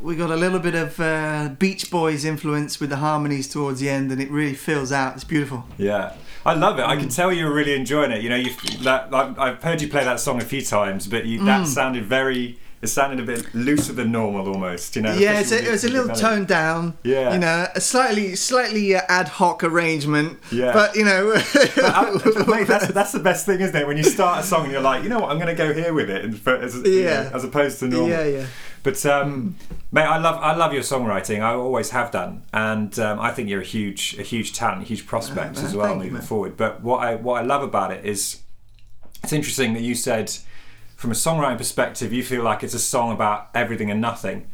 we 0.00 0.14
got 0.16 0.30
a 0.30 0.36
little 0.36 0.60
bit 0.60 0.74
of 0.76 0.98
uh, 1.00 1.50
Beach 1.58 1.90
Boys 1.90 2.24
influence 2.24 2.78
with 2.78 2.90
the 2.90 2.96
harmonies 2.96 3.48
towards 3.48 3.80
the 3.80 3.88
end, 3.90 4.12
and 4.12 4.20
it 4.22 4.30
really 4.30 4.54
fills 4.54 4.92
out. 4.92 5.14
It's 5.16 5.24
beautiful. 5.24 5.64
Yeah, 5.76 6.14
I 6.44 6.54
love 6.54 6.78
it. 6.78 6.82
I 6.82 6.96
Mm. 6.96 7.00
can 7.00 7.08
tell 7.08 7.32
you're 7.32 7.52
really 7.52 7.74
enjoying 7.74 8.10
it. 8.10 8.22
You 8.22 8.28
know, 8.30 8.36
you've 8.36 8.56
that 8.84 9.10
like, 9.10 9.38
I've 9.38 9.62
heard 9.62 9.80
you 9.80 9.88
play 9.88 10.04
that 10.04 10.18
song 10.20 10.40
a 10.40 10.44
few 10.44 10.62
times, 10.62 11.06
but 11.06 11.24
you, 11.26 11.40
Mm. 11.40 11.46
that 11.46 11.66
sounded 11.68 12.04
very. 12.06 12.58
It 12.82 12.88
sounded 12.88 13.20
a 13.20 13.22
bit 13.22 13.54
looser 13.54 13.92
than 13.92 14.10
normal, 14.10 14.48
almost. 14.48 14.96
You 14.96 15.02
know. 15.02 15.14
yeah, 15.14 15.38
it's 15.38 15.52
a, 15.52 15.58
with 15.58 15.72
it's 15.72 15.84
a 15.84 15.88
little 15.88 16.12
toned 16.16 16.48
down. 16.48 16.94
Yeah. 17.04 17.32
you 17.32 17.38
know, 17.38 17.68
a 17.76 17.80
slightly 17.80 18.34
slightly 18.34 18.96
uh, 18.96 19.02
ad 19.08 19.28
hoc 19.28 19.62
arrangement. 19.62 20.40
Yeah. 20.50 20.72
but 20.72 20.96
you 20.96 21.04
know, 21.04 21.32
But, 21.32 21.78
uh, 21.78 22.44
mate, 22.48 22.66
that's 22.66 22.88
that's 22.98 23.12
the 23.12 23.20
best 23.20 23.46
thing, 23.46 23.60
isn't 23.60 23.76
it? 23.76 23.86
When 23.86 23.96
you 23.96 24.02
start 24.02 24.40
a 24.40 24.42
song 24.42 24.64
and 24.64 24.72
you're 24.72 24.80
like, 24.82 25.04
you 25.04 25.10
know 25.10 25.20
what, 25.20 25.30
I'm 25.30 25.38
going 25.38 25.54
to 25.56 25.64
go 25.66 25.72
here 25.72 25.92
with 25.94 26.10
it, 26.10 26.24
and 26.24 26.34
as, 26.48 26.74
you 26.74 26.82
know, 26.82 26.88
Yeah. 27.10 27.30
as 27.32 27.44
opposed 27.44 27.78
to 27.80 27.86
normal. 27.86 28.08
yeah, 28.08 28.24
yeah. 28.24 28.46
But 28.82 29.06
um, 29.06 29.54
mate, 29.92 30.02
I 30.02 30.18
love 30.18 30.36
I 30.42 30.56
love 30.56 30.72
your 30.72 30.82
songwriting. 30.82 31.40
I 31.40 31.54
always 31.54 31.90
have 31.90 32.10
done, 32.10 32.42
and 32.52 32.98
um, 32.98 33.20
I 33.20 33.30
think 33.30 33.48
you're 33.48 33.60
a 33.60 33.64
huge 33.64 34.16
a 34.18 34.22
huge 34.22 34.52
talent, 34.54 34.82
a 34.82 34.86
huge 34.86 35.06
prospect 35.06 35.56
man, 35.56 35.64
as 35.64 35.76
well 35.76 35.86
thank 35.86 36.04
you, 36.04 36.10
moving 36.10 36.26
forward. 36.26 36.56
But 36.56 36.82
what 36.82 37.04
I 37.04 37.14
what 37.14 37.40
I 37.40 37.44
love 37.44 37.62
about 37.62 37.92
it 37.92 38.04
is 38.04 38.40
it's 39.22 39.32
interesting 39.32 39.74
that 39.74 39.82
you 39.82 39.94
said 39.94 40.32
from 40.96 41.10
a 41.10 41.14
songwriting 41.14 41.58
perspective, 41.58 42.12
you 42.12 42.22
feel 42.22 42.42
like 42.42 42.62
it's 42.62 42.74
a 42.74 42.78
song 42.78 43.12
about 43.12 43.48
everything 43.54 43.90
and 43.90 44.00
nothing. 44.00 44.48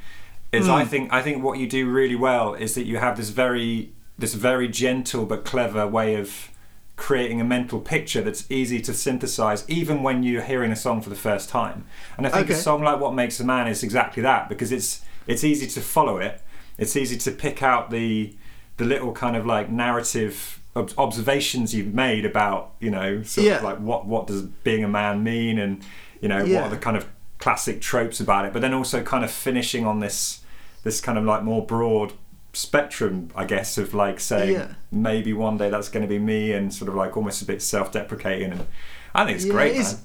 Is 0.50 0.66
Hmm. 0.66 0.72
I 0.72 0.84
think 0.84 1.12
I 1.12 1.22
think 1.22 1.42
what 1.42 1.58
you 1.58 1.68
do 1.68 1.90
really 1.90 2.16
well 2.16 2.54
is 2.54 2.74
that 2.74 2.84
you 2.84 2.96
have 2.98 3.16
this 3.16 3.30
very 3.30 3.92
this 4.18 4.34
very 4.34 4.66
gentle 4.66 5.26
but 5.26 5.44
clever 5.44 5.86
way 5.86 6.14
of 6.14 6.50
creating 6.96 7.40
a 7.40 7.44
mental 7.44 7.80
picture 7.80 8.20
that's 8.22 8.50
easy 8.50 8.80
to 8.80 8.92
synthesize 8.92 9.64
even 9.68 10.02
when 10.02 10.24
you're 10.24 10.42
hearing 10.42 10.72
a 10.72 10.76
song 10.76 11.00
for 11.00 11.10
the 11.10 11.16
first 11.16 11.48
time. 11.48 11.84
And 12.16 12.26
I 12.26 12.30
think 12.30 12.50
a 12.50 12.56
song 12.56 12.82
like 12.82 12.98
What 12.98 13.14
Makes 13.14 13.38
a 13.38 13.44
Man 13.44 13.68
is 13.68 13.84
exactly 13.84 14.20
that 14.24 14.48
because 14.48 14.72
it's 14.72 15.02
it's 15.28 15.44
easy 15.44 15.66
to 15.68 15.80
follow 15.80 16.18
it. 16.18 16.42
It's 16.78 16.96
easy 16.96 17.16
to 17.18 17.30
pick 17.30 17.62
out 17.62 17.90
the 17.90 18.34
the 18.78 18.84
little 18.84 19.12
kind 19.12 19.36
of 19.36 19.44
like 19.46 19.68
narrative 19.70 20.60
ob- 20.76 20.92
observations 20.98 21.74
you've 21.74 21.92
made 21.94 22.24
about 22.24 22.72
you 22.80 22.90
know 22.90 23.22
sort 23.22 23.46
Yeah. 23.46 23.56
of 23.58 23.62
like 23.64 23.78
what 23.78 24.06
what 24.06 24.26
does 24.26 24.42
being 24.42 24.82
a 24.84 24.88
man 24.88 25.22
mean 25.22 25.58
and 25.58 25.84
you 26.20 26.28
know 26.28 26.40
what 26.44 26.62
are 26.64 26.68
the 26.70 26.76
kind 26.76 26.96
of 26.96 27.06
classic 27.38 27.80
tropes 27.80 28.18
about 28.20 28.44
it 28.46 28.52
but 28.52 28.62
then 28.62 28.72
also 28.74 29.02
kind 29.02 29.24
of 29.24 29.30
finishing 29.30 29.84
on 29.86 30.00
this 30.00 30.40
this 30.84 31.00
kind 31.00 31.16
of 31.18 31.24
like 31.24 31.42
more 31.42 31.64
broad 31.66 32.12
spectrum 32.52 33.30
i 33.36 33.44
guess 33.44 33.78
of 33.78 33.94
like 33.94 34.18
saying 34.18 34.52
Yeah. 34.54 34.74
maybe 34.90 35.32
one 35.32 35.56
day 35.58 35.70
that's 35.70 35.88
going 35.88 36.02
to 36.02 36.08
be 36.08 36.18
me 36.18 36.52
and 36.52 36.72
sort 36.74 36.88
of 36.88 36.94
like 36.96 37.16
almost 37.16 37.42
a 37.42 37.44
bit 37.44 37.62
self-deprecating 37.62 38.50
and 38.52 38.66
i 39.14 39.24
think 39.24 39.36
it's 39.36 39.44
Yeah, 39.46 39.52
great 39.52 39.76
It's, 39.76 39.92
man. 39.94 40.02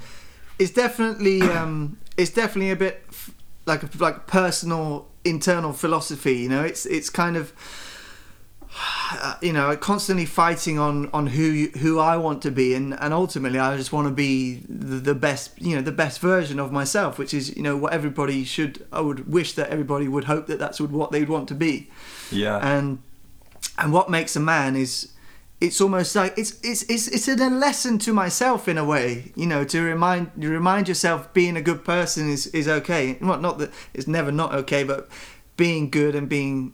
it's 0.59 0.71
definitely 0.71 1.41
um, 1.43 1.97
it's 2.17 2.31
definitely 2.31 2.71
a 2.71 2.75
bit 2.75 3.03
f- 3.09 3.31
like 3.65 3.81
a 3.83 3.89
like 3.99 4.27
personal 4.27 5.07
internal 5.25 5.73
philosophy. 5.73 6.36
You 6.38 6.49
know, 6.49 6.63
it's 6.63 6.86
it's 6.86 7.09
kind 7.09 7.38
of 7.38 7.53
you 9.41 9.53
know 9.53 9.75
constantly 9.77 10.25
fighting 10.25 10.79
on 10.79 11.09
on 11.13 11.27
who 11.27 11.43
you, 11.43 11.67
who 11.79 11.99
I 11.99 12.17
want 12.17 12.41
to 12.43 12.51
be, 12.51 12.73
and 12.73 12.93
and 12.99 13.13
ultimately 13.13 13.59
I 13.59 13.77
just 13.77 13.91
want 13.93 14.07
to 14.07 14.13
be 14.13 14.63
the, 14.67 14.95
the 14.95 15.15
best 15.15 15.62
you 15.62 15.75
know 15.75 15.81
the 15.81 15.91
best 15.91 16.19
version 16.19 16.59
of 16.59 16.71
myself, 16.71 17.17
which 17.17 17.33
is 17.33 17.55
you 17.55 17.63
know 17.63 17.77
what 17.77 17.93
everybody 17.93 18.43
should. 18.43 18.86
I 18.91 19.01
would 19.01 19.31
wish 19.31 19.53
that 19.53 19.69
everybody 19.69 20.07
would 20.07 20.25
hope 20.25 20.47
that 20.47 20.59
that's 20.59 20.79
what 20.79 21.12
they'd 21.12 21.29
want 21.29 21.47
to 21.49 21.55
be 21.55 21.89
yeah 22.31 22.57
and 22.57 22.99
and 23.77 23.93
what 23.93 24.09
makes 24.09 24.36
a 24.36 24.39
man 24.39 24.75
is 24.75 25.12
it's 25.63 25.80
almost 25.80 26.13
like 26.13 26.38
it's 26.38 26.60
it's 26.62 26.84
it's 26.84 27.08
it's 27.08 27.28
a 27.30 27.49
lesson 27.49 27.97
to 27.97 28.12
myself 28.12 28.67
in 28.67 28.78
a 28.78 28.84
way 28.84 29.32
you 29.34 29.45
know 29.45 29.63
to 29.63 29.82
remind 29.82 30.30
remind 30.36 30.89
yourself 30.89 31.34
being 31.34 31.56
a 31.56 31.62
good 31.62 31.86
person 31.86 32.30
is 32.30 32.47
is 32.47 32.67
okay 32.67 33.17
not 33.21 33.41
not 33.41 33.58
that 33.60 33.71
it's 33.93 34.06
never 34.06 34.30
not 34.30 34.54
okay 34.54 34.84
but 34.84 35.08
being 35.56 35.89
good 35.89 36.15
and 36.15 36.28
being 36.28 36.73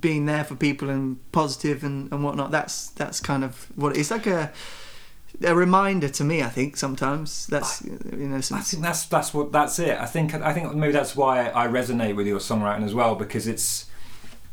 being 0.00 0.26
there 0.26 0.44
for 0.44 0.56
people 0.56 0.90
and 0.90 1.16
positive 1.32 1.82
and 1.82 2.12
and 2.12 2.22
whatnot 2.22 2.50
that's 2.50 2.90
that's 2.90 3.18
kind 3.18 3.42
of 3.42 3.66
what 3.76 3.96
it's 3.96 4.10
like 4.10 4.26
a 4.26 4.52
a 5.42 5.54
reminder 5.54 6.08
to 6.08 6.22
me 6.22 6.42
i 6.42 6.48
think 6.48 6.76
sometimes 6.76 7.46
that's 7.46 7.82
you 7.82 8.28
know 8.28 8.36
I 8.36 8.60
think 8.60 8.82
that's 8.82 9.06
that's 9.06 9.32
what 9.32 9.52
that's 9.52 9.78
it. 9.78 9.96
I 9.98 10.06
think 10.06 10.34
I 10.34 10.52
think 10.52 10.74
maybe 10.74 10.92
that's 10.92 11.14
why 11.16 11.48
I 11.48 11.66
resonate 11.66 12.16
with 12.16 12.26
your 12.26 12.40
songwriting 12.40 12.84
as 12.84 12.94
well 12.94 13.14
because 13.14 13.46
it's 13.46 13.86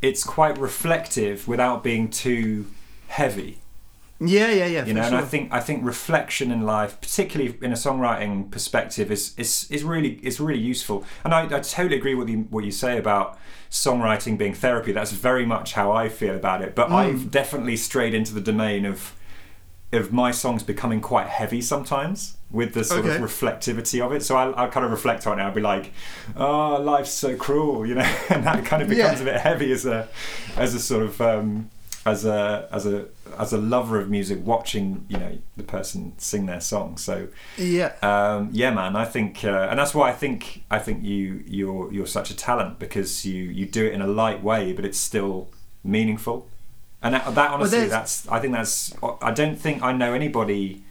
it's 0.00 0.22
quite 0.22 0.56
reflective 0.58 1.48
without 1.48 1.82
being 1.82 2.08
too 2.08 2.66
heavy. 3.08 3.58
Yeah 4.20 4.50
yeah 4.50 4.66
yeah 4.66 4.84
you 4.86 4.94
know, 4.94 5.02
and. 5.02 5.14
I 5.14 5.22
think 5.22 5.52
I 5.52 5.60
think 5.60 5.84
reflection 5.84 6.50
in 6.50 6.62
life, 6.62 7.00
particularly 7.00 7.56
in 7.62 7.72
a 7.72 7.76
songwriting 7.76 8.50
perspective, 8.50 9.10
is 9.12 9.34
is, 9.36 9.66
is 9.70 9.84
really 9.84 10.18
is 10.22 10.40
really 10.40 10.60
useful. 10.60 11.04
And 11.24 11.34
I, 11.34 11.42
I 11.44 11.60
totally 11.60 11.96
agree 11.96 12.14
with 12.14 12.28
you, 12.28 12.46
what 12.50 12.64
you 12.64 12.70
say 12.70 12.98
about 12.98 13.38
songwriting 13.70 14.38
being 14.38 14.54
therapy. 14.54 14.92
That's 14.92 15.12
very 15.12 15.44
much 15.44 15.74
how 15.74 15.92
I 15.92 16.08
feel 16.08 16.34
about 16.34 16.62
it. 16.62 16.70
Mm. 16.70 16.74
But 16.76 16.90
I've 16.92 17.30
definitely 17.30 17.76
strayed 17.76 18.14
into 18.14 18.32
the 18.34 18.40
domain 18.40 18.84
of 18.86 19.12
of 19.92 20.12
my 20.12 20.30
songs 20.32 20.62
becoming 20.64 21.00
quite 21.00 21.28
heavy 21.28 21.60
sometimes 21.60 22.36
with 22.50 22.74
the 22.74 22.82
sort 22.82 23.04
Okay. 23.04 23.16
of 23.16 23.22
reflectivity 23.22 24.04
of 24.04 24.12
it. 24.12 24.22
So 24.22 24.36
I'll, 24.36 24.52
I'll 24.56 24.68
kind 24.68 24.84
of 24.84 24.90
reflect 24.90 25.26
on 25.28 25.38
it. 25.38 25.42
I'll 25.42 25.52
be 25.54 25.60
like, 25.60 25.92
"Oh, 26.36 26.80
life's 26.82 27.12
so 27.12 27.36
cruel," 27.36 27.86
you 27.86 27.94
know, 27.94 28.02
and 28.30 28.44
that 28.44 28.64
kind 28.64 28.82
of 28.82 28.88
becomes 28.88 29.20
Yeah. 29.20 29.28
a 29.28 29.32
bit 29.32 29.40
heavy 29.40 29.70
as 29.72 29.86
a 29.86 30.08
as 30.56 30.74
a 30.74 30.80
sort 30.80 31.04
of 31.04 31.20
um, 31.20 31.70
as 32.06 32.24
a 32.24 32.68
as 32.72 32.86
a 32.86 33.06
as 33.38 33.52
a 33.52 33.58
lover 33.58 34.00
of 34.00 34.08
music, 34.08 34.38
watching 34.44 35.04
you 35.08 35.18
know 35.18 35.38
the 35.56 35.62
person 35.64 36.12
sing 36.18 36.46
their 36.46 36.60
song. 36.60 36.96
So 36.96 37.28
yeah 37.58 37.92
um, 38.02 38.48
yeah, 38.52 38.70
man, 38.70 38.96
I 38.96 39.04
think, 39.04 39.44
uh, 39.44 39.66
and 39.70 39.78
that's 39.78 39.94
why 39.94 40.08
I 40.08 40.12
think 40.12 40.62
I 40.70 40.78
think 40.78 41.02
you 41.04 41.42
you're 41.46 41.92
you're 41.92 42.06
such 42.06 42.30
a 42.30 42.36
talent 42.36 42.78
because 42.78 43.26
you 43.26 43.42
you 43.44 43.66
do 43.66 43.84
it 43.84 43.92
in 43.92 44.00
a 44.00 44.06
light 44.06 44.42
way, 44.42 44.72
but 44.72 44.84
it's 44.84 44.98
still 44.98 45.48
meaningful. 45.84 46.48
And 47.02 47.14
that, 47.14 47.34
that 47.34 47.50
honestly, 47.50 47.78
there's- 47.80 47.90
that's 47.92 48.28
I 48.28 48.40
think 48.40 48.52
that's 48.54 48.92
I 49.20 49.30
don't 49.32 49.56
think 49.56 49.82
I 49.82 49.92
know 49.92 50.14
anybody 50.14 50.82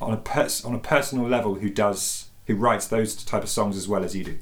on 0.00 0.12
a 0.12 0.16
pers- 0.16 0.64
on 0.64 0.74
a 0.74 0.78
personal 0.78 1.28
level 1.28 1.56
who 1.56 1.68
does 1.70 2.26
who 2.46 2.54
writes 2.56 2.86
those 2.86 3.14
type 3.14 3.42
of 3.42 3.48
songs 3.48 3.76
as 3.76 3.86
well 3.88 4.04
as 4.04 4.14
you 4.16 4.24
do. 4.24 4.38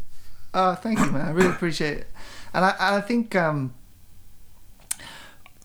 Oh, 0.54 0.74
thank 0.74 0.98
you, 0.98 1.10
man. 1.10 1.26
I 1.28 1.30
really 1.30 1.50
appreciate 1.50 1.98
it. 1.98 2.06
And 2.54 2.64
I, 2.64 2.74
I 2.78 3.00
think 3.00 3.34
um, 3.36 3.72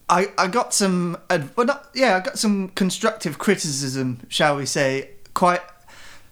I 0.10 0.28
I 0.38 0.48
got 0.48 0.74
some 0.74 1.18
well, 1.30 1.66
not, 1.66 1.90
yeah, 1.94 2.16
I 2.18 2.20
got 2.22 2.40
some 2.40 2.70
constructive 2.70 3.38
criticism, 3.38 4.22
shall 4.30 4.56
we 4.56 4.66
say, 4.66 5.10
quite 5.34 5.62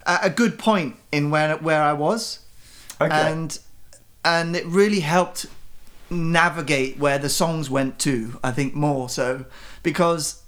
at 0.06 0.26
a 0.26 0.30
good 0.30 0.58
point 0.58 0.96
in 1.12 1.30
where 1.30 1.56
where 1.58 1.82
I 1.82 1.94
was, 1.94 2.40
Okay. 3.02 3.10
and 3.14 3.60
and 4.24 4.56
it 4.56 4.66
really 4.66 5.02
helped 5.02 5.46
navigate 6.10 6.98
where 6.98 7.18
the 7.18 7.30
songs 7.30 7.70
went 7.70 8.00
to. 8.00 8.40
I 8.44 8.52
think 8.52 8.74
more 8.76 9.10
so 9.10 9.46
because 9.84 10.42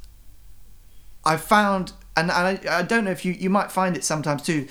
I 1.25 1.35
found, 1.37 1.91
and 2.15 2.31
I, 2.31 2.59
I 2.69 2.81
don't 2.83 3.03
know 3.03 3.11
if 3.11 3.25
you, 3.25 3.33
you 3.33 3.49
might 3.49 3.71
find 3.71 3.97
it 3.97 4.03
sometimes 4.05 4.43
too, 4.43 4.67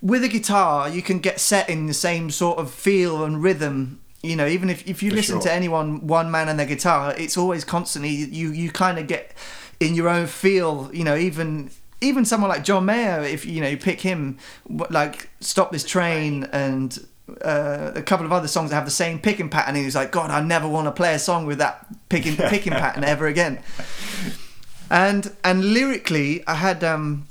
with 0.00 0.24
a 0.24 0.28
guitar, 0.28 0.88
you 0.88 1.02
can 1.02 1.18
get 1.18 1.38
set 1.38 1.68
in 1.68 1.86
the 1.86 1.94
same 1.94 2.30
sort 2.30 2.58
of 2.58 2.70
feel 2.70 3.24
and 3.24 3.42
rhythm. 3.42 4.00
You 4.22 4.34
know, 4.34 4.46
even 4.46 4.68
if, 4.68 4.86
if 4.88 5.02
you 5.02 5.10
For 5.10 5.16
listen 5.16 5.34
sure. 5.36 5.42
to 5.42 5.52
anyone, 5.52 6.06
one 6.06 6.30
man 6.30 6.48
and 6.48 6.58
their 6.58 6.66
guitar, 6.66 7.14
it's 7.16 7.36
always 7.36 7.64
constantly, 7.64 8.10
you, 8.10 8.50
you 8.50 8.70
kind 8.70 8.98
of 8.98 9.06
get 9.06 9.32
in 9.78 9.94
your 9.94 10.08
own 10.08 10.26
feel, 10.26 10.90
you 10.92 11.04
know, 11.04 11.16
even 11.16 11.70
even 12.00 12.24
someone 12.24 12.48
like 12.48 12.64
John 12.64 12.84
Mayer, 12.84 13.22
if 13.22 13.44
you 13.44 13.60
know 13.60 13.68
you 13.68 13.76
pick 13.76 14.00
him, 14.00 14.38
like 14.68 15.30
"Stop 15.40 15.72
This 15.72 15.84
Train" 15.84 16.44
and 16.52 16.98
uh, 17.44 17.92
a 17.94 18.02
couple 18.02 18.24
of 18.24 18.32
other 18.32 18.48
songs 18.48 18.70
that 18.70 18.76
have 18.76 18.84
the 18.84 18.90
same 18.90 19.18
picking 19.18 19.48
pattern, 19.48 19.74
and 19.76 19.84
he's 19.84 19.96
like, 19.96 20.12
"God, 20.12 20.30
I 20.30 20.40
never 20.40 20.68
want 20.68 20.86
to 20.86 20.92
play 20.92 21.14
a 21.14 21.18
song 21.18 21.46
with 21.46 21.58
that 21.58 21.86
picking 22.08 22.36
picking 22.36 22.72
pattern 22.84 23.04
ever 23.04 23.26
again." 23.26 23.60
And 24.90 25.34
and 25.44 25.72
lyrically, 25.72 26.46
I 26.46 26.54
had 26.54 26.82
um, 26.84 27.26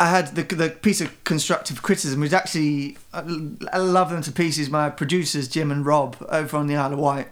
I 0.00 0.08
had 0.08 0.34
the 0.34 0.42
the 0.42 0.70
piece 0.70 1.00
of 1.00 1.08
constructive 1.24 1.82
criticism, 1.82 2.20
which 2.20 2.32
actually 2.32 2.96
I 3.12 3.78
love 3.78 4.10
them 4.10 4.22
to 4.22 4.32
pieces. 4.32 4.68
My 4.70 4.90
producers 4.90 5.46
Jim 5.46 5.70
and 5.70 5.86
Rob 5.86 6.16
over 6.28 6.56
on 6.56 6.66
the 6.66 6.76
Isle 6.76 6.94
of 6.94 6.98
Wight. 6.98 7.28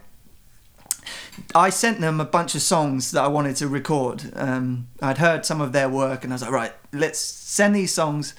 I 1.54 1.70
sent 1.70 2.00
them 2.00 2.20
a 2.20 2.24
bunch 2.26 2.54
of 2.54 2.60
songs 2.60 3.10
that 3.12 3.24
I 3.24 3.28
wanted 3.28 3.56
to 3.56 3.68
record. 3.68 4.30
Um, 4.36 4.88
I'd 5.00 5.18
heard 5.18 5.46
some 5.46 5.62
of 5.62 5.72
their 5.72 5.88
work, 5.88 6.24
and 6.24 6.32
I 6.32 6.34
was 6.34 6.42
like, 6.42 6.50
right, 6.50 6.72
let's 6.92 7.18
send 7.18 7.74
these 7.74 7.94
songs, 7.94 8.34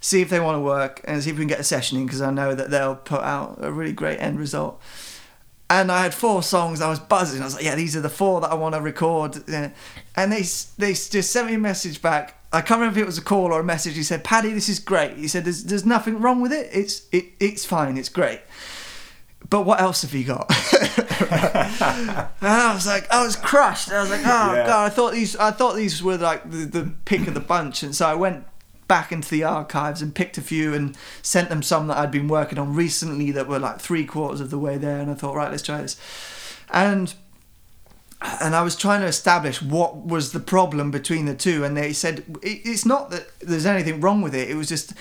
see 0.00 0.22
if 0.22 0.28
they 0.28 0.40
want 0.40 0.56
to 0.56 0.60
work, 0.60 1.00
and 1.04 1.22
see 1.22 1.30
if 1.30 1.36
we 1.36 1.42
can 1.42 1.48
get 1.48 1.60
a 1.60 1.64
session 1.64 1.98
in, 1.98 2.06
because 2.06 2.22
I 2.22 2.32
know 2.32 2.54
that 2.56 2.70
they'll 2.70 2.96
put 2.96 3.20
out 3.20 3.58
a 3.60 3.70
really 3.70 3.92
great 3.92 4.18
end 4.18 4.40
result. 4.40 4.80
and 5.70 5.92
I 5.92 6.02
had 6.02 6.14
four 6.14 6.42
songs. 6.42 6.80
I 6.80 6.88
was 6.88 6.98
buzzing. 6.98 7.42
I 7.42 7.44
was 7.44 7.54
like, 7.54 7.64
yeah, 7.64 7.74
these 7.74 7.94
are 7.94 8.00
the 8.00 8.08
four 8.08 8.40
that 8.40 8.50
I 8.50 8.54
want 8.54 8.74
to 8.74 8.80
record. 8.80 9.36
And 9.48 10.32
they 10.32 10.42
they 10.78 10.92
just 10.94 11.30
sent 11.30 11.46
me 11.46 11.54
a 11.54 11.58
message 11.58 12.00
back. 12.00 12.37
I 12.52 12.60
can't 12.62 12.80
remember 12.80 12.98
if 12.98 13.02
it 13.02 13.06
was 13.06 13.18
a 13.18 13.22
call 13.22 13.52
or 13.52 13.60
a 13.60 13.64
message. 13.64 13.94
He 13.94 14.02
said, 14.02 14.24
"Paddy, 14.24 14.52
this 14.52 14.68
is 14.68 14.78
great." 14.78 15.16
He 15.16 15.28
said, 15.28 15.44
"There's 15.44 15.64
there's 15.64 15.84
nothing 15.84 16.20
wrong 16.20 16.40
with 16.40 16.52
it. 16.52 16.68
It's 16.72 17.02
it 17.12 17.26
it's 17.40 17.64
fine. 17.64 17.96
It's 17.98 18.08
great." 18.08 18.40
But 19.50 19.62
what 19.62 19.80
else 19.80 20.02
have 20.02 20.14
you 20.14 20.24
got? 20.24 20.50
and 21.30 22.36
I 22.42 22.72
was 22.74 22.86
like, 22.86 23.06
oh, 23.10 23.22
I 23.22 23.24
was 23.24 23.36
crushed. 23.36 23.90
I 23.90 24.00
was 24.00 24.10
like, 24.10 24.20
oh 24.20 24.54
Yeah. 24.54 24.66
god, 24.66 24.84
I 24.86 24.88
thought 24.90 25.12
these, 25.12 25.36
I 25.36 25.52
thought 25.52 25.76
these 25.76 26.02
were 26.02 26.16
like 26.18 26.50
the, 26.50 26.64
the 26.66 26.92
pick 27.04 27.26
of 27.28 27.34
the 27.34 27.40
bunch, 27.40 27.82
and 27.82 27.94
so 27.94 28.06
I 28.06 28.14
went 28.14 28.44
back 28.88 29.12
into 29.12 29.28
the 29.30 29.44
archives 29.44 30.02
and 30.02 30.14
picked 30.14 30.38
a 30.38 30.42
few 30.42 30.74
and 30.74 30.96
sent 31.22 31.50
them 31.50 31.62
some 31.62 31.86
that 31.88 31.98
I'd 31.98 32.10
been 32.10 32.28
working 32.28 32.58
on 32.58 32.74
recently 32.74 33.30
that 33.32 33.46
were 33.46 33.58
like 33.58 33.80
three 33.80 34.04
quarters 34.04 34.40
of 34.40 34.50
the 34.50 34.58
way 34.58 34.76
there, 34.76 34.98
and 34.98 35.10
I 35.10 35.14
thought, 35.14 35.34
right, 35.36 35.50
let's 35.50 35.62
try 35.62 35.80
this, 35.82 35.96
and 36.70 37.14
and 38.20 38.54
I 38.56 38.62
was 38.62 38.74
trying 38.76 39.00
to 39.00 39.06
establish 39.06 39.62
what 39.62 39.96
was 40.06 40.32
the 40.32 40.40
problem 40.40 40.90
between 40.90 41.26
the 41.26 41.34
two, 41.34 41.64
and 41.64 41.76
they 41.76 41.92
said 41.92 42.24
it's 42.42 42.84
not 42.84 43.10
that 43.10 43.28
there's 43.40 43.66
anything 43.66 44.00
wrong 44.00 44.22
with 44.22 44.34
it. 44.34 44.50
It 44.50 44.54
was 44.56 44.68
just 44.68 44.92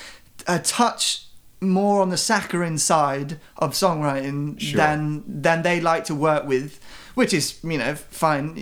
a 0.48 0.60
touch 0.60 1.24
more 1.60 2.02
on 2.04 2.10
the 2.10 2.18
saccharine 2.18 2.78
side 2.78 3.40
of 3.58 3.72
songwriting 3.74 4.60
Sure. 4.60 4.78
than 4.78 5.24
than 5.28 5.64
they 5.64 5.82
like 5.82 6.06
to 6.06 6.14
work 6.16 6.46
with, 6.48 6.80
which 7.16 7.34
is 7.34 7.58
you 7.64 7.80
know 7.80 7.96
fine. 7.96 8.54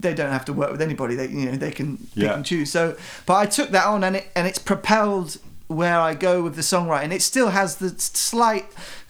They 0.00 0.14
don't 0.14 0.32
have 0.32 0.46
to 0.46 0.54
work 0.54 0.70
with 0.72 0.80
anybody. 0.80 1.14
They 1.14 1.28
you 1.28 1.50
know 1.50 1.56
they 1.56 1.70
can 1.70 1.98
pick 1.98 2.08
Yeah. 2.14 2.34
and 2.34 2.44
choose. 2.46 2.70
So, 2.72 2.96
but 3.26 3.34
I 3.34 3.44
took 3.46 3.70
that 3.70 3.86
on, 3.86 4.02
and 4.04 4.16
it 4.16 4.30
and 4.34 4.46
it's 4.46 4.58
propelled 4.58 5.36
where 5.66 6.00
I 6.00 6.14
go 6.14 6.42
with 6.42 6.54
the 6.56 6.62
songwriting. 6.62 7.12
It 7.12 7.20
still 7.20 7.50
has 7.50 7.76
the 7.76 7.90
slight 7.98 8.64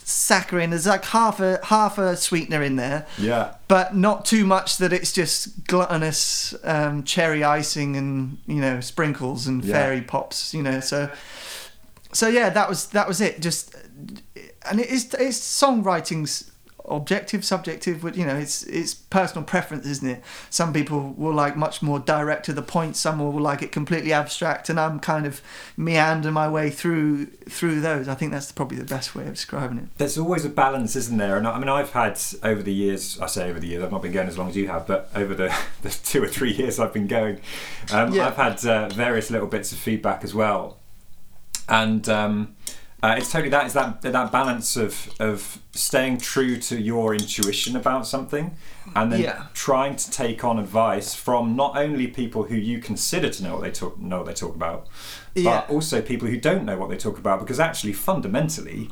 saccharine. 0.08 0.70
There's 0.70 0.86
like 0.86 1.04
half 1.04 1.38
a 1.40 1.60
half 1.64 1.98
a 1.98 2.16
sweetener 2.16 2.62
in 2.62 2.76
there 2.76 3.06
Yeah. 3.18 3.54
but 3.68 3.94
not 3.94 4.24
too 4.24 4.46
much 4.46 4.78
that 4.78 4.92
it's 4.92 5.12
just 5.12 5.66
gluttonous 5.66 6.54
um, 6.64 7.02
cherry 7.04 7.44
icing 7.44 7.96
and 7.96 8.38
you 8.46 8.60
know 8.60 8.80
sprinkles 8.80 9.46
and 9.46 9.62
Yeah. 9.64 9.74
fairy 9.74 10.00
pops 10.00 10.54
you 10.54 10.62
know 10.62 10.80
so 10.80 11.10
so 12.12 12.26
yeah 12.28 12.48
that 12.50 12.68
was 12.68 12.86
that 12.88 13.06
was 13.06 13.20
it 13.20 13.40
just 13.40 13.74
and 14.68 14.80
it 14.80 14.88
is 14.88 15.12
it's 15.14 15.38
songwriting's 15.38 16.50
objective 16.90 17.44
subjective 17.44 18.00
but 18.02 18.16
you 18.16 18.24
know 18.24 18.36
it's 18.36 18.62
it's 18.64 18.94
personal 18.94 19.44
preference 19.44 19.86
isn't 19.86 20.08
it 20.08 20.22
some 20.48 20.72
people 20.72 21.14
will 21.16 21.34
like 21.34 21.56
much 21.56 21.82
more 21.82 21.98
direct 21.98 22.44
to 22.46 22.52
the 22.52 22.62
point 22.62 22.96
some 22.96 23.18
will 23.18 23.32
like 23.40 23.62
it 23.62 23.70
completely 23.72 24.12
abstract 24.12 24.68
and 24.70 24.80
i'm 24.80 24.98
kind 24.98 25.26
of 25.26 25.42
meander 25.76 26.30
my 26.30 26.48
way 26.48 26.70
through 26.70 27.26
through 27.26 27.80
those 27.80 28.08
i 28.08 28.14
think 28.14 28.32
that's 28.32 28.50
probably 28.52 28.78
the 28.78 28.84
best 28.84 29.14
way 29.14 29.26
of 29.26 29.34
describing 29.34 29.78
it 29.78 29.84
There's 29.98 30.16
always 30.16 30.44
a 30.44 30.48
balance, 30.48 30.96
isn't 30.96 31.16
there? 31.18 31.36
And 31.36 31.46
I 31.46 31.58
I 31.58 31.60
mean, 31.60 31.68
I've 31.68 31.90
had 31.90 32.20
over 32.44 32.62
the 32.62 32.72
years, 32.72 33.18
I 33.20 33.26
say 33.26 33.50
over 33.50 33.58
the 33.58 33.66
years, 33.66 33.82
I've 33.82 33.90
not 33.90 34.00
been 34.00 34.12
going 34.12 34.28
as 34.28 34.38
long 34.38 34.48
as 34.48 34.56
you 34.56 34.68
have, 34.68 34.86
but 34.86 35.10
over 35.14 35.34
the, 35.34 35.52
the 35.82 35.90
two 35.90 36.22
or 36.22 36.28
three 36.28 36.52
years 36.52 36.78
I've 36.78 36.92
been 36.92 37.08
going, 37.08 37.40
um, 37.92 38.12
Yeah. 38.12 38.28
I've 38.28 38.36
had 38.36 38.64
uh, 38.64 38.88
various 38.90 39.28
little 39.28 39.48
bits 39.48 39.72
of 39.72 39.78
feedback 39.78 40.22
as 40.22 40.34
well. 40.34 40.78
And 41.68 42.08
um, 42.08 42.54
uh, 43.02 43.14
it's 43.18 43.30
totally 43.30 43.50
that 43.50 43.66
is 43.66 43.72
that 43.74 44.02
that 44.02 44.32
balance 44.32 44.76
of 44.76 45.08
of 45.20 45.58
staying 45.72 46.18
true 46.18 46.56
to 46.58 46.80
your 46.80 47.14
intuition 47.14 47.76
about 47.76 48.06
something, 48.06 48.56
and 48.96 49.12
then 49.12 49.20
Yeah. 49.20 49.42
trying 49.54 49.94
to 49.96 50.10
take 50.10 50.42
on 50.44 50.58
advice 50.58 51.14
from 51.14 51.54
not 51.54 51.76
only 51.76 52.08
people 52.08 52.44
who 52.44 52.56
you 52.56 52.80
consider 52.80 53.28
to 53.28 53.42
know 53.44 53.52
what 53.54 53.62
they 53.62 53.70
talk 53.70 53.98
know 53.98 54.18
what 54.18 54.26
they 54.26 54.34
talk 54.34 54.54
about, 54.54 54.88
but 55.34 55.42
Yeah. 55.42 55.64
also 55.68 56.00
people 56.02 56.26
who 56.28 56.36
don't 56.36 56.64
know 56.64 56.76
what 56.76 56.88
they 56.90 56.96
talk 56.96 57.18
about. 57.18 57.38
Because 57.40 57.60
actually, 57.60 57.92
fundamentally, 57.92 58.90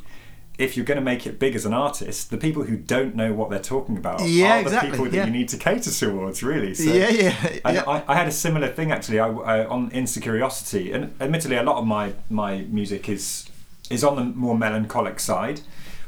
if 0.57 0.75
you're 0.75 0.85
going 0.85 0.97
to 0.97 1.03
make 1.03 1.27
it 1.27 1.37
big 1.37 1.53
as 1.55 1.65
an 1.65 1.73
artist, 1.73 2.29
the 2.31 2.37
people 2.37 2.63
who 2.63 2.75
don't 2.77 3.13
know 3.15 3.31
what 3.33 3.49
they're 3.51 3.59
talking 3.75 3.95
about 3.97 4.21
Yeah, 4.27 4.45
are 4.45 4.55
the 4.55 4.61
exactly, 4.69 4.89
people 4.91 5.05
that 5.05 5.13
yeah. 5.15 5.25
you 5.25 5.31
need 5.31 5.49
to 5.49 5.57
cater 5.57 5.91
towards, 5.91 6.41
really. 6.41 6.73
So, 6.73 6.91
yeah 6.91 7.09
yeah, 7.09 7.35
yeah. 7.71 7.83
I, 7.85 8.03
I 8.07 8.15
had 8.15 8.27
a 8.27 8.31
similar 8.31 8.67
thing 8.69 8.91
actually 8.91 9.19
I, 9.19 9.27
I, 9.27 9.65
on 9.67 9.91
Insecuriosity, 9.91 10.95
and 10.95 11.13
admittedly, 11.21 11.57
a 11.57 11.63
lot 11.63 11.77
of 11.77 11.85
my 11.85 12.13
my 12.29 12.61
music 12.69 13.07
is 13.09 13.47
is 13.89 14.03
on 14.03 14.15
the 14.15 14.23
more 14.23 14.57
melancholic 14.57 15.19
side. 15.19 15.61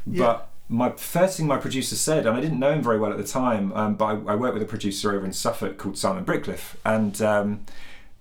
Yeah. 0.06 0.18
But 0.24 0.48
my 0.68 0.90
first 0.90 1.36
thing 1.36 1.46
my 1.46 1.58
producer 1.58 1.96
said, 1.96 2.26
and 2.26 2.36
I 2.36 2.40
didn't 2.40 2.58
know 2.58 2.72
him 2.72 2.82
very 2.82 2.98
well 2.98 3.10
at 3.10 3.18
the 3.18 3.24
time, 3.24 3.72
um, 3.72 3.94
but 3.96 4.04
I, 4.04 4.32
I 4.32 4.34
worked 4.36 4.54
with 4.54 4.62
a 4.62 4.66
producer 4.66 5.12
over 5.12 5.24
in 5.24 5.32
Suffolk 5.32 5.78
called 5.78 5.98
Simon 5.98 6.24
Brickliff, 6.24 6.76
and 6.84 7.20
um, 7.20 7.66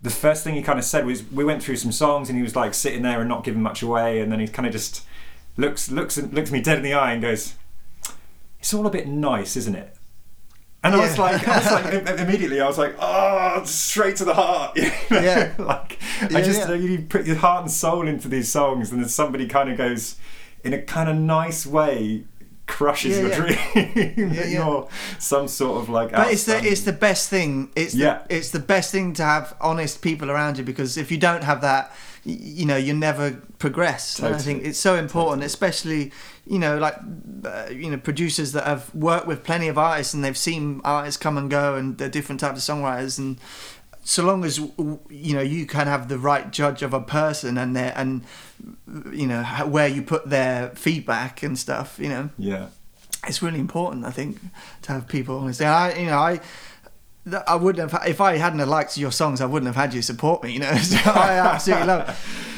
the 0.02 0.10
first 0.10 0.44
thing 0.44 0.56
he 0.56 0.62
kind 0.62 0.80
of 0.80 0.86
said 0.86 1.06
was 1.06 1.24
we 1.32 1.44
went 1.44 1.62
through 1.62 1.76
some 1.76 1.92
songs, 1.92 2.30
and 2.30 2.38
he 2.38 2.44
was 2.44 2.56
like 2.56 2.74
sitting 2.74 3.04
there 3.04 3.20
and 3.20 3.30
not 3.30 3.44
giving 3.44 3.62
much 3.62 3.82
away, 3.82 4.20
and 4.20 4.32
then 4.32 4.40
he 4.40 4.48
kind 4.48 4.66
of 4.66 4.72
just 4.72 5.06
looks 5.58 5.92
looks 5.92 6.18
looks 6.18 6.52
me 6.52 6.62
dead 6.62 6.78
in 6.78 6.84
the 6.84 6.94
eye 6.94 7.14
and 7.14 7.22
goes, 7.22 7.56
"It's 8.60 8.74
all 8.74 8.88
a 8.88 8.92
bit 8.92 9.08
nice, 9.08 9.56
isn't 9.56 9.76
it?" 9.76 9.96
And 10.84 10.96
I 10.96 10.98
was 11.00 11.18
like, 11.18 11.46
I 11.48 11.58
was 11.58 11.72
like, 11.72 12.20
immediately, 12.20 12.62
I 12.62 12.68
was 12.68 12.78
like, 12.78 12.96
oh, 13.00 13.62
straight 13.66 14.16
to 14.18 14.26
the 14.26 14.34
heart. 14.34 14.78
you 14.78 14.84
know? 14.84 14.92
Yeah. 15.22 15.54
like, 15.60 16.00
Yeah, 16.32 16.38
I 16.38 16.42
just, 16.42 16.68
yeah. 16.68 16.74
you 16.76 17.00
put 17.02 17.26
your 17.26 17.36
heart 17.36 17.64
and 17.64 17.72
soul 17.72 18.08
into 18.08 18.28
these 18.30 18.50
songs, 18.50 18.92
and 18.92 19.02
then 19.02 19.10
somebody 19.10 19.46
kind 19.48 19.70
of 19.70 19.78
goes, 19.78 20.16
in 20.64 20.74
a 20.74 20.82
kind 20.82 21.10
of 21.10 21.18
nice 21.18 21.66
way, 21.66 22.24
crushes 22.66 23.18
Yeah, 23.18 23.24
your 23.24 23.30
yeah. 23.32 23.36
dream 23.36 24.14
Yeah, 24.16 24.36
that 24.36 24.48
yeah. 24.50 24.66
you're 24.66 24.88
some 25.18 25.48
sort 25.50 25.82
of 25.82 25.90
like. 25.90 26.12
But 26.12 26.32
it's 26.32 26.44
the 26.46 26.64
it's 26.64 26.82
the 26.82 26.94
best 26.94 27.28
thing. 27.30 27.72
It's 27.76 27.96
Yeah. 27.96 28.22
the, 28.30 28.38
it's 28.38 28.52
the 28.52 28.60
best 28.60 28.92
thing 28.92 29.14
to 29.14 29.24
have 29.24 29.56
honest 29.60 30.02
people 30.02 30.30
around 30.32 30.58
you 30.60 30.64
because 30.64 30.96
if 30.96 31.12
you 31.12 31.18
don't 31.18 31.44
have 31.44 31.62
that, 31.62 31.92
you 32.24 32.66
know, 32.66 32.76
you 32.78 32.94
never 32.94 33.32
progress. 33.60 34.20
And 34.20 34.36
I 34.36 34.38
think 34.38 34.64
it's 34.66 34.80
so 34.80 34.96
important, 34.96 35.44
especially 35.44 36.12
you 36.46 36.60
know, 36.60 36.78
like 36.78 36.96
uh, 37.46 37.68
you 37.72 37.90
know, 37.92 37.98
producers 37.98 38.52
that 38.54 38.66
have 38.66 38.94
worked 38.96 39.28
with 39.28 39.44
plenty 39.44 39.68
of 39.68 39.78
artists 39.78 40.14
and 40.14 40.24
they've 40.24 40.38
seen 40.38 40.82
artists 40.84 41.18
come 41.22 41.38
and 41.38 41.50
go 41.50 41.76
and 41.76 41.98
they're 41.98 42.10
different 42.10 42.40
types 42.42 42.68
of 42.68 42.76
songwriters 42.78 43.18
and. 43.20 43.38
So 44.02 44.24
long 44.24 44.44
as 44.44 44.58
you 44.58 45.36
know 45.36 45.42
you 45.42 45.68
can 45.68 45.86
have 45.86 46.08
the 46.08 46.18
right 46.18 46.50
judge 46.52 46.82
of 46.82 46.96
a 46.96 47.02
person 47.02 47.60
and 47.60 47.76
their 47.76 47.94
and 47.96 48.24
you 49.12 49.28
know 49.28 49.44
where 49.68 49.88
you 49.88 50.02
put 50.02 50.30
their 50.30 50.70
feedback 50.70 51.44
and 51.44 51.60
stuff, 51.60 52.00
you 52.00 52.10
know, 52.10 52.30
Yeah. 52.38 52.68
it's 53.28 53.44
really 53.44 53.60
important, 53.60 54.06
I 54.06 54.12
think, 54.12 54.40
to 54.84 54.94
have 54.94 55.08
people 55.08 55.38
honest. 55.38 55.62
And 55.62 55.70
I, 55.70 55.94
you 56.00 56.06
know, 56.08 56.18
I, 56.18 56.40
I 57.48 57.56
wouldn't 57.56 57.92
have 57.92 58.08
if 58.08 58.22
I 58.22 58.38
hadn't 58.38 58.68
liked 58.68 58.98
your 58.98 59.12
songs, 59.12 59.42
I 59.42 59.46
wouldn't 59.46 59.68
have 59.68 59.76
had 59.76 59.94
you 59.94 60.02
support 60.02 60.44
me. 60.44 60.54
You 60.54 60.60
know, 60.60 60.76
so 60.78 60.98
I 61.12 61.34
absolutely 61.54 61.88
love. 61.88 62.10
It. 62.10 62.16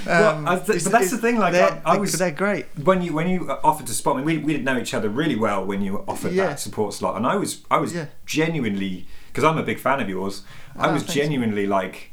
Well, 0.07 0.59
th- 0.65 0.83
but 0.83 0.91
that's 0.91 1.11
the 1.11 1.17
thing, 1.17 1.37
like, 1.37 1.53
I- 1.53 1.79
I 1.85 1.97
was- 1.97 2.13
they're 2.13 2.31
great. 2.31 2.65
when 2.83 3.01
you 3.01 3.13
when 3.13 3.27
you 3.27 3.49
offered 3.63 3.87
to 3.87 3.93
spot 3.93 4.17
me, 4.17 4.23
we, 4.23 4.37
we 4.37 4.53
didn't 4.53 4.65
know 4.65 4.77
each 4.79 4.93
other 4.93 5.09
really 5.09 5.35
well 5.35 5.63
when 5.65 5.81
you 5.81 6.03
offered 6.07 6.31
Yeah. 6.33 6.47
that 6.47 6.59
support 6.59 6.93
slot, 6.93 7.17
and 7.17 7.25
I 7.27 7.35
was 7.35 7.61
I 7.69 7.77
was 7.77 7.93
Yeah. 7.93 8.05
genuinely 8.25 9.05
because 9.27 9.43
I'm 9.43 9.57
a 9.57 9.63
big 9.63 9.79
fan 9.79 9.99
of 9.99 10.09
yours. 10.09 10.43
I 10.77 10.87
Ah, 10.89 10.93
was 10.93 11.03
genuinely 11.03 11.67
like 11.67 12.11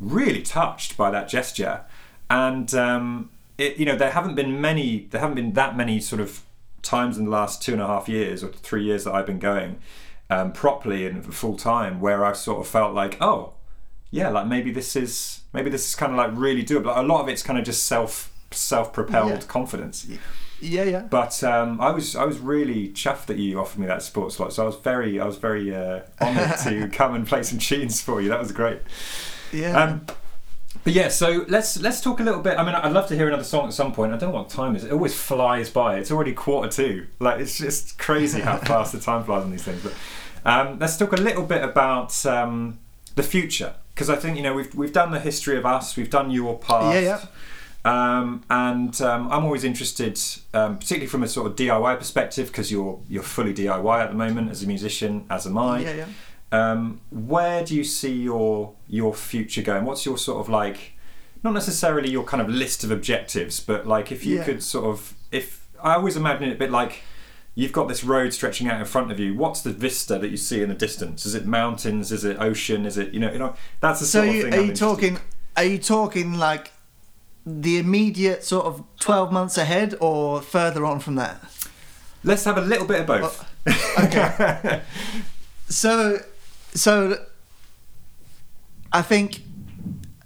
really 0.00 0.42
touched 0.42 0.96
by 0.96 1.10
that 1.10 1.28
gesture, 1.28 1.82
and 2.28 2.74
um, 2.74 3.30
it, 3.58 3.76
you 3.78 3.86
know 3.86 3.96
there 3.96 4.10
haven't 4.10 4.34
been 4.34 4.60
many 4.60 5.06
there 5.10 5.20
haven't 5.20 5.36
been 5.36 5.52
that 5.52 5.76
many 5.76 6.00
sort 6.00 6.20
of 6.20 6.40
times 6.82 7.16
in 7.16 7.24
the 7.24 7.30
last 7.30 7.62
two 7.62 7.72
and 7.72 7.80
a 7.80 7.86
half 7.86 8.08
years 8.08 8.42
or 8.44 8.48
three 8.48 8.84
years 8.84 9.04
that 9.04 9.14
I've 9.14 9.26
been 9.26 9.38
going 9.38 9.76
um, 10.34 10.52
properly 10.52 11.06
and 11.06 11.34
full 11.34 11.56
time 11.56 12.00
where 12.00 12.24
I've 12.24 12.36
sort 12.36 12.60
of 12.60 12.66
felt 12.66 12.94
like 12.94 13.16
oh 13.20 13.52
yeah 14.10 14.28
like 14.28 14.46
maybe 14.46 14.70
this 14.72 14.96
is 14.96 15.40
maybe 15.52 15.70
this 15.70 15.86
is 15.88 15.94
kind 15.94 16.12
of 16.12 16.18
like 16.18 16.30
really 16.34 16.64
doable. 16.64 16.86
Like, 16.86 16.98
a 16.98 17.02
lot 17.02 17.20
of 17.22 17.28
it's 17.28 17.42
kind 17.42 17.58
of 17.58 17.64
just 17.64 17.84
self 17.86 18.32
self 18.50 18.92
propelled 18.92 19.30
Yeah. 19.30 19.40
confidence. 19.48 20.06
Yeah, 20.60 20.84
yeah. 20.84 21.00
But 21.00 21.42
um, 21.44 21.80
I 21.80 21.90
was 21.90 22.16
I 22.16 22.24
was 22.24 22.38
really 22.38 22.88
chuffed 22.90 23.26
that 23.26 23.36
you 23.38 23.60
offered 23.60 23.80
me 23.80 23.86
that 23.86 24.02
sports 24.02 24.36
slot. 24.36 24.52
So 24.52 24.62
I 24.62 24.66
was 24.66 24.76
very 24.76 25.20
I 25.20 25.26
was 25.26 25.36
very 25.36 25.74
uh, 25.74 26.00
honoured 26.20 26.58
to 26.64 26.88
come 26.92 27.14
and 27.14 27.26
play 27.26 27.42
some 27.42 27.58
tunes 27.58 28.00
for 28.00 28.20
you. 28.20 28.28
That 28.30 28.40
was 28.40 28.52
great. 28.52 28.80
Yeah. 29.52 29.76
Um, 29.82 30.06
but 30.84 30.92
yeah, 30.92 31.08
so 31.08 31.44
let's 31.48 31.78
let's 31.80 32.00
talk 32.00 32.20
a 32.20 32.22
little 32.22 32.40
bit. 32.40 32.58
I 32.58 32.64
mean, 32.64 32.74
I'd 32.74 32.92
love 32.92 33.08
to 33.08 33.14
hear 33.16 33.26
another 33.28 33.44
song 33.44 33.66
at 33.68 33.74
some 33.74 33.92
point. 33.92 34.12
I 34.12 34.16
don't 34.16 34.30
know 34.32 34.38
what 34.40 34.48
time 34.50 34.74
is. 34.76 34.84
It 34.84 34.92
always 34.92 35.14
flies 35.14 35.70
by. 35.70 35.96
It's 35.98 36.10
already 36.10 36.32
quarter 36.32 36.68
two. 36.70 37.06
Like 37.20 37.40
it's 37.40 37.58
just 37.58 37.98
crazy 37.98 38.40
how 38.40 38.56
fast 38.72 38.92
the 38.92 39.00
time 39.00 39.24
flies 39.24 39.42
on 39.44 39.50
these 39.50 39.62
things. 39.64 39.82
But 39.82 39.94
um, 40.44 40.78
let's 40.78 40.96
talk 40.96 41.12
a 41.12 41.16
little 41.16 41.44
bit 41.44 41.62
about 41.62 42.24
um, 42.26 42.78
the 43.14 43.22
future 43.22 43.74
because 43.94 44.10
I 44.10 44.16
think 44.16 44.36
you 44.36 44.42
know 44.42 44.54
we've 44.54 44.74
we've 44.74 44.92
done 44.92 45.10
the 45.12 45.20
history 45.20 45.56
of 45.56 45.64
us. 45.66 45.96
We've 45.96 46.10
done 46.10 46.30
your 46.30 46.58
past. 46.58 46.94
Yeah, 46.94 47.00
yeah. 47.00 47.26
Um, 47.86 48.42
and 48.48 48.98
um, 49.02 49.30
I'm 49.30 49.44
always 49.44 49.62
interested, 49.62 50.18
um, 50.54 50.78
particularly 50.78 51.06
from 51.06 51.22
a 51.22 51.28
sort 51.28 51.46
of 51.48 51.54
DIY 51.56 51.98
perspective, 51.98 52.46
because 52.48 52.72
you're 52.72 52.98
you're 53.08 53.22
fully 53.22 53.52
DIY 53.52 54.00
at 54.00 54.08
the 54.10 54.16
moment 54.16 54.50
as 54.50 54.62
a 54.62 54.66
musician, 54.66 55.26
as 55.28 55.46
am 55.46 55.58
I. 55.58 55.80
yeah, 55.80 55.94
yeah. 55.94 56.06
Um, 56.52 57.00
where 57.10 57.64
do 57.64 57.74
you 57.74 57.84
see 57.84 58.12
your 58.22 58.72
your 58.88 59.12
future 59.14 59.60
going? 59.62 59.84
What's 59.84 60.06
your 60.06 60.16
sort 60.16 60.40
of 60.40 60.48
like, 60.48 60.92
not 61.42 61.52
necessarily 61.52 62.10
your 62.10 62.24
kind 62.24 62.40
of 62.40 62.48
list 62.48 62.84
of 62.84 62.90
objectives, 62.90 63.60
but 63.60 63.86
like 63.86 64.10
if 64.12 64.24
you 64.24 64.36
Yeah. 64.38 64.44
could 64.44 64.62
sort 64.62 64.86
of, 64.86 65.14
if 65.30 65.66
I 65.82 65.94
always 65.96 66.16
imagine 66.16 66.48
it 66.48 66.52
a 66.52 66.58
bit 66.58 66.70
like 66.70 67.02
you've 67.54 67.72
got 67.72 67.88
this 67.88 68.02
road 68.04 68.32
stretching 68.34 68.68
out 68.68 68.80
in 68.80 68.86
front 68.86 69.10
of 69.12 69.18
you. 69.20 69.34
What's 69.34 69.60
the 69.60 69.70
vista 69.70 70.18
that 70.18 70.28
you 70.28 70.36
see 70.36 70.62
in 70.62 70.68
the 70.68 70.74
distance? 70.74 71.24
Is 71.26 71.34
it 71.34 71.46
mountains? 71.46 72.10
Is 72.12 72.24
it 72.24 72.36
ocean? 72.40 72.84
Is 72.86 72.98
it 72.98 73.12
you 73.12 73.20
know 73.20 73.32
you 73.32 73.38
know 73.38 73.54
that's 73.80 74.00
the 74.00 74.06
So 74.06 74.22
sort 74.22 74.34
you, 74.34 74.44
of 74.46 74.50
thing. 74.50 74.54
are 74.54 74.62
I'm 74.62 74.68
you 74.68 74.74
talking? 74.74 75.18
Are 75.56 75.64
you 75.64 75.78
talking 75.78 76.34
like 76.34 76.72
the 77.46 77.78
immediate 77.78 78.42
sort 78.44 78.66
of 78.66 78.82
twelve 78.98 79.30
months 79.32 79.56
ahead, 79.58 79.94
or 80.00 80.40
further 80.42 80.84
on 80.84 81.00
from 81.00 81.14
that? 81.16 81.40
Let's 82.24 82.44
have 82.44 82.56
a 82.56 82.62
little 82.62 82.86
bit 82.86 83.00
of 83.02 83.06
both. 83.06 83.50
okay. 83.98 84.80
so, 85.68 86.18
so 86.72 87.18
I 88.92 89.02
think 89.02 89.42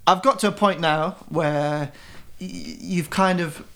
I've 0.06 0.22
got 0.22 0.38
to 0.40 0.48
a 0.48 0.52
point 0.52 0.80
now 0.80 1.16
where 1.28 1.90
y- 2.40 2.46
you've 2.80 3.10
kind 3.10 3.40
of 3.40 3.66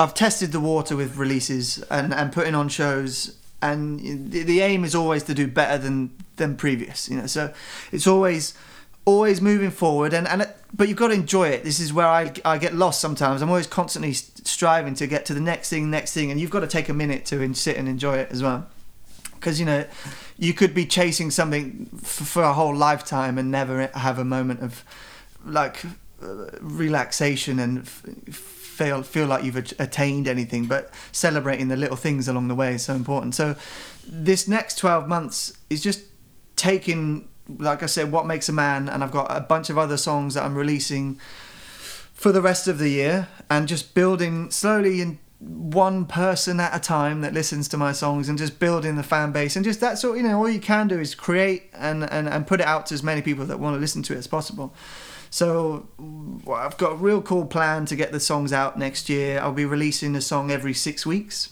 I've 0.00 0.14
tested 0.14 0.52
the 0.52 0.60
water 0.60 0.96
with 0.96 1.16
releases 1.16 1.82
and, 1.84 2.12
and 2.12 2.32
putting 2.32 2.54
on 2.54 2.68
shows, 2.68 3.36
and 3.60 4.00
the, 4.32 4.42
the 4.42 4.60
aim 4.60 4.84
is 4.84 4.94
always 4.94 5.22
to 5.24 5.34
do 5.34 5.46
better 5.46 5.78
than 5.78 6.10
than 6.36 6.56
previous. 6.56 7.08
You 7.08 7.18
know, 7.18 7.26
so 7.26 7.52
it's 7.92 8.06
always 8.06 8.54
always 9.04 9.40
moving 9.40 9.70
forward, 9.70 10.12
and 10.12 10.26
and 10.26 10.48
but 10.72 10.88
you've 10.88 10.98
got 10.98 11.08
to 11.08 11.14
enjoy 11.14 11.48
it. 11.48 11.64
This 11.64 11.78
is 11.80 11.92
where 11.92 12.06
I 12.06 12.32
I 12.44 12.58
get 12.58 12.74
lost 12.74 13.00
sometimes. 13.00 13.42
I'm 13.42 13.48
always 13.48 13.66
constantly 13.66 14.12
striving 14.12 14.94
to 14.94 15.06
get 15.06 15.26
to 15.26 15.34
the 15.34 15.40
next 15.40 15.68
thing, 15.68 15.90
next 15.90 16.12
thing, 16.12 16.30
and 16.30 16.40
you've 16.40 16.50
got 16.50 16.60
to 16.60 16.66
take 16.66 16.88
a 16.88 16.94
minute 16.94 17.24
to 17.26 17.54
sit 17.54 17.76
and 17.76 17.88
enjoy 17.88 18.16
it 18.16 18.30
as 18.30 18.42
well. 18.42 18.66
Because 19.34 19.58
you 19.58 19.66
know, 19.66 19.84
you 20.38 20.54
could 20.54 20.72
be 20.72 20.86
chasing 20.86 21.30
something 21.30 21.90
f- 21.94 22.08
for 22.08 22.42
a 22.42 22.52
whole 22.52 22.74
lifetime 22.74 23.38
and 23.38 23.50
never 23.50 23.88
have 23.88 24.18
a 24.18 24.24
moment 24.24 24.60
of 24.60 24.84
like 25.44 25.82
relaxation 26.60 27.58
and 27.58 27.80
f- 27.80 28.04
feel 28.72 29.02
feel 29.02 29.26
like 29.26 29.44
you've 29.44 29.56
attained 29.56 30.26
anything. 30.26 30.66
But 30.66 30.92
celebrating 31.12 31.68
the 31.68 31.76
little 31.76 31.96
things 31.96 32.28
along 32.28 32.48
the 32.48 32.54
way 32.54 32.74
is 32.74 32.82
so 32.82 32.94
important. 32.94 33.34
So 33.34 33.56
this 34.06 34.48
next 34.48 34.78
twelve 34.78 35.08
months 35.08 35.56
is 35.70 35.82
just 35.82 36.00
taking, 36.56 37.28
like 37.58 37.82
I 37.82 37.86
said, 37.86 38.10
what 38.10 38.26
makes 38.26 38.48
a 38.48 38.52
man, 38.52 38.88
and 38.88 39.02
I've 39.02 39.12
got 39.12 39.26
a 39.30 39.40
bunch 39.40 39.70
of 39.70 39.78
other 39.78 39.96
songs 39.96 40.34
that 40.34 40.44
I'm 40.44 40.54
releasing 40.54 41.20
for 42.12 42.32
the 42.32 42.42
rest 42.42 42.68
of 42.68 42.78
the 42.78 42.88
year, 42.88 43.28
and 43.50 43.68
just 43.68 43.94
building 43.94 44.50
slowly 44.50 45.00
and 45.00 45.18
one 45.42 46.06
person 46.06 46.60
at 46.60 46.74
a 46.74 46.78
time 46.78 47.20
that 47.22 47.34
listens 47.34 47.66
to 47.66 47.76
my 47.76 47.90
songs 47.90 48.28
and 48.28 48.38
just 48.38 48.60
building 48.60 48.94
the 48.94 49.02
fan 49.02 49.32
base 49.32 49.56
and 49.56 49.64
just 49.64 49.80
that's 49.80 50.04
all 50.04 50.16
you 50.16 50.22
know 50.22 50.38
all 50.38 50.48
you 50.48 50.60
can 50.60 50.86
do 50.86 51.00
is 51.00 51.16
create 51.16 51.68
and 51.74 52.04
and, 52.12 52.28
and 52.28 52.46
put 52.46 52.60
it 52.60 52.66
out 52.66 52.86
to 52.86 52.94
as 52.94 53.02
many 53.02 53.20
people 53.20 53.44
that 53.44 53.58
want 53.58 53.74
to 53.74 53.80
listen 53.80 54.04
to 54.04 54.14
it 54.14 54.18
as 54.18 54.28
possible 54.28 54.72
so 55.32 55.86
I've 56.52 56.76
got 56.76 56.92
a 56.92 56.96
real 56.96 57.22
cool 57.22 57.46
plan 57.46 57.86
to 57.86 57.96
get 57.96 58.12
the 58.12 58.20
songs 58.20 58.52
out 58.52 58.78
next 58.78 59.08
year. 59.08 59.40
I'll 59.40 59.52
be 59.54 59.64
releasing 59.64 60.14
a 60.14 60.20
song 60.20 60.50
every 60.50 60.74
six 60.74 61.06
weeks. 61.06 61.48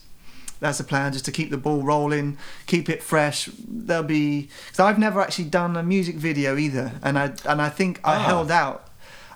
That's 0.60 0.76
the 0.76 0.84
plan, 0.84 1.14
just 1.14 1.24
to 1.24 1.32
keep 1.32 1.50
the 1.50 1.56
ball 1.56 1.82
rolling, 1.82 2.36
keep 2.66 2.90
it 2.90 3.02
fresh. 3.02 3.48
There'll 3.66 4.02
be 4.02 4.50
because 4.66 4.80
I've 4.80 4.98
never 4.98 5.18
actually 5.22 5.46
done 5.46 5.74
a 5.78 5.82
music 5.82 6.16
video 6.16 6.58
either, 6.58 6.92
and 7.02 7.18
I 7.18 7.32
and 7.46 7.62
I 7.62 7.70
think 7.70 7.98
I 8.04 8.16
Ah. 8.16 8.22
held 8.24 8.50
out. 8.50 8.86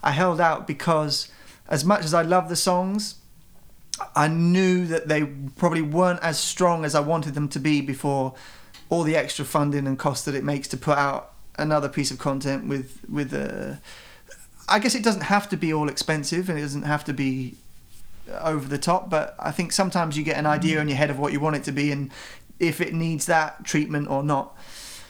I 0.03 0.11
held 0.11 0.38
out 0.42 0.66
because 0.66 1.28
as 1.66 1.82
much 1.82 2.05
as 2.05 2.12
I 2.12 2.20
love 2.20 2.51
the 2.51 2.57
songs, 2.57 3.14
I 4.14 4.28
knew 4.28 4.86
that 4.88 5.09
they 5.09 5.24
probably 5.57 5.80
weren't 5.80 6.20
as 6.22 6.38
strong 6.38 6.84
as 6.84 6.95
I 6.95 7.01
wanted 7.01 7.32
them 7.32 7.49
to 7.49 7.59
be 7.59 7.80
before 7.80 8.34
all 8.90 9.03
the 9.03 9.16
extra 9.16 9.47
funding 9.47 9.86
and 9.86 9.99
cost 9.99 10.26
that 10.26 10.34
it 10.34 10.45
makes 10.45 10.68
to 10.68 10.76
put 10.76 10.99
out 10.99 11.32
another 11.57 11.88
piece 11.88 12.11
of 12.11 12.18
content 12.18 12.66
with 12.68 12.99
with 13.09 13.32
a. 13.32 13.78
I 14.68 14.78
guess 14.78 14.94
it 14.94 15.02
doesn't 15.04 15.22
have 15.22 15.48
to 15.50 15.56
be 15.56 15.72
all 15.72 15.88
expensive 15.88 16.48
and 16.48 16.58
it 16.58 16.62
doesn't 16.62 16.82
have 16.82 17.04
to 17.04 17.12
be 17.12 17.56
over 18.40 18.66
the 18.66 18.78
top, 18.78 19.10
but 19.10 19.34
I 19.38 19.50
think 19.50 19.72
sometimes 19.72 20.16
you 20.16 20.24
get 20.24 20.36
an 20.38 20.46
idea 20.46 20.80
in 20.80 20.88
your 20.88 20.96
head 20.96 21.10
of 21.10 21.18
what 21.18 21.32
you 21.32 21.40
want 21.40 21.56
it 21.56 21.64
to 21.64 21.72
be 21.72 21.92
and 21.92 22.10
if 22.58 22.80
it 22.80 22.94
needs 22.94 23.26
that 23.26 23.64
treatment 23.64 24.08
or 24.08 24.22
not. 24.22 24.56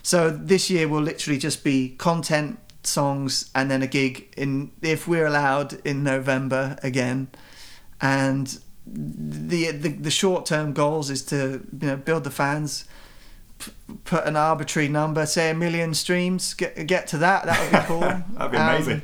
So 0.03 0.31
this 0.31 0.69
year 0.71 0.89
will 0.89 1.01
literally 1.01 1.39
just 1.39 1.63
be 1.63 1.91
content, 1.97 2.59
songs, 2.83 3.51
and 3.55 3.71
then 3.71 3.83
a 3.83 3.87
gig 3.87 4.33
in 4.37 4.73
if 4.83 5.07
we're 5.07 5.27
allowed 5.27 5.75
in 5.87 6.03
November 6.03 6.77
again. 6.83 7.29
And 8.01 8.59
the 8.87 9.71
the, 9.71 9.89
the 9.89 10.11
short 10.11 10.45
term 10.45 10.73
goals 10.73 11.09
is 11.11 11.23
to 11.27 11.65
you 11.81 11.87
know 11.89 11.97
build 11.97 12.25
the 12.25 12.31
fans, 12.31 12.85
p- 13.59 13.73
put 14.05 14.27
an 14.27 14.37
arbitrary 14.37 14.89
number, 14.89 15.25
say 15.25 15.49
a 15.51 15.55
million 15.55 15.95
streams, 15.95 16.53
get 16.55 16.87
get 16.87 17.07
to 17.09 17.19
that. 17.19 17.47
That 17.47 17.61
would 17.63 17.81
be 17.81 17.87
cool. 17.87 18.01
That'd 18.37 18.53
be 18.53 18.59
Um, 18.59 18.69
amazing. 18.75 19.03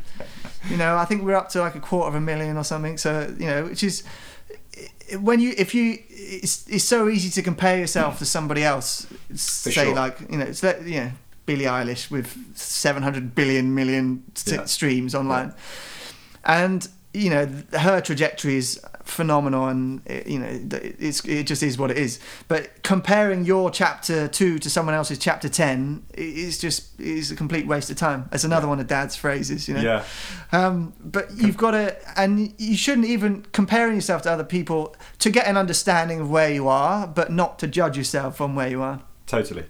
You 0.69 0.77
know, 0.77 0.97
I 0.97 1.05
think 1.05 1.23
we're 1.23 1.35
up 1.37 1.49
to 1.51 1.61
like 1.61 1.75
a 1.75 1.81
quarter 1.81 2.09
of 2.09 2.15
a 2.15 2.21
million 2.21 2.57
or 2.57 2.65
something. 2.65 2.99
So 2.99 3.35
you 3.39 3.47
know, 3.47 3.65
which 3.65 3.83
is 3.83 4.03
when 5.21 5.41
you 5.41 5.55
if 5.57 5.75
you 5.75 5.99
it's 6.09 6.69
it's 6.69 6.85
so 6.85 7.09
easy 7.09 7.31
to 7.31 7.43
compare 7.43 7.79
yourself 7.79 8.19
to 8.19 8.25
somebody 8.27 8.63
else. 8.63 9.07
say 9.35 9.71
sure. 9.71 9.95
like 9.95 10.21
you 10.31 10.39
know, 10.39 10.45
it's 10.45 10.61
that 10.61 10.83
you 10.83 11.01
know 11.01 11.11
Billie 11.47 11.65
Eilish 11.65 12.11
with 12.11 12.57
700 12.57 13.35
billion 13.35 13.75
million 13.75 14.23
Yeah. 14.47 14.65
streams 14.67 15.15
online, 15.15 15.55
and 16.45 16.87
you 17.13 17.31
know 17.31 17.49
her 17.73 18.01
trajectory 18.01 18.57
is 18.57 18.81
phenomenal, 19.05 19.66
and 19.68 20.07
it, 20.07 20.26
you 20.26 20.38
know 20.38 20.48
it's 20.72 21.24
it 21.24 21.44
just 21.44 21.62
is 21.62 21.78
what 21.78 21.90
it 21.90 21.98
is. 21.98 22.20
But 22.48 22.82
comparing 22.82 23.44
your 23.44 23.70
chapter 23.70 24.28
two 24.28 24.59
to 24.59 24.70
someone 24.70 24.94
else's 24.94 25.18
chapter 25.18 25.48
ten 25.48 26.05
is 26.14 26.59
just 26.59 26.98
is 27.01 27.30
a 27.30 27.36
complete 27.36 27.66
waste 27.66 27.90
of 27.90 27.96
time. 27.96 28.28
That's 28.30 28.44
another 28.44 28.68
one 28.68 28.80
of 28.80 28.86
Dad's 28.86 29.16
phrases, 29.16 29.68
you 29.68 29.74
know. 29.74 29.80
Yeah. 29.80 30.05
Um, 30.53 30.92
but 31.01 31.30
you've 31.36 31.57
got 31.57 31.72
to, 31.72 31.96
and 32.18 32.55
you 32.59 32.76
shouldn't 32.76 33.07
even 33.07 33.46
comparing 33.53 33.94
yourself 33.94 34.22
to 34.22 34.30
other 34.30 34.44
people 34.44 34.94
to 35.20 35.30
get 35.30 35.46
an 35.46 35.57
understanding 35.57 36.20
of 36.20 36.30
where 36.30 36.53
you 36.53 36.68
are, 36.68 37.07
but 37.07 37.30
not 37.30 37.59
to 37.61 37.66
judge 37.66 37.96
yourself 37.96 38.40
on 38.40 38.55
where 38.55 38.68
you 38.68 38.82
are. 38.82 39.01
Totally. 39.26 39.64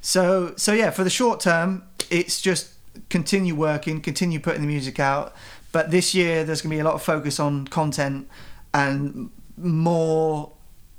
So, 0.00 0.54
so 0.56 0.72
yeah, 0.72 0.90
for 0.90 1.04
the 1.04 1.10
short 1.10 1.40
term, 1.40 1.84
it's 2.10 2.40
just 2.40 2.70
continue 3.08 3.54
working, 3.54 4.00
continue 4.00 4.40
putting 4.40 4.60
the 4.60 4.66
music 4.66 4.98
out. 4.98 5.34
But 5.72 5.90
this 5.90 6.14
year, 6.14 6.44
there's 6.44 6.60
going 6.60 6.70
to 6.70 6.76
be 6.76 6.80
a 6.80 6.84
lot 6.84 6.94
of 6.94 7.02
focus 7.02 7.40
on 7.40 7.66
content 7.66 8.28
and 8.74 9.30
more 9.56 10.52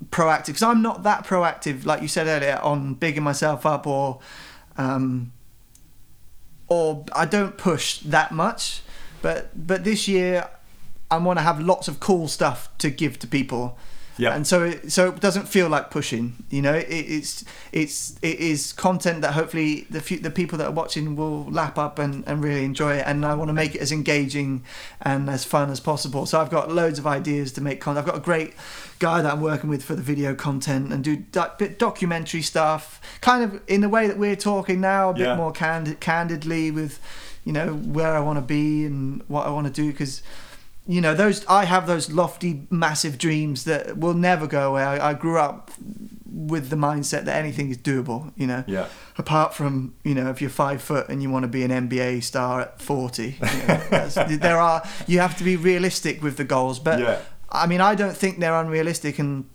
proactive. 0.10 0.48
Because 0.48 0.64
I'm 0.64 0.82
not 0.82 1.04
that 1.04 1.26
proactive, 1.26 1.86
like 1.86 2.02
you 2.02 2.08
said 2.08 2.28
earlier, 2.28 2.60
on 2.62 2.94
bigging 2.96 3.24
myself 3.24 3.66
up 3.66 3.88
or, 3.88 4.20
um, 4.78 5.32
or 6.68 7.06
I 7.16 7.26
don't 7.26 7.58
push 7.58 8.00
that 8.00 8.32
much. 8.32 8.82
But 9.22 9.52
but 9.56 9.84
this 9.84 10.08
year, 10.08 10.50
I 11.10 11.18
want 11.18 11.40
to 11.40 11.44
have 11.44 11.60
lots 11.60 11.88
of 11.88 12.00
cool 12.00 12.28
stuff 12.28 12.70
to 12.80 12.90
give 12.90 13.20
to 13.20 13.28
people 13.28 13.78
Yeah. 14.18 14.36
and 14.36 14.46
so 14.46 14.64
it, 14.64 14.92
so 14.92 15.10
it 15.10 15.20
doesn't 15.20 15.48
feel 15.48 15.70
like 15.70 15.90
pushing 15.90 16.36
you 16.52 16.62
know 16.62 16.74
it, 16.76 16.86
it's 16.90 17.44
it's 17.72 18.16
it 18.22 18.40
is 18.40 18.72
content 18.72 19.22
that 19.22 19.34
hopefully 19.34 19.88
the 19.90 20.02
few, 20.02 20.20
the 20.20 20.30
people 20.30 20.58
that 20.60 20.68
are 20.68 20.72
watching 20.72 21.16
will 21.16 21.46
lap 21.50 21.80
up 21.80 21.98
and, 21.98 22.24
and 22.28 22.44
really 22.44 22.64
enjoy 22.64 22.98
it 22.98 23.04
and 23.08 23.26
I 23.26 23.34
want 23.34 23.50
to 23.50 23.54
make 23.54 23.74
it 23.74 23.82
as 23.82 23.92
engaging 23.92 24.64
and 25.02 25.28
as 25.30 25.44
fun 25.46 25.72
as 25.72 25.80
possible 25.80 26.28
so 26.28 26.40
I've 26.40 26.52
got 26.52 26.72
loads 26.72 27.00
of 27.00 27.08
ideas 27.08 27.52
to 27.54 27.62
make 27.62 27.82
content 27.82 28.06
I've 28.06 28.12
got 28.14 28.20
a 28.22 28.24
great 28.24 28.54
guy 29.00 29.22
that 29.24 29.34
I'm 29.34 29.42
working 29.42 29.70
with 29.70 29.84
for 29.84 29.96
the 29.96 30.04
video 30.04 30.36
content 30.36 30.94
and 30.94 31.04
do 31.04 31.16
doc- 31.16 31.58
bit 31.58 31.80
documentary 31.80 32.44
stuff 32.44 33.02
kind 33.22 33.44
of 33.44 33.62
in 33.68 33.82
the 33.82 33.90
way 33.90 34.06
that 34.08 34.18
we're 34.20 34.36
talking 34.36 34.80
now 34.80 35.10
a 35.10 35.14
bit 35.14 35.24
Yeah. 35.24 35.36
more 35.36 35.52
candid, 35.52 36.00
candidly 36.00 36.70
with 36.70 37.00
you 37.46 37.52
know 37.52 37.74
where 37.74 38.16
I 38.16 38.20
want 38.20 38.38
to 38.38 38.42
be 38.46 38.86
and 38.86 39.22
what 39.28 39.48
I 39.48 39.50
want 39.50 39.66
to 39.68 39.74
do 39.74 39.92
because 39.92 40.22
you 40.86 41.00
know 41.00 41.14
those 41.14 41.46
i 41.48 41.64
have 41.66 41.88
those 41.88 42.12
lofty 42.12 42.68
massive 42.70 43.18
dreams 43.18 43.64
that 43.64 43.98
will 43.98 44.14
never 44.14 44.48
go 44.48 44.72
away. 44.72 44.84
I, 44.84 45.12
I 45.12 45.14
grew 45.14 45.38
up 45.40 45.72
with 46.26 46.70
the 46.70 46.76
mindset 46.76 47.26
that 47.26 47.38
anything 47.38 47.70
is 47.70 47.78
doable 47.78 48.32
you 48.36 48.48
know. 48.48 48.64
Yeah. 48.68 48.88
apart 49.18 49.54
from 49.54 49.96
you 50.04 50.14
know 50.16 50.30
if 50.30 50.42
you're 50.42 50.50
five 50.50 50.82
foot 50.82 51.08
and 51.10 51.22
you 51.24 51.30
want 51.30 51.44
to 51.44 51.48
be 51.48 51.64
an 51.64 51.72
nba 51.88 52.22
star 52.24 52.62
at 52.62 52.82
40 52.82 53.24
you 53.40 53.68
know, 53.68 54.38
there 54.38 54.58
are 54.58 54.84
you 55.08 55.20
have 55.20 55.38
to 55.38 55.44
be 55.44 55.56
realistic 55.56 56.22
with 56.24 56.36
the 56.38 56.44
goals. 56.44 56.80
But 56.80 57.00
Yeah. 57.00 57.20
i 57.50 57.66
mean 57.68 57.82
i 57.82 57.96
don't 57.96 58.18
think 58.18 58.40
they're 58.40 58.56
unrealistic. 58.66 59.20
And 59.20 59.46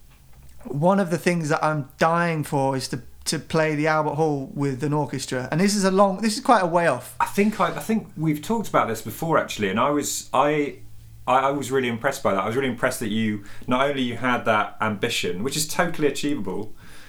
one 0.64 0.98
of 1.00 1.10
the 1.10 1.18
things 1.18 1.48
that 1.50 1.62
i'm 1.64 1.88
dying 1.98 2.42
for 2.44 2.76
is 2.76 2.88
to 2.88 3.02
to 3.24 3.38
play 3.38 3.74
the 3.74 3.86
albert 3.86 4.14
hall 4.14 4.50
with 4.54 4.82
an 4.82 4.94
orchestra. 4.94 5.48
And 5.50 5.60
this 5.60 5.74
is 5.74 5.84
a 5.84 5.90
long 5.90 6.22
this 6.22 6.34
is 6.38 6.42
quite 6.42 6.62
a 6.62 6.66
way 6.66 6.86
off. 6.86 7.14
I 7.20 7.26
think 7.26 7.60
I, 7.60 7.66
I 7.76 7.80
think 7.80 8.08
we've 8.16 8.40
talked 8.40 8.68
about 8.68 8.88
this 8.88 9.02
before 9.02 9.36
actually, 9.36 9.68
and 9.68 9.78
I 9.78 9.90
was 9.90 10.30
I, 10.32 10.78
I 11.28 11.48
I 11.48 11.50
was 11.50 11.70
really 11.70 11.88
impressed 11.88 12.22
by 12.22 12.32
that. 12.34 12.42
I 12.44 12.46
was 12.46 12.56
really 12.56 12.68
impressed 12.76 13.00
that 13.00 13.08
you 13.18 13.44
not 13.66 13.80
only 13.88 14.02
you 14.02 14.16
had 14.16 14.44
that 14.46 14.76
ambition, 14.80 15.42
which 15.44 15.56
is 15.56 15.66
totally 15.80 16.08
achievable, 16.08 16.62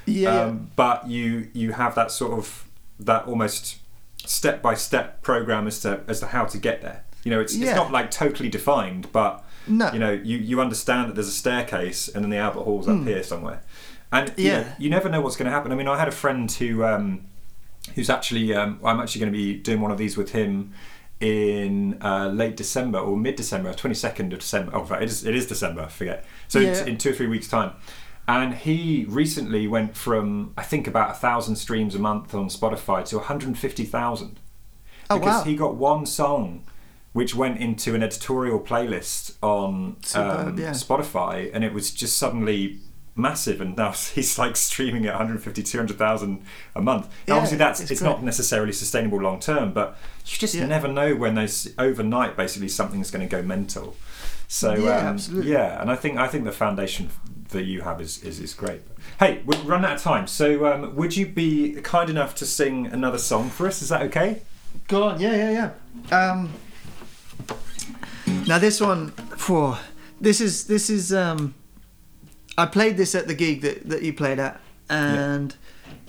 yeah 0.05 0.41
um, 0.43 0.71
but 0.75 1.07
you 1.07 1.47
you 1.53 1.71
have 1.81 1.95
that 1.95 2.11
sort 2.11 2.33
of 2.39 2.67
that 2.99 3.21
almost 3.25 3.77
step 4.25 4.61
by 4.61 4.73
step 4.75 5.21
program 5.21 5.65
as 5.67 5.79
to 5.83 6.01
as 6.07 6.19
to 6.19 6.27
how 6.27 6.45
to 6.45 6.57
get 6.57 6.81
there. 6.81 7.03
You 7.23 7.31
know, 7.31 7.39
it's 7.39 7.55
Yeah. 7.55 7.67
it's 7.69 7.75
not 7.75 7.91
like 7.91 8.11
totally 8.11 8.49
defined, 8.49 9.11
but 9.11 9.43
no 9.67 9.91
you 9.93 9.99
know 9.99 10.11
you 10.11 10.37
you 10.49 10.61
understand 10.61 11.09
that 11.09 11.15
there's 11.15 11.27
a 11.37 11.39
staircase 11.43 12.07
and 12.13 12.23
then 12.23 12.29
the 12.31 12.37
Albert 12.37 12.63
Hall's 12.63 12.87
up 12.87 13.03
here 13.03 13.23
somewhere, 13.23 13.61
and 14.11 14.33
you. 14.37 14.45
Yeah. 14.49 14.61
know, 14.61 14.67
you 14.83 14.89
never 14.89 15.09
know 15.09 15.21
what's 15.21 15.35
going 15.37 15.45
to 15.51 15.55
happen. 15.57 15.71
I 15.71 15.75
mean, 15.75 15.87
I 15.87 15.97
had 15.97 16.07
a 16.07 16.17
friend 16.23 16.51
who. 16.51 16.83
Um, 16.83 17.25
who's 17.95 18.09
actually 18.09 18.53
um, 18.53 18.79
I'm 18.83 18.99
actually 18.99 19.21
going 19.21 19.31
to 19.33 19.37
be 19.37 19.55
doing 19.55 19.81
one 19.81 19.89
of 19.89 19.97
these 19.97 20.15
with 20.17 20.31
him 20.31 20.73
in 21.19 21.97
uh, 22.01 22.27
late 22.29 22.55
December 22.55 22.99
or 22.99 23.17
mid 23.17 23.35
December, 23.35 23.73
22nd 23.73 24.31
of 24.33 24.39
December. 24.39 24.71
Oh, 24.73 24.87
it 24.95 25.03
is, 25.03 25.25
it 25.25 25.35
is 25.35 25.47
December. 25.47 25.81
I 25.83 25.87
forget. 25.89 26.25
So 26.47 26.59
Yeah. 26.59 26.85
in, 26.85 26.97
two 26.97 27.09
or 27.11 27.13
three 27.13 27.27
weeks' 27.27 27.47
time. 27.47 27.73
And 28.27 28.53
he 28.53 29.05
recently 29.09 29.67
went 29.67 29.97
from 29.97 30.53
I 30.55 30.63
think 30.63 30.87
about 30.87 31.11
a 31.11 31.13
thousand 31.13 31.55
streams 31.55 31.95
a 31.95 31.99
month 31.99 32.33
on 32.35 32.47
Spotify 32.47 33.03
to 33.05 33.17
150,000 33.17 34.39
Oh, 35.09 35.17
because 35.17 35.39
wow. 35.39 35.43
he 35.43 35.55
got 35.55 35.75
one 35.75 36.05
song 36.05 36.63
which 37.11 37.33
went 37.33 37.59
into 37.59 37.95
an 37.95 38.03
editorial 38.03 38.59
playlist 38.59 39.33
on 39.41 39.97
Superb, 40.03 40.47
um, 40.49 40.57
yeah. 40.59 40.69
Spotify, 40.69 41.49
and 41.51 41.63
it 41.63 41.73
was 41.73 41.91
just 41.91 42.15
suddenly 42.17 42.77
massive 43.15 43.59
and 43.61 43.75
now 43.75 43.91
he's 44.15 44.37
like 44.37 44.55
streaming 44.55 45.05
at 45.05 45.13
150 45.13 45.61
200,000 45.63 46.41
a 46.75 46.81
month. 46.81 47.05
Now, 47.05 47.11
Yeah, 47.27 47.33
obviously 47.35 47.57
that's 47.57 47.79
it's 47.81 47.91
it's, 47.91 48.01
not 48.01 48.23
necessarily 48.23 48.71
sustainable 48.73 49.19
long 49.21 49.39
term 49.39 49.73
but 49.73 49.97
you 50.25 50.37
just 50.37 50.55
Yeah. 50.55 50.65
never 50.67 50.87
know 50.87 51.15
when 51.15 51.35
those 51.35 51.73
overnight 51.77 52.37
basically 52.37 52.69
something's 52.69 53.11
going 53.11 53.27
to 53.27 53.35
go 53.35 53.41
mental. 53.41 53.95
So 54.47 54.73
Yeah, 54.75 54.97
um, 54.97 55.07
absolutely. 55.07 55.51
yeah 55.51 55.81
and 55.81 55.91
I 55.91 55.95
think 55.95 56.17
I 56.17 56.27
think 56.27 56.43
the 56.45 56.51
foundation 56.51 57.09
that 57.49 57.63
you 57.63 57.81
have 57.81 57.99
is 57.99 58.23
is, 58.23 58.39
is 58.39 58.53
great. 58.53 58.81
Hey 59.19 59.41
we've 59.45 59.65
run 59.65 59.83
out 59.85 59.95
of 59.97 60.01
time 60.01 60.27
so 60.27 60.65
um, 60.71 60.95
would 60.95 61.17
you 61.17 61.25
be 61.25 61.79
kind 61.83 62.09
enough 62.09 62.35
to 62.35 62.45
sing 62.45 62.87
another 62.87 63.17
song 63.17 63.49
for 63.49 63.67
us? 63.67 63.81
Is 63.81 63.89
that 63.89 64.01
okay? 64.03 64.41
Go 64.87 65.03
on, 65.03 65.19
yeah, 65.19 65.35
yeah, 65.35 65.71
yeah. 66.11 66.27
Um, 66.29 66.49
now 68.47 68.59
this 68.59 68.79
one, 68.79 69.09
for 69.37 69.77
this 70.21 70.39
is 70.41 70.65
this 70.67 70.89
is 70.89 71.11
um, 71.13 71.53
I 72.59 72.65
played 72.65 72.97
this 72.97 73.15
at 73.15 73.27
the 73.27 73.33
gig 73.33 73.61
that 73.61 73.87
that 73.89 74.01
you 74.03 74.13
played 74.13 74.39
at, 74.39 74.59
and 74.89 75.55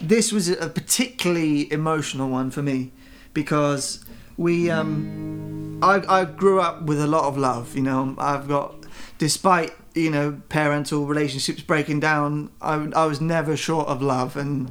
this 0.00 0.32
was 0.32 0.48
a 0.48 0.68
particularly 0.68 1.72
emotional 1.72 2.28
one 2.28 2.50
for 2.50 2.62
me 2.62 2.92
because 3.32 4.04
we 4.36 4.70
um, 4.70 5.78
I 5.82 6.02
I 6.08 6.24
grew 6.24 6.60
up 6.60 6.82
with 6.82 7.00
a 7.00 7.06
lot 7.06 7.24
of 7.24 7.38
love. 7.38 7.76
You 7.76 7.82
know, 7.82 8.16
I've 8.18 8.48
got 8.48 8.74
despite 9.18 9.72
you 9.94 10.10
know 10.10 10.40
parental 10.48 11.06
relationships 11.06 11.62
breaking 11.62 12.00
down, 12.00 12.50
I 12.60 12.74
I 12.96 13.04
was 13.06 13.20
never 13.20 13.56
short 13.56 13.86
of 13.86 14.02
love 14.02 14.36
and 14.36 14.70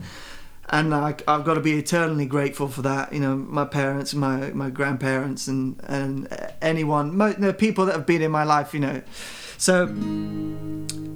and 0.71 0.93
I, 0.93 1.15
I've 1.27 1.45
got 1.45 1.55
to 1.55 1.61
be 1.61 1.77
eternally 1.79 2.25
grateful 2.25 2.67
for 2.67 2.81
that. 2.83 3.11
You 3.11 3.19
know, 3.19 3.35
my 3.35 3.65
parents, 3.65 4.13
my 4.13 4.51
my 4.51 4.69
grandparents, 4.69 5.47
and 5.47 5.79
and 5.87 6.27
anyone, 6.61 7.15
mo- 7.17 7.33
the 7.33 7.53
people 7.53 7.85
that 7.85 7.95
have 7.95 8.05
been 8.05 8.21
in 8.21 8.31
my 8.31 8.43
life. 8.43 8.73
You 8.73 8.81
know, 8.81 9.01
so. 9.59 9.87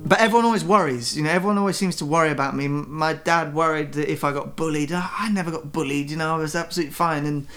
But 0.05 0.19
everyone 0.19 0.45
always 0.45 0.65
worries. 0.65 1.15
You 1.15 1.23
know, 1.23 1.29
everyone 1.29 1.57
always 1.57 1.77
seems 1.77 1.95
to 1.95 2.05
worry 2.05 2.29
about 2.29 2.55
me. 2.55 2.67
My 2.67 3.13
dad 3.13 3.53
worried 3.53 3.93
that 3.93 4.11
if 4.11 4.23
I 4.23 4.33
got 4.33 4.55
bullied, 4.57 4.91
ah, 4.93 5.15
I 5.17 5.31
never 5.31 5.49
got 5.49 5.71
bullied. 5.71 6.11
You 6.11 6.17
know, 6.17 6.35
I 6.35 6.37
was 6.37 6.53
absolutely 6.53 6.93
fine. 6.93 7.25
And 7.25 7.47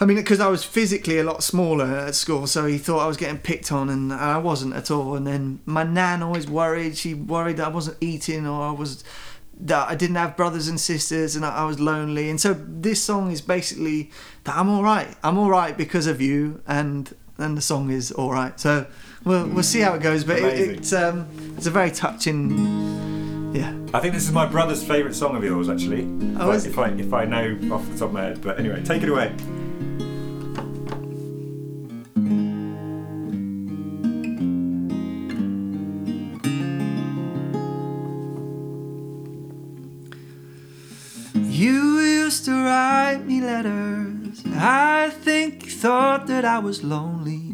I 0.00 0.04
mean, 0.04 0.16
because 0.16 0.40
I 0.40 0.48
was 0.48 0.64
physically 0.64 1.18
a 1.18 1.24
lot 1.24 1.44
smaller 1.44 1.86
at 1.86 2.16
school, 2.16 2.46
so 2.48 2.66
he 2.66 2.78
thought 2.78 2.98
I 2.98 3.06
was 3.06 3.16
getting 3.16 3.38
picked 3.38 3.70
on, 3.70 3.88
and 3.88 4.12
I 4.12 4.38
wasn't 4.38 4.74
at 4.74 4.90
all. 4.90 5.14
And 5.14 5.26
then 5.26 5.60
my 5.64 5.84
nan 5.84 6.22
always 6.22 6.48
worried. 6.48 6.98
She 6.98 7.14
worried 7.14 7.58
that 7.58 7.68
I 7.68 7.70
wasn't 7.70 7.96
eating, 8.00 8.46
or 8.46 8.62
I 8.62 8.72
was 8.72 9.04
that 9.58 9.88
I 9.88 9.94
didn't 9.94 10.16
have 10.16 10.36
brothers 10.36 10.68
and 10.68 10.80
sisters, 10.80 11.36
and 11.36 11.46
I 11.46 11.50
I 11.62 11.64
was 11.64 11.78
lonely. 11.80 12.28
And 12.28 12.40
so 12.40 12.54
this 12.54 13.02
song 13.02 13.30
is 13.30 13.40
basically 13.40 14.10
that 14.44 14.56
I'm 14.56 14.68
all 14.68 14.82
right. 14.82 15.14
I'm 15.22 15.38
all 15.38 15.48
right 15.48 15.76
because 15.76 16.08
of 16.08 16.20
you, 16.20 16.60
and 16.66 17.14
and 17.38 17.56
the 17.56 17.62
song 17.62 17.90
is 17.90 18.10
all 18.12 18.32
right. 18.32 18.58
So 18.60 18.86
we'll 19.26 19.46
we'll 19.48 19.62
see 19.62 19.80
how 19.80 19.94
it 19.94 20.00
goes. 20.00 20.24
But 20.24 20.38
it, 20.38 20.70
it's 20.70 20.92
um 20.94 21.28
it's 21.56 21.66
a 21.66 21.70
very 21.70 21.90
touching. 21.90 23.52
Yeah. 23.52 23.74
I 23.92 24.00
think 24.00 24.14
this 24.14 24.24
is 24.24 24.32
my 24.32 24.46
brother's 24.46 24.82
favourite 24.82 25.14
song 25.14 25.36
of 25.36 25.44
yours, 25.44 25.68
actually. 25.68 26.04
Oh, 26.38 26.52
if, 26.52 26.66
if 26.66 26.78
I 26.78 26.88
if 26.90 27.12
I 27.12 27.24
know 27.24 27.58
off 27.72 27.86
the 27.90 27.98
top 27.98 28.08
of 28.08 28.12
my 28.12 28.22
head. 28.22 28.40
But 28.40 28.58
anyway, 28.58 28.82
take 28.82 29.02
it 29.02 29.08
away. 29.08 29.34
You 41.48 42.00
used 42.00 42.44
to 42.44 42.52
write 42.52 43.24
me 43.24 43.40
letters. 43.40 44.42
I 44.58 45.10
think 45.10 45.64
you 45.64 45.70
thought 45.70 46.26
that 46.26 46.44
I 46.44 46.58
was 46.58 46.84
lonely. 46.84 47.52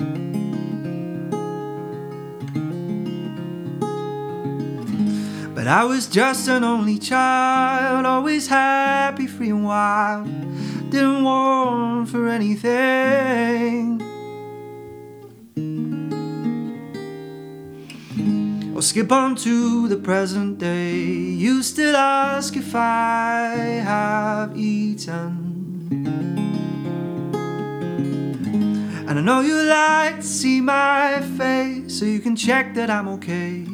But 5.63 5.71
I 5.71 5.85
was 5.85 6.09
just 6.09 6.49
an 6.49 6.65
only 6.65 6.99
child, 6.99 8.05
always 8.05 8.49
happy, 8.49 9.29
free 9.29 9.51
and 9.51 9.65
wild. 9.65 10.27
Didn't 10.91 11.23
want 11.23 12.09
for 12.09 12.29
anything. 12.29 14.03
Or 18.75 18.83
skip 18.83 19.13
on 19.13 19.37
to 19.37 19.87
the 19.87 19.99
present 19.99 20.59
day. 20.59 20.97
You 20.97 21.63
still 21.63 21.95
ask 21.95 22.57
if 22.57 22.75
I 22.75 23.83
have 23.85 24.59
eaten. 24.59 25.87
And 29.07 29.17
I 29.17 29.23
know 29.23 29.43
you 29.43 29.63
like 29.63 30.17
to 30.17 30.27
see 30.27 30.61
my 30.61 31.21
face 31.39 32.01
so 32.01 32.05
you 32.05 32.19
can 32.19 32.35
check 32.35 32.75
that 32.75 32.91
I'm 32.91 33.07
okay. 33.07 33.72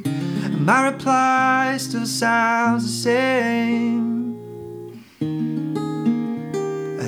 My 0.59 0.89
reply 0.91 1.77
still 1.79 2.05
sounds 2.05 2.83
the 2.83 2.91
same. 2.91 4.09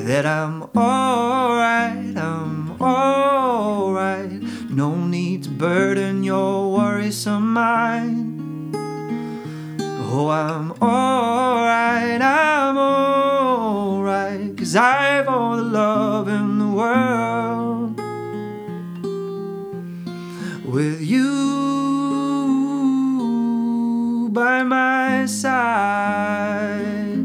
That 0.07 0.25
I'm 0.25 0.63
alright, 0.77 2.17
I'm 2.17 2.81
alright. 2.81 4.31
No 4.71 4.95
need 4.95 5.43
to 5.45 5.51
burden 5.51 6.23
your 6.23 6.73
worrisome 6.73 7.53
mind. 7.53 8.75
Oh, 10.13 10.29
I'm 10.31 10.73
alright, 10.81 12.23
I'm 12.23 12.79
alright. 12.79 14.57
Cause 14.57 14.77
I've 14.77 15.29
all 15.29 15.57
the 15.57 15.63
love 15.63 16.29
in 16.29 16.59
the 16.61 16.69
world. 16.69 18.01
With 20.65 21.01
you 21.01 21.50
side. 25.29 27.17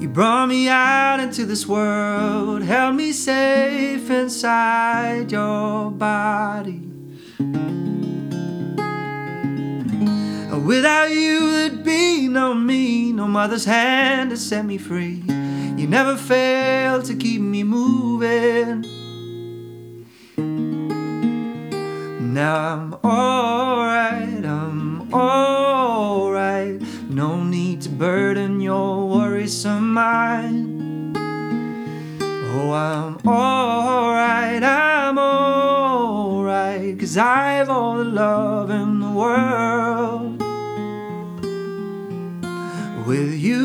You 0.00 0.08
brought 0.08 0.48
me 0.48 0.68
out 0.68 1.20
into 1.20 1.46
this 1.46 1.66
world, 1.66 2.62
held 2.62 2.96
me 2.96 3.12
safe 3.12 4.10
inside 4.10 5.32
your 5.32 5.90
body. 5.90 6.82
Without 10.64 11.10
you, 11.10 11.50
there'd 11.50 11.84
be 11.84 12.26
no 12.26 12.54
me, 12.54 13.12
no 13.12 13.28
mother's 13.28 13.66
hand 13.66 14.30
to 14.30 14.36
set 14.36 14.64
me 14.64 14.78
free. 14.78 15.22
You 15.76 15.86
never 15.86 16.16
failed 16.16 17.04
to 17.04 17.14
keep 17.14 17.42
me 17.42 17.64
moving. 17.64 18.83
I'm 22.44 22.94
alright, 23.02 24.44
I'm 24.44 25.12
alright. 25.14 26.78
No 27.08 27.42
need 27.42 27.80
to 27.82 27.88
burden 27.88 28.60
your 28.60 29.08
worrisome 29.08 29.94
mind. 29.94 31.16
Oh, 31.16 32.72
I'm 32.72 33.16
alright, 33.26 34.62
I'm 34.62 35.18
alright. 35.18 37.00
Cause 37.00 37.16
I've 37.16 37.70
all 37.70 37.96
the 37.96 38.04
love 38.04 38.68
in 38.70 39.00
the 39.00 39.10
world. 39.10 40.42
With 43.06 43.32
you 43.32 43.64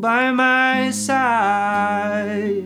by 0.00 0.32
my 0.32 0.90
side. 0.90 2.61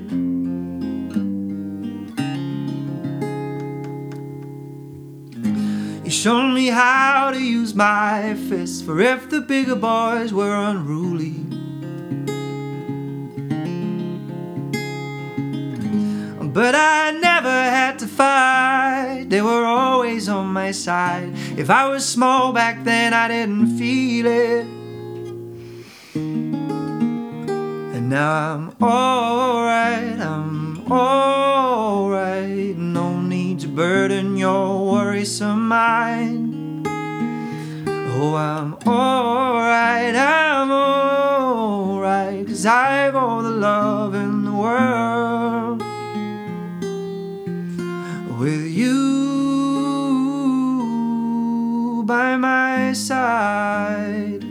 Showed 6.26 6.54
me 6.54 6.66
how 6.66 7.30
to 7.30 7.40
use 7.40 7.72
my 7.72 8.34
fists 8.48 8.82
for 8.82 9.00
if 9.00 9.30
the 9.30 9.40
bigger 9.40 9.76
boys 9.76 10.32
were 10.32 10.56
unruly. 10.56 11.36
But 16.52 16.74
I 16.74 17.12
never 17.12 17.48
had 17.48 18.00
to 18.00 18.08
fight, 18.08 19.26
they 19.28 19.40
were 19.40 19.64
always 19.64 20.28
on 20.28 20.48
my 20.48 20.72
side. 20.72 21.30
If 21.56 21.70
I 21.70 21.86
was 21.86 22.04
small 22.04 22.52
back 22.52 22.82
then, 22.82 23.14
I 23.14 23.28
didn't 23.28 23.78
feel 23.78 24.26
it. 24.26 24.66
And 27.94 28.10
now 28.10 28.54
I'm 28.54 28.74
alright, 28.82 30.18
I'm 30.18 30.90
alright. 30.90 32.76
No 32.76 33.15
to 33.58 33.68
burden 33.68 34.36
your 34.36 34.92
worrisome 34.92 35.66
mind. 35.68 36.86
Oh, 36.88 38.34
I'm 38.34 38.74
alright, 38.86 40.14
I'm 40.14 40.70
alright. 40.70 42.46
Cause 42.46 42.66
I've 42.66 43.16
all 43.16 43.42
the 43.42 43.50
love 43.50 44.14
in 44.14 44.44
the 44.44 44.52
world. 44.52 45.82
With 48.38 48.66
you 48.66 49.24
by 52.06 52.36
my 52.36 52.92
side. 52.92 54.46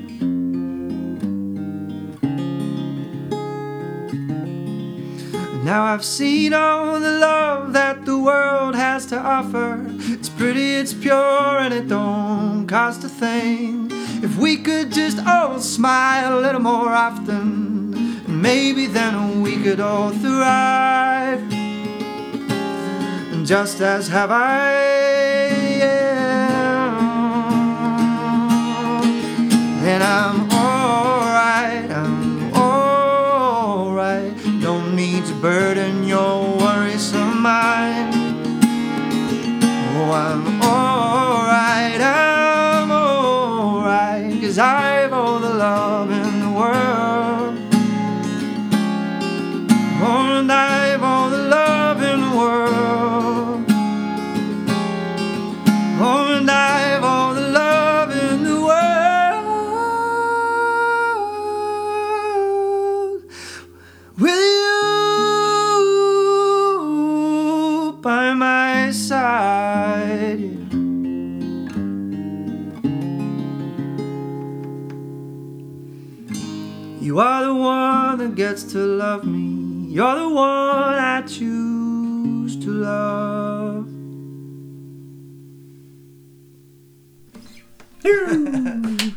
Now 5.65 5.85
I've 5.85 6.05
seen 6.05 6.53
all 6.53 6.99
the 6.99 7.09
love 7.09 7.73
that 7.73 8.04
world 8.25 8.75
has 8.75 9.05
to 9.05 9.17
offer. 9.17 9.85
It's 10.13 10.29
pretty, 10.29 10.73
it's 10.75 10.93
pure, 10.93 11.59
and 11.59 11.71
it 11.73 11.87
don't 11.87 12.65
cost 12.67 13.03
a 13.03 13.07
thing. 13.07 13.89
If 14.23 14.37
we 14.37 14.57
could 14.57 14.91
just 14.91 15.19
all 15.27 15.59
smile 15.59 16.39
a 16.39 16.41
little 16.41 16.61
more 16.61 16.89
often, 16.89 18.23
maybe 18.27 18.87
then 18.87 19.43
we 19.43 19.61
could 19.61 19.79
all 19.79 20.09
thrive. 20.09 21.39
And 23.31 23.45
just 23.45 23.79
as 23.81 24.07
have 24.07 24.31
I. 24.31 24.71
yeah. 25.77 26.15
And 29.91 30.03
I'm 30.03 30.44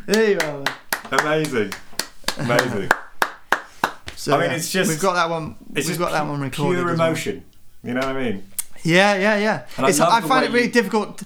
there 0.08 0.30
you 0.32 0.38
are. 0.40 0.64
Amazing. 1.20 1.72
Amazing. 2.38 2.90
So, 4.16 4.34
I 4.34 4.40
mean, 4.40 4.50
yeah, 4.50 4.56
it's 4.56 4.70
just- 4.70 4.88
we've 4.90 5.00
got 5.00 5.14
that 5.14 5.30
one. 5.30 5.56
It's 5.70 5.74
we've 5.74 5.86
just 5.86 5.98
got 6.00 6.12
that 6.12 6.26
one 6.26 6.40
recorded. 6.40 6.76
Pure 6.78 6.84
well. 6.86 6.94
emotion. 6.94 7.44
You 7.84 7.94
know 7.94 8.00
what 8.00 8.16
I 8.16 8.22
mean? 8.24 8.44
Yeah, 8.82 9.14
yeah, 9.16 9.36
yeah. 9.36 9.66
I 9.76 9.88
It's, 9.88 10.00
I, 10.00 10.20
find 10.22 10.44
it 10.44 10.50
really 10.52 10.66
you- 10.66 10.72
difficult. 10.72 11.22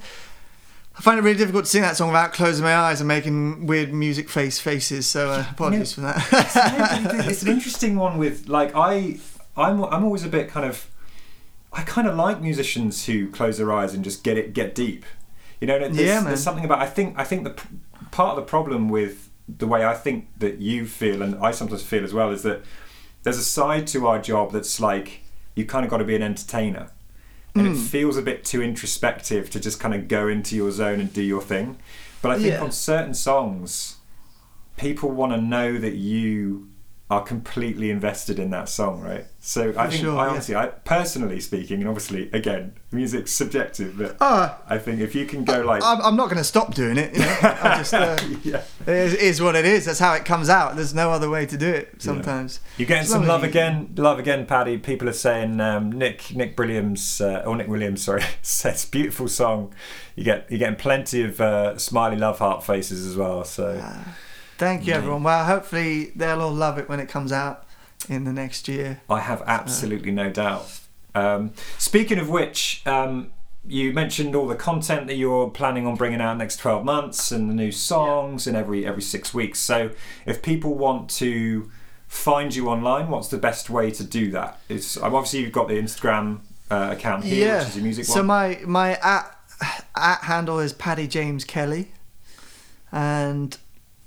I 0.96 1.00
find 1.00 1.18
it 1.18 1.22
really 1.22 1.38
difficult 1.38 1.64
to 1.64 1.70
sing 1.70 1.82
that 1.82 1.96
song 1.96 2.08
without 2.08 2.32
closing 2.34 2.64
my 2.64 2.76
eyes 2.76 3.00
and 3.00 3.08
making 3.08 3.66
weird 3.66 3.94
music 3.94 4.28
face 4.28 4.58
faces. 4.58 5.06
So 5.06 5.30
uh, 5.30 5.44
apologies 5.50 5.94
for 5.94 6.02
that. 6.02 7.24
it's 7.28 7.42
an 7.42 7.48
interesting 7.48 7.96
one 7.96 8.18
with 8.18 8.46
like 8.48 8.72
I 8.74 9.18
I'm 9.56 9.82
I'm 9.84 10.04
always 10.04 10.22
a 10.24 10.28
bit 10.28 10.48
kind 10.50 10.66
of 10.66 10.86
I 11.72 11.82
kind 11.82 12.06
of 12.06 12.14
like 12.16 12.42
musicians 12.42 13.06
who 13.06 13.30
close 13.30 13.56
their 13.56 13.72
eyes 13.72 13.94
and 13.94 14.04
just 14.04 14.22
get 14.22 14.36
it 14.36 14.52
get 14.52 14.74
deep. 14.74 15.06
You 15.62 15.66
know, 15.66 15.78
there's, 15.78 15.96
Yeah, 15.96 16.20
there's 16.20 16.42
something 16.42 16.64
about 16.64 16.80
I 16.80 16.86
think 16.86 17.18
I 17.18 17.24
think 17.24 17.44
the 17.44 17.54
part 18.12 18.38
of 18.38 18.44
the 18.44 18.48
problem 18.48 18.88
with 18.88 19.28
the 19.48 19.66
way 19.66 19.84
I 19.84 19.94
think 19.94 20.28
that 20.38 20.58
you 20.58 20.86
feel 20.86 21.20
and 21.22 21.34
I 21.44 21.50
sometimes 21.50 21.82
feel 21.82 22.04
as 22.04 22.14
well 22.14 22.30
is 22.30 22.42
that 22.44 22.62
there's 23.24 23.38
a 23.38 23.44
side 23.44 23.86
to 23.88 24.06
our 24.06 24.20
job 24.20 24.52
that's 24.52 24.78
like 24.80 25.22
you 25.56 25.64
kind 25.66 25.84
of 25.84 25.90
got 25.90 25.98
to 25.98 26.04
be 26.04 26.14
an 26.14 26.22
entertainer. 26.22 26.90
And 27.54 27.66
Hmm. 27.66 27.72
it 27.74 27.76
feels 27.76 28.16
a 28.16 28.22
bit 28.22 28.44
too 28.44 28.62
introspective 28.62 29.50
to 29.50 29.60
just 29.60 29.78
kind 29.80 29.94
of 29.94 30.08
go 30.08 30.26
into 30.28 30.56
your 30.56 30.70
zone 30.70 31.00
and 31.00 31.12
do 31.12 31.20
your 31.22 31.42
thing. 31.42 31.76
But 32.22 32.30
I 32.30 32.34
think 32.36 32.54
Yeah. 32.54 32.62
on 32.62 32.72
certain 32.72 33.12
songs, 33.14 33.96
people 34.76 35.10
want 35.10 35.32
to 35.32 35.40
know 35.40 35.76
that 35.78 35.94
you 35.94 36.68
are 37.12 37.22
completely 37.22 37.90
invested 37.90 38.38
in 38.38 38.48
that 38.50 38.70
song, 38.70 39.02
right? 39.02 39.26
So 39.38 39.74
I 39.76 39.88
think, 39.88 40.02
sure, 40.02 40.16
I 40.16 40.24
yeah. 40.24 40.30
honestly, 40.30 40.56
I 40.56 40.66
personally 40.68 41.40
speaking, 41.40 41.80
and 41.80 41.88
obviously, 41.88 42.30
again, 42.32 42.72
music's 42.90 43.32
subjective, 43.32 43.98
but 43.98 44.16
Oh, 44.18 44.58
I 44.66 44.78
think 44.78 45.00
if 45.00 45.14
you 45.14 45.26
can 45.26 45.44
go 45.44 45.60
like, 45.60 45.82
I'm, 45.84 46.16
not 46.16 46.26
going 46.26 46.38
to 46.38 46.44
stop 46.44 46.74
doing 46.74 46.96
it. 46.96 47.12
You 47.12 47.20
know? 47.20 47.38
I 47.42 47.76
just, 47.78 47.92
uh, 47.92 48.18
yeah, 48.42 48.62
it 48.86 48.88
is, 48.88 49.14
is 49.14 49.42
what 49.42 49.56
it 49.56 49.66
is. 49.66 49.84
That's 49.84 49.98
how 49.98 50.14
it 50.14 50.24
comes 50.24 50.48
out. 50.48 50.74
There's 50.76 50.94
no 50.94 51.10
other 51.10 51.28
way 51.28 51.44
to 51.44 51.58
do 51.58 51.68
it. 51.68 52.00
Sometimes. 52.00 52.60
you're 52.78 52.88
getting 52.88 53.06
some 53.06 53.26
love 53.26 53.42
you- 53.42 53.50
again, 53.50 53.92
love 53.96 54.18
again, 54.18 54.46
Paddy. 54.46 54.78
People 54.78 55.06
are 55.10 55.12
saying 55.12 55.60
um, 55.60 55.92
Nick 55.92 56.34
Nick 56.34 56.58
Williams 56.58 57.20
uh, 57.20 57.42
or 57.44 57.54
Nick 57.56 57.68
Williams, 57.68 58.02
sorry, 58.04 58.22
says 58.40 58.86
beautiful 58.86 59.28
song. 59.28 59.74
You 60.16 60.24
get 60.24 60.46
you're 60.50 60.60
getting 60.60 60.76
plenty 60.76 61.22
of 61.24 61.40
uh, 61.42 61.76
smiley 61.76 62.16
love 62.16 62.38
heart 62.38 62.64
faces 62.64 63.06
as 63.06 63.16
well. 63.16 63.44
So 63.44 63.82
Thank 64.62 64.86
you, 64.86 64.92
everyone. 64.92 65.24
Well, 65.24 65.44
hopefully 65.44 66.12
they'll 66.14 66.40
all 66.40 66.52
love 66.52 66.78
it 66.78 66.88
when 66.88 67.00
it 67.00 67.08
comes 67.08 67.32
out 67.32 67.66
in 68.08 68.22
the 68.22 68.32
next 68.32 68.68
year. 68.68 69.00
I 69.10 69.18
have 69.18 69.42
absolutely 69.44 70.12
no 70.12 70.30
doubt. 70.30 70.78
Um, 71.16 71.50
speaking 71.78 72.20
of 72.20 72.28
which, 72.28 72.80
um, 72.86 73.32
you 73.66 73.92
mentioned 73.92 74.36
all 74.36 74.46
the 74.46 74.54
content 74.54 75.08
that 75.08 75.16
you're 75.16 75.50
planning 75.50 75.84
on 75.84 75.96
bringing 75.96 76.20
out 76.20 76.38
next 76.38 76.58
12 76.58 76.84
months 76.84 77.32
and 77.32 77.50
the 77.50 77.54
new 77.54 77.72
songs 77.72 78.46
and 78.46 78.56
every 78.56 78.86
every 78.86 79.02
six 79.02 79.34
weeks. 79.34 79.58
So, 79.58 79.90
if 80.26 80.42
people 80.42 80.76
want 80.76 81.10
to 81.10 81.68
find 82.06 82.54
you 82.54 82.68
online, 82.68 83.08
what's 83.08 83.26
the 83.26 83.38
best 83.38 83.68
way 83.68 83.90
to 83.90 84.04
do 84.04 84.30
that? 84.30 84.60
It's 84.68 84.96
um, 84.96 85.12
obviously 85.12 85.40
you've 85.40 85.50
got 85.50 85.66
the 85.66 85.74
Instagram 85.74 86.38
uh, 86.70 86.90
account 86.92 87.24
here, 87.24 87.48
yeah. 87.48 87.58
which 87.58 87.68
is 87.70 87.76
your 87.78 87.82
music 87.84 88.04
so 88.04 88.20
one. 88.20 88.26
my 88.26 88.60
my 88.64 88.94
at, 89.02 89.36
at 89.96 90.20
handle 90.22 90.60
is 90.60 90.72
Paddy 90.72 91.08
James 91.08 91.42
Kelly, 91.42 91.90
and 92.92 93.58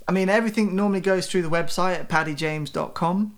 I 0.08 0.12
mean 0.12 0.30
everything 0.30 0.76
normally 0.76 1.02
goes 1.02 1.28
through 1.28 1.42
the 1.44 1.50
website 1.50 1.96
at 2.00 2.10
paddyjames.com. 2.10 3.38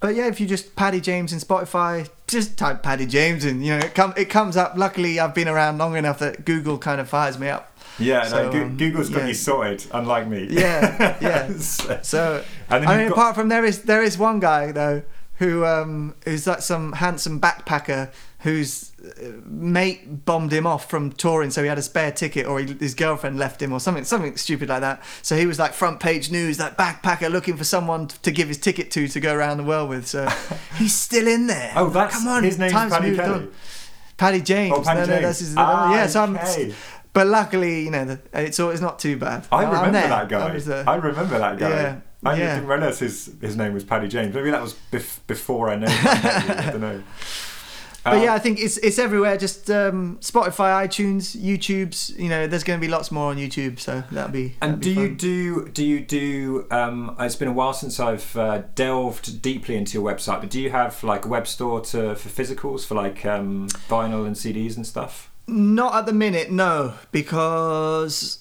But 0.00 0.14
yeah, 0.14 0.28
if 0.28 0.40
you 0.40 0.46
just 0.46 0.76
Paddy 0.76 1.00
James 1.00 1.32
in 1.32 1.40
Spotify, 1.40 2.08
just 2.26 2.56
type 2.56 2.82
Paddy 2.82 3.04
James 3.06 3.44
and 3.44 3.64
you 3.64 3.72
know 3.76 3.84
it 3.84 3.94
come 3.94 4.14
it 4.16 4.30
comes 4.30 4.56
up. 4.56 4.76
Luckily, 4.76 5.20
I've 5.20 5.34
been 5.34 5.48
around 5.48 5.76
long 5.78 5.94
enough 5.96 6.18
that 6.20 6.44
Google 6.46 6.78
kind 6.78 7.00
of 7.00 7.08
fires 7.08 7.38
me 7.38 7.48
up. 7.48 7.76
yeah, 7.98 8.24
so, 8.26 8.50
no, 8.50 8.62
um, 8.62 8.76
Google's 8.78 9.10
got 9.10 9.20
yeah. 9.22 9.26
you 9.28 9.34
sorted, 9.34 9.84
unlike 9.92 10.26
me. 10.26 10.46
Yeah, 10.50 11.18
yeah. 11.20 11.52
So- 11.58 12.00
So 12.02 12.44
and 12.70 12.82
then 12.84 12.88
I 12.88 12.96
mean, 12.96 13.08
got- 13.08 13.12
apart 13.18 13.34
from 13.34 13.48
there 13.50 13.64
is 13.64 13.82
there 13.82 14.02
is 14.02 14.16
one 14.16 14.40
guy 14.40 14.72
though 14.72 15.02
who 15.36 15.66
um 15.66 16.14
who's 16.24 16.46
like 16.46 16.62
some 16.62 16.92
handsome 16.92 17.38
backpacker 17.38 18.10
whose 18.40 18.92
uh, 19.00 19.32
mate 19.44 20.24
bombed 20.24 20.52
him 20.52 20.66
off 20.66 20.88
from 20.88 21.12
touring, 21.12 21.50
so 21.50 21.62
he 21.62 21.68
had 21.68 21.78
a 21.78 21.82
spare 21.82 22.10
ticket, 22.10 22.46
or 22.46 22.60
he, 22.60 22.72
his 22.74 22.94
girlfriend 22.94 23.38
left 23.38 23.60
him, 23.60 23.72
or 23.72 23.80
something 23.80 24.04
something 24.04 24.36
stupid 24.36 24.68
like 24.68 24.80
that. 24.80 25.02
So 25.22 25.36
he 25.36 25.46
was 25.46 25.58
like 25.58 25.72
front 25.72 26.00
page 26.00 26.30
news, 26.30 26.58
like 26.58 26.76
backpacker 26.76 27.30
looking 27.30 27.56
for 27.56 27.64
someone 27.64 28.08
to 28.08 28.30
give 28.30 28.48
his 28.48 28.58
ticket 28.58 28.90
to 28.92 29.08
to 29.08 29.20
go 29.20 29.34
around 29.34 29.58
the 29.58 29.64
world 29.64 29.88
with. 29.90 30.06
So 30.06 30.26
he's 30.76 30.94
still 30.94 31.26
in 31.26 31.46
there. 31.46 31.72
oh, 31.76 31.90
that's 31.90 32.16
come 32.16 32.28
on, 32.28 32.44
his 32.44 32.58
name's 32.58 32.72
time's 32.72 32.92
Paddy 32.92 33.08
moved 33.08 33.20
Kelly. 33.20 33.34
on. 33.34 33.52
Paddy 34.16 34.40
James. 34.42 34.74
Oh, 34.76 34.82
Paddy 34.82 35.00
no, 35.00 35.06
no, 35.06 35.12
James. 35.12 35.22
that's 35.22 35.38
his. 35.40 35.54
Ah, 35.56 35.94
yeah, 35.94 36.06
so 36.06 36.22
I'm. 36.22 36.36
okay. 36.36 36.74
But 37.12 37.26
luckily, 37.26 37.82
you 37.84 37.90
know, 37.90 38.04
the, 38.04 38.20
it's 38.32 38.60
all, 38.60 38.70
it's 38.70 38.80
not 38.80 38.98
too 39.00 39.16
bad. 39.16 39.46
I 39.50 39.64
I'm 39.64 39.70
remember 39.70 39.92
there. 39.92 40.08
that 40.08 40.28
guy. 40.28 40.84
I 40.90 40.94
remember 40.94 41.38
that 41.38 41.58
guy. 41.58 41.68
Yeah, 41.68 42.00
I 42.24 42.34
yeah. 42.36 42.54
didn't 42.54 42.68
realise 42.68 43.00
his 43.00 43.30
his 43.40 43.56
name 43.56 43.74
was 43.74 43.82
Paddy 43.84 44.08
James. 44.08 44.34
Maybe 44.34 44.50
that 44.50 44.62
was 44.62 44.76
bef- 44.92 45.18
before 45.26 45.70
I 45.70 45.76
know. 45.76 45.86
I 45.88 46.68
don't 46.70 46.80
know. 46.80 47.02
But 48.04 48.14
Um, 48.14 48.22
yeah, 48.22 48.34
I 48.34 48.38
think 48.38 48.58
it's 48.58 48.78
it's 48.78 48.98
everywhere. 48.98 49.36
Just 49.36 49.70
um, 49.70 50.18
Spotify, 50.20 50.86
iTunes, 50.86 51.36
YouTube's. 51.36 52.10
You 52.18 52.28
know, 52.28 52.46
there's 52.46 52.64
going 52.64 52.80
to 52.80 52.84
be 52.86 52.90
lots 52.90 53.10
more 53.10 53.30
on 53.30 53.36
YouTube, 53.36 53.78
so 53.78 54.02
that'll 54.10 54.30
be. 54.32 54.54
And 54.62 54.80
that'll 54.80 54.80
do 54.80 54.94
be 54.94 55.00
you 55.00 55.06
fun. 55.08 55.16
do 55.16 55.68
do 55.68 55.84
you 55.84 56.00
do? 56.00 56.66
Um, 56.70 57.14
it's 57.20 57.36
been 57.36 57.48
a 57.48 57.52
while 57.52 57.72
since 57.74 58.00
I've 58.00 58.34
uh, 58.36 58.62
delved 58.74 59.42
deeply 59.42 59.76
into 59.76 59.98
your 60.00 60.10
website, 60.10 60.40
but 60.40 60.50
do 60.50 60.60
you 60.60 60.70
have 60.70 61.02
like 61.04 61.24
a 61.26 61.28
web 61.28 61.46
store 61.46 61.80
to 61.82 62.14
for 62.16 62.28
physicals 62.28 62.86
for 62.86 62.94
like 62.94 63.24
um, 63.26 63.68
vinyl 63.88 64.26
and 64.26 64.34
CDs 64.36 64.76
and 64.76 64.86
stuff? 64.86 65.30
Not 65.46 65.94
at 65.94 66.06
the 66.06 66.12
minute, 66.12 66.50
no, 66.50 66.94
because 67.12 68.39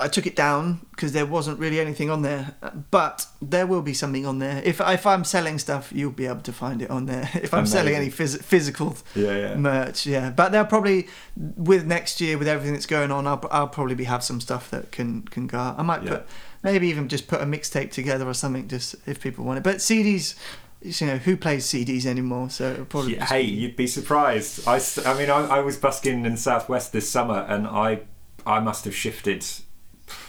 I 0.00 0.08
took 0.08 0.26
it 0.26 0.36
down 0.36 0.80
because 0.90 1.12
there 1.12 1.26
wasn't 1.26 1.58
really 1.58 1.80
anything 1.80 2.10
on 2.10 2.22
there. 2.22 2.54
But 2.90 3.26
there 3.42 3.66
will 3.66 3.82
be 3.82 3.94
something 3.94 4.26
on 4.26 4.38
there. 4.38 4.60
If 4.64 4.80
if 4.80 5.06
I'm 5.06 5.24
selling 5.24 5.58
stuff, 5.58 5.90
you'll 5.92 6.12
be 6.12 6.26
able 6.26 6.42
to 6.42 6.52
find 6.52 6.82
it 6.82 6.90
on 6.90 7.06
there. 7.06 7.28
If 7.42 7.52
I'm 7.54 7.66
selling 7.66 7.94
any 7.94 8.10
phys- 8.10 8.42
physical 8.42 8.96
Yeah, 9.14 9.36
yeah. 9.36 9.54
merch, 9.56 10.06
yeah. 10.06 10.30
But 10.30 10.52
they'll 10.52 10.64
probably 10.66 11.08
with 11.36 11.84
next 11.86 12.20
year 12.20 12.38
with 12.38 12.48
everything 12.48 12.74
that's 12.74 12.86
going 12.86 13.10
on, 13.10 13.26
I'll, 13.26 13.42
I'll 13.50 13.68
probably 13.68 13.94
be 13.94 14.04
have 14.04 14.22
some 14.22 14.40
stuff 14.40 14.70
that 14.70 14.90
can 14.92 15.22
can 15.22 15.46
go. 15.46 15.58
out. 15.58 15.78
I 15.78 15.82
might 15.82 16.02
Yeah. 16.02 16.10
put 16.16 16.26
maybe 16.62 16.88
even 16.88 17.08
just 17.08 17.26
put 17.28 17.40
a 17.40 17.44
mixtape 17.46 17.90
together 17.90 18.26
or 18.26 18.34
something, 18.34 18.68
just 18.68 18.94
if 19.06 19.20
people 19.20 19.44
want 19.44 19.58
it. 19.58 19.62
But 19.62 19.76
CDs, 19.76 20.34
you 20.80 21.06
know, 21.06 21.16
who 21.18 21.36
plays 21.36 21.66
CDs 21.66 22.06
anymore? 22.06 22.50
So 22.50 22.86
probably 22.88 23.16
Yeah, 23.16 23.26
hey, 23.26 23.42
you'd 23.42 23.76
be 23.76 23.86
surprised. 23.86 24.66
I, 24.66 24.80
I 25.06 25.12
mean, 25.18 25.30
I, 25.30 25.58
I 25.58 25.60
was 25.60 25.76
busking 25.76 26.24
in 26.26 26.36
Southwest 26.36 26.92
this 26.92 27.08
summer, 27.08 27.44
and 27.48 27.66
I 27.66 28.00
I 28.46 28.60
must 28.60 28.84
have 28.84 28.94
shifted 28.94 29.44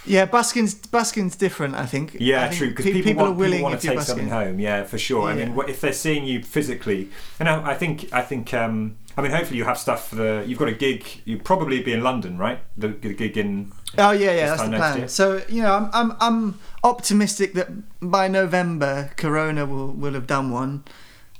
Yeah, 0.05 0.25
busking's 0.25 0.75
busking's 0.75 1.35
different. 1.35 1.75
I 1.75 1.85
think. 1.85 2.15
Yeah, 2.19 2.43
I 2.43 2.49
think 2.49 2.57
true. 2.57 2.69
Because 2.69 2.85
pe- 2.85 3.01
people, 3.01 3.23
want, 3.23 3.35
are 3.35 3.37
willing 3.37 3.57
people 3.57 3.69
want 3.69 3.81
to 3.81 3.87
take 3.87 3.99
something 4.01 4.29
home. 4.29 4.59
Yeah, 4.59 4.83
for 4.83 4.97
sure. 4.97 5.29
I 5.29 5.35
mean, 5.35 5.57
if 5.67 5.81
they're 5.81 5.93
seeing 5.93 6.25
you 6.25 6.43
physically, 6.43 7.09
and 7.39 7.49
I, 7.49 7.71
I 7.71 7.75
think, 7.75 8.13
I 8.13 8.21
think, 8.21 8.53
um, 8.53 8.97
I 9.17 9.21
mean, 9.21 9.31
hopefully 9.31 9.57
you 9.57 9.65
have 9.65 9.77
stuff 9.77 10.09
for 10.09 10.15
the. 10.15 10.43
You've 10.45 10.59
got 10.59 10.69
a 10.69 10.73
gig. 10.73 11.05
You 11.25 11.37
probably 11.39 11.81
be 11.81 11.93
in 11.93 12.01
London, 12.03 12.37
right? 12.37 12.59
The, 12.77 12.89
the 12.89 13.13
gig 13.13 13.37
in. 13.37 13.71
Oh 13.97 14.11
yeah, 14.11 14.33
yeah, 14.33 14.49
that's 14.49 14.61
the 14.61 14.75
plan. 14.75 14.97
year? 14.97 15.07
So 15.07 15.41
you 15.47 15.61
know, 15.61 15.73
I'm 15.73 15.89
I'm 15.93 16.17
I'm 16.19 16.59
optimistic 16.83 17.53
that 17.53 17.69
by 18.01 18.27
November, 18.27 19.11
Corona 19.15 19.65
will 19.65 19.91
will 19.91 20.13
have 20.13 20.27
done 20.27 20.51
one. 20.51 20.83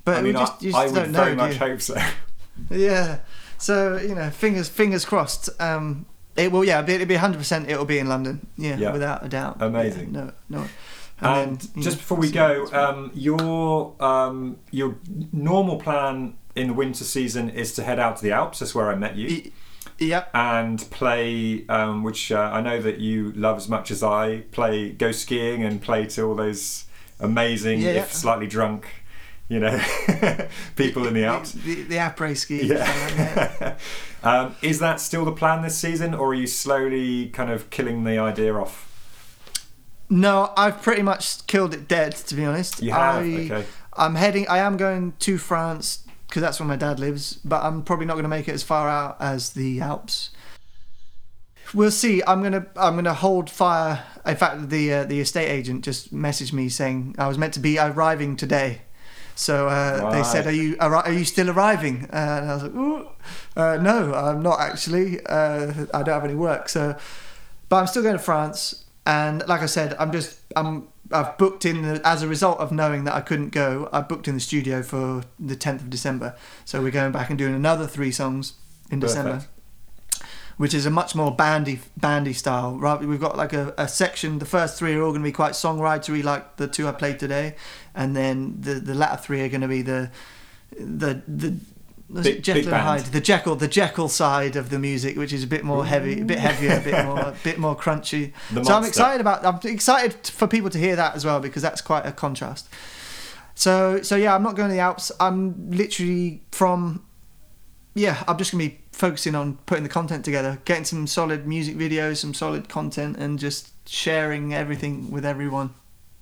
But 0.05 0.17
I 0.17 0.21
mean, 0.21 0.33
we 0.33 0.39
just, 0.39 0.65
I, 0.65 0.79
I 0.79 0.85
don't 0.85 0.93
would 0.93 1.11
know. 1.11 1.23
very 1.23 1.35
much 1.35 1.55
hope 1.57 1.81
so. 1.81 1.95
Yeah. 2.69 3.19
So 3.57 3.97
you 3.97 4.15
know, 4.15 4.29
fingers 4.29 4.69
fingers 4.69 5.03
crossed. 5.03 5.49
Um, 5.59 6.05
it 6.35 6.51
will. 6.51 6.63
Yeah, 6.63 6.83
it'll 6.87 7.05
be 7.07 7.15
100. 7.15 7.37
percent 7.37 7.69
It 7.69 7.77
will 7.77 7.85
be 7.85 7.99
in 7.99 8.07
London. 8.07 8.47
Yeah, 8.57 8.77
Yeah. 8.77 8.91
without 8.91 9.25
a 9.25 9.29
doubt. 9.29 9.57
Amazing. 9.59 10.13
Yeah, 10.13 10.31
no, 10.49 10.59
no. 10.59 10.67
And 11.21 11.59
then, 11.61 11.83
just 11.83 11.97
know, 11.97 12.01
before 12.01 12.17
we 12.17 12.29
go, 12.31 12.67
um, 12.73 13.11
your 13.13 13.95
um, 14.03 14.57
your 14.71 14.97
normal 15.31 15.77
plan 15.77 16.35
in 16.55 16.67
the 16.67 16.73
winter 16.73 17.03
season 17.05 17.49
is 17.49 17.73
to 17.75 17.83
head 17.83 17.99
out 17.99 18.17
to 18.17 18.23
the 18.23 18.31
Alps. 18.31 18.59
That's 18.59 18.75
where 18.75 18.89
I 18.89 18.95
met 18.95 19.15
you. 19.15 19.51
Yeah. 19.97 20.25
and 20.33 20.79
play, 20.91 21.65
um, 21.69 22.03
which 22.03 22.29
uh, 22.29 22.49
I 22.53 22.59
know 22.59 22.81
that 22.81 22.99
you 22.99 23.31
love 23.31 23.55
as 23.55 23.69
much 23.69 23.91
as 23.91 24.03
I. 24.03 24.41
Play, 24.51 24.89
go 24.89 25.13
skiing 25.13 25.63
and 25.63 25.81
play 25.81 26.05
to 26.07 26.23
all 26.23 26.35
those 26.35 26.83
amazing, 27.19 27.79
yeah. 27.79 27.91
if 27.91 28.11
slightly 28.11 28.47
drunk, 28.47 28.87
you 29.47 29.59
know, 29.59 29.79
people 30.75 31.07
in 31.07 31.13
the 31.13 31.23
Alps. 31.25 31.51
The, 31.51 31.75
the, 31.75 31.83
the 31.83 31.95
après 31.97 32.35
ski. 32.35 32.65
Yeah. 32.65 33.77
um, 34.23 34.55
is 34.61 34.79
that 34.79 34.99
still 34.99 35.25
the 35.25 35.31
plan 35.31 35.61
this 35.61 35.77
season, 35.77 36.13
or 36.13 36.29
are 36.29 36.33
you 36.33 36.47
slowly 36.47 37.29
kind 37.29 37.51
of 37.51 37.69
killing 37.69 38.03
the 38.03 38.17
idea 38.17 38.53
off? 38.55 38.91
No, 40.09 40.53
I've 40.55 40.81
pretty 40.81 41.01
much 41.01 41.45
killed 41.47 41.73
it 41.73 41.87
dead. 41.87 42.15
To 42.15 42.35
be 42.35 42.45
honest, 42.45 42.81
You 42.81 42.91
have, 42.91 43.23
I, 43.23 43.27
okay. 43.27 43.65
I'm 43.93 44.15
heading. 44.15 44.47
I 44.47 44.59
am 44.59 44.77
going 44.77 45.13
to 45.19 45.37
France 45.37 46.03
because 46.27 46.41
that's 46.41 46.59
where 46.59 46.67
my 46.67 46.75
dad 46.75 46.99
lives. 46.99 47.33
But 47.45 47.63
I'm 47.63 47.83
probably 47.83 48.05
not 48.05 48.13
going 48.13 48.23
to 48.23 48.29
make 48.29 48.47
it 48.47 48.53
as 48.53 48.63
far 48.63 48.89
out 48.89 49.17
as 49.19 49.51
the 49.51 49.79
Alps. 49.81 50.31
We'll 51.73 51.91
see. 51.91 52.21
I'm 52.25 52.43
gonna. 52.43 52.67
I'm 52.75 52.95
gonna 52.95 53.13
hold 53.13 53.49
fire. 53.49 54.05
In 54.25 54.35
fact, 54.35 54.69
the 54.69 54.93
uh, 54.93 55.03
the 55.03 55.19
estate 55.19 55.49
agent 55.49 55.83
just 55.83 56.13
messaged 56.13 56.53
me 56.53 56.69
saying 56.69 57.15
I 57.17 57.27
was 57.27 57.39
meant 57.39 57.55
to 57.55 57.59
be 57.59 57.79
arriving 57.79 58.35
today. 58.35 58.83
So 59.35 59.67
uh, 59.67 60.11
they 60.11 60.23
said, 60.23 60.47
"Are 60.47 60.51
you 60.51 60.77
are 60.79 61.11
you 61.11 61.25
still 61.25 61.49
arriving?" 61.49 62.07
Uh, 62.11 62.15
and 62.15 62.49
I 62.49 62.53
was 62.53 62.63
like. 62.63 63.07
Uh, 63.57 63.77
"No, 63.81 64.13
I'm 64.13 64.41
not 64.41 64.59
actually. 64.59 65.25
Uh, 65.25 65.85
I 65.93 66.03
don't 66.03 66.13
have 66.13 66.23
any 66.23 66.35
work." 66.35 66.69
So, 66.69 66.95
but 67.69 67.75
I'm 67.77 67.87
still 67.87 68.03
going 68.03 68.17
to 68.17 68.23
France. 68.23 68.85
And 69.05 69.47
like 69.47 69.61
I 69.61 69.67
said, 69.67 69.93
I'm 69.99 70.11
just 70.11 70.39
I'm 70.55 70.87
I've 71.11 71.37
booked 71.37 71.65
in 71.65 71.83
the, 71.83 72.01
as 72.07 72.23
a 72.23 72.27
result 72.27 72.59
of 72.59 72.71
knowing 72.71 73.03
that 73.03 73.13
I 73.13 73.21
couldn't 73.21 73.49
go. 73.49 73.89
I 73.91 74.01
booked 74.01 74.27
in 74.27 74.35
the 74.35 74.39
studio 74.39 74.81
for 74.81 75.23
the 75.39 75.55
10th 75.55 75.81
of 75.81 75.89
December. 75.89 76.35
So 76.63 76.81
we're 76.81 76.91
going 76.91 77.11
back 77.11 77.29
and 77.29 77.37
doing 77.37 77.53
another 77.53 77.85
three 77.85 78.11
songs 78.11 78.53
in 78.89 78.99
December 78.99 79.33
Perfect. 79.33 79.54
Which 80.57 80.73
is 80.73 80.85
a 80.85 80.89
much 80.89 81.15
more 81.15 81.31
bandy 81.31 81.79
bandy 81.97 82.33
style. 82.33 82.77
Rather, 82.77 83.07
we've 83.07 83.19
got 83.19 83.37
like 83.37 83.53
a, 83.53 83.73
a 83.77 83.87
section. 83.87 84.39
The 84.39 84.45
first 84.45 84.77
three 84.77 84.93
are 84.95 85.01
all 85.01 85.11
going 85.11 85.21
to 85.21 85.27
be 85.27 85.31
quite 85.33 85.53
songwritery, 85.53 86.23
like 86.23 86.57
the 86.57 86.67
two 86.67 86.87
I 86.87 86.91
played 86.93 87.19
today, 87.19 87.55
and 87.93 88.15
then 88.15 88.57
the 88.61 88.75
the 88.75 88.95
latter 88.95 89.21
three 89.21 89.41
are 89.41 89.49
going 89.49 89.61
to 89.61 89.67
be 89.67 89.81
the 89.81 90.11
the 90.79 91.21
the. 91.27 91.55
Big- 92.21 92.43
Jekyll 92.43 92.61
big 92.61 92.71
and. 92.71 92.83
Hyde, 92.83 93.01
the 93.05 93.19
Jekyll, 93.19 93.55
the 93.55 93.67
Jekyll 93.67 94.07
side 94.07 94.55
of 94.55 94.69
the 94.69 94.77
music, 94.77 95.17
which 95.17 95.33
is 95.33 95.43
a 95.43 95.47
bit 95.47 95.63
more 95.63 95.83
heavy, 95.87 96.21
a 96.21 96.23
bit 96.23 96.37
heavier, 96.37 96.77
a 96.77 96.79
bit 96.79 97.03
more, 97.03 97.19
a 97.19 97.35
bit 97.43 97.57
more 97.57 97.75
crunchy. 97.75 98.31
The 98.51 98.63
so 98.63 98.75
I'm 98.75 98.85
excited 98.85 99.21
about. 99.21 99.43
I'm 99.43 99.59
excited 99.63 100.13
for 100.27 100.47
people 100.47 100.69
to 100.69 100.77
hear 100.77 100.95
that 100.95 101.15
as 101.15 101.25
well 101.25 101.39
because 101.39 101.63
that's 101.63 101.81
quite 101.81 102.05
a 102.05 102.11
contrast. 102.11 102.69
So 103.55 104.03
so 104.03 104.15
yeah, 104.15 104.35
I'm 104.35 104.43
not 104.43 104.55
going 104.55 104.69
to 104.69 104.75
the 104.75 104.81
Alps. 104.81 105.11
I'm 105.19 105.71
literally 105.71 106.43
from. 106.51 107.03
Yeah, 107.95 108.23
I'm 108.27 108.37
just 108.37 108.51
gonna 108.51 108.65
be 108.65 108.81
focusing 108.95 109.35
on 109.35 109.57
putting 109.65 109.83
the 109.83 109.89
content 109.89 110.23
together, 110.23 110.59
getting 110.65 110.85
some 110.85 111.05
solid 111.07 111.45
music 111.45 111.75
videos, 111.75 112.17
some 112.17 112.33
solid 112.33 112.69
content, 112.69 113.17
and 113.17 113.37
just 113.39 113.71
sharing 113.87 114.53
everything 114.53 115.11
with 115.11 115.25
everyone. 115.25 115.73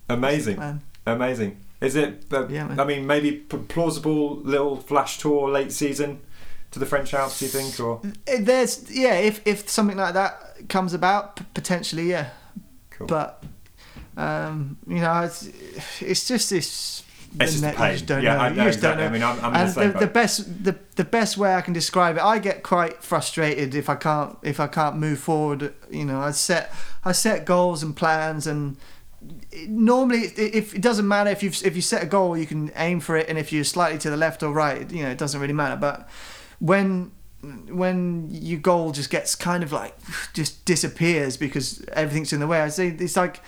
Amazing, 0.09 0.81
amazing. 1.05 1.57
Is 1.81 1.95
it? 1.95 2.25
Uh, 2.31 2.47
Yeah, 2.47 2.65
man. 2.67 2.79
I 2.79 2.85
mean, 2.85 3.05
maybe 3.05 3.31
p- 3.33 3.57
plausible 3.57 4.37
little 4.37 4.77
flash 4.77 5.17
tour 5.19 5.49
late 5.51 5.71
season 5.71 6.19
to 6.71 6.79
the 6.79 6.85
French 6.85 7.13
Alps. 7.13 7.39
Do 7.39 7.45
you 7.45 7.51
think, 7.51 7.79
or 7.79 8.01
Eh, 8.25 8.39
There's 8.41 8.89
yeah, 8.89 9.15
if 9.15 9.41
if 9.45 9.69
something 9.69 9.97
like 9.97 10.13
that 10.13 10.67
comes 10.69 10.93
about, 10.93 11.35
p- 11.35 11.45
potentially 11.53 12.09
yeah. 12.09 12.29
Cool. 12.89 13.07
But 13.07 13.43
um, 14.17 14.77
you 14.87 14.99
know, 14.99 15.21
it's 15.23 15.47
it's 16.01 16.27
just 16.27 16.49
this. 16.49 17.02
It's 17.39 17.59
just 17.59 17.63
pain. 17.77 17.87
You 17.87 17.93
just 17.93 18.05
don't 18.05 18.23
Yeah, 18.23 18.35
know. 18.35 18.39
I 18.41 18.49
You 18.49 18.55
just 18.63 18.81
don't 18.81 18.97
know. 18.97 19.05
I 19.05 19.09
mean, 19.09 19.23
I'm- 19.23 19.39
I'm 19.41 19.55
in 19.67 19.73
the 19.73 19.81
and 19.81 19.93
the, 19.95 19.99
the 19.99 20.07
best 20.07 20.63
the 20.63 20.75
the 20.95 21.03
best 21.03 21.37
way 21.37 21.55
I 21.55 21.61
can 21.61 21.73
describe 21.73 22.17
it, 22.17 22.23
I 22.23 22.39
get 22.39 22.63
quite 22.63 23.03
frustrated 23.03 23.73
if 23.75 23.89
I 23.89 23.95
can't 23.95 24.37
if 24.43 24.59
I 24.59 24.67
can't 24.67 24.97
move 24.97 25.19
forward. 25.19 25.73
You 25.89 26.05
know, 26.05 26.19
I 26.19 26.31
set 26.31 26.73
I 27.03 27.11
set 27.11 27.45
goals 27.45 27.81
and 27.83 27.95
plans 27.95 28.47
and. 28.47 28.77
it- 29.51 29.69
Normally, 29.69 30.23
if 30.35 30.75
it 30.75 30.81
doesn't 30.81 31.07
matter 31.07 31.29
if 31.29 31.41
you 31.43 31.49
if 31.69 31.75
you 31.75 31.81
set 31.81 32.03
a 32.03 32.05
goal, 32.05 32.37
you 32.37 32.45
can 32.45 32.71
aim 32.75 32.99
for 32.99 33.15
it, 33.15 33.29
and 33.29 33.37
if 33.39 33.53
you're 33.53 33.63
slightly 33.63 33.97
to 33.99 34.09
the 34.09 34.17
left 34.17 34.43
or 34.43 34.51
right, 34.51 34.89
you 34.91 35.01
know 35.03 35.09
it 35.11 35.17
doesn't 35.17 35.39
really 35.39 35.53
matter. 35.53 35.77
But 35.77 36.09
when 36.59 37.11
when 37.69 38.27
your 38.31 38.59
goal 38.59 38.91
just 38.91 39.09
gets 39.09 39.35
kind 39.35 39.63
of 39.63 39.71
like 39.71 39.95
just 40.33 40.63
disappears 40.65 41.37
because 41.37 41.83
everything's 41.93 42.33
in 42.33 42.39
the 42.39 42.47
way. 42.47 42.61
I 42.61 42.69
say 42.69 42.87
it's 42.89 43.15
like 43.15 43.41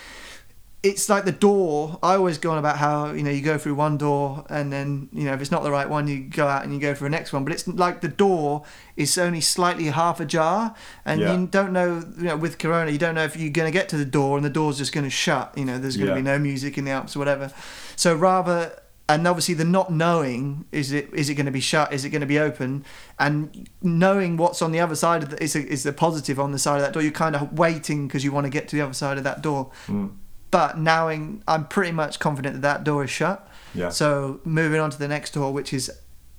it's 0.90 1.10
like 1.10 1.26
the 1.26 1.32
door. 1.50 2.00
I 2.04 2.14
always 2.16 2.38
go 2.38 2.52
on 2.52 2.58
about 2.58 2.78
how 2.78 3.12
you 3.12 3.24
know 3.24 3.32
you 3.32 3.42
go 3.42 3.58
through 3.58 3.76
one 3.76 3.98
door 3.98 4.46
and 4.50 4.72
then 4.72 5.10
you 5.12 5.24
know 5.26 5.34
if 5.34 5.42
it's 5.42 5.52
not 5.52 5.64
the 5.64 5.72
right 5.72 5.90
one, 5.90 6.08
you 6.08 6.20
go 6.42 6.48
out 6.48 6.64
and 6.64 6.74
you 6.74 6.80
go 6.80 6.94
for 6.96 7.04
the 7.06 7.10
next 7.10 7.34
one. 7.34 7.44
But 7.44 7.54
it's 7.54 7.68
like 7.68 8.02
the 8.02 8.08
door 8.26 8.64
is 8.96 9.18
only 9.18 9.42
slightly 9.42 9.86
half 9.86 10.20
ajar, 10.20 10.76
and 11.04 11.20
Yeah. 11.20 11.34
you 11.36 11.48
don't 11.48 11.74
know. 11.74 12.04
You 12.18 12.24
know, 12.30 12.38
with 12.38 12.58
Corona, 12.60 12.92
you 12.92 12.98
don't 13.00 13.16
know 13.16 13.24
if 13.24 13.36
you're 13.36 13.50
going 13.52 13.68
to 13.72 13.78
get 13.80 13.90
to 13.90 13.98
the 13.98 14.06
door 14.20 14.38
and 14.38 14.46
the 14.46 14.50
door's 14.60 14.78
just 14.78 14.94
going 14.94 15.04
to 15.06 15.10
shut. 15.26 15.54
You 15.58 15.66
know, 15.66 15.78
there's 15.80 15.98
going 15.98 16.08
to 16.08 16.14
Yeah. 16.14 16.22
be 16.22 16.24
no 16.34 16.40
music 16.40 16.78
in 16.78 16.86
the 16.86 16.92
Alps 16.92 17.16
or 17.16 17.20
whatever. 17.20 17.52
So 17.96 18.16
rather. 18.16 18.80
And 19.08 19.28
obviously, 19.28 19.54
the 19.54 19.66
not 19.66 19.92
knowing 19.94 20.66
is 20.72 20.92
it 20.92 21.12
is 21.14 21.30
it 21.30 21.36
going 21.36 21.46
to 21.46 21.52
be 21.52 21.60
shut? 21.60 21.94
Is 21.94 22.06
it 22.06 22.10
going 22.10 22.22
to 22.22 22.26
be 22.36 22.40
open? 22.40 22.84
And 23.20 23.70
knowing 23.84 24.36
what's 24.36 24.64
on 24.64 24.72
the 24.72 24.80
other 24.80 24.96
side 24.96 25.22
of 25.22 25.30
the, 25.30 25.38
is 25.44 25.56
a, 25.56 25.64
is 25.64 25.84
the 25.84 25.94
positive 25.94 26.40
on 26.40 26.52
the 26.54 26.58
side 26.58 26.78
of 26.78 26.82
that 26.82 26.92
door. 26.94 27.04
You're 27.04 27.12
kind 27.12 27.36
of 27.36 27.54
waiting 27.60 28.08
because 28.08 28.24
you 28.24 28.32
want 28.32 28.46
to 28.46 28.50
get 28.50 28.68
to 28.70 28.76
the 28.76 28.82
other 28.82 28.96
side 28.96 29.20
of 29.20 29.24
that 29.24 29.44
door 29.44 29.70
Mm, 29.86 30.10
but 30.56 30.78
knowing 30.78 31.44
I'm 31.50 31.68
pretty 31.68 31.92
much 31.92 32.18
confident 32.18 32.54
that 32.56 32.62
that 32.62 32.84
door 32.86 33.04
is 33.04 33.10
shut. 33.10 33.46
yeah, 33.74 33.90
So 33.90 34.40
moving 34.46 34.80
on 34.80 34.90
to 34.90 34.98
the 34.98 35.10
next 35.10 35.34
door, 35.34 35.52
which 35.52 35.74
is 35.74 35.92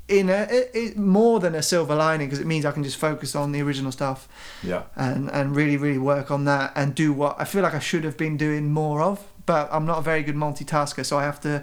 in 0.09 0.31
a 0.31 0.47
it, 0.51 0.71
it, 0.73 0.97
more 0.97 1.39
than 1.39 1.55
a 1.55 1.63
silver 1.63 1.95
lining 1.95 2.27
because 2.29 2.41
it 2.41 2.47
means 2.47 2.65
I 2.65 2.73
can 2.73 2.83
just 2.83 2.97
focus 2.97 3.35
on 3.35 3.53
the 3.53 3.61
original 3.61 3.93
stuff 3.93 4.27
yeah, 4.63 4.85
and 4.95 5.31
and 5.31 5.55
really 5.55 5.77
really 5.77 5.99
work 5.99 6.31
on 6.31 6.47
that 6.47 6.73
and 6.75 6.95
do 6.95 7.13
what 7.13 7.39
I 7.39 7.45
feel 7.45 7.63
like 7.63 7.75
I 7.75 7.79
should 7.79 8.05
have 8.05 8.17
been 8.17 8.39
doing 8.39 8.73
more 8.73 9.03
of. 9.03 9.23
But 9.45 9.69
I'm 9.71 9.85
not 9.85 9.99
a 9.99 10.03
very 10.03 10.23
good 10.23 10.35
multitasker, 10.35 11.05
so 11.05 11.19
I 11.19 11.25
have 11.25 11.41
to 11.43 11.63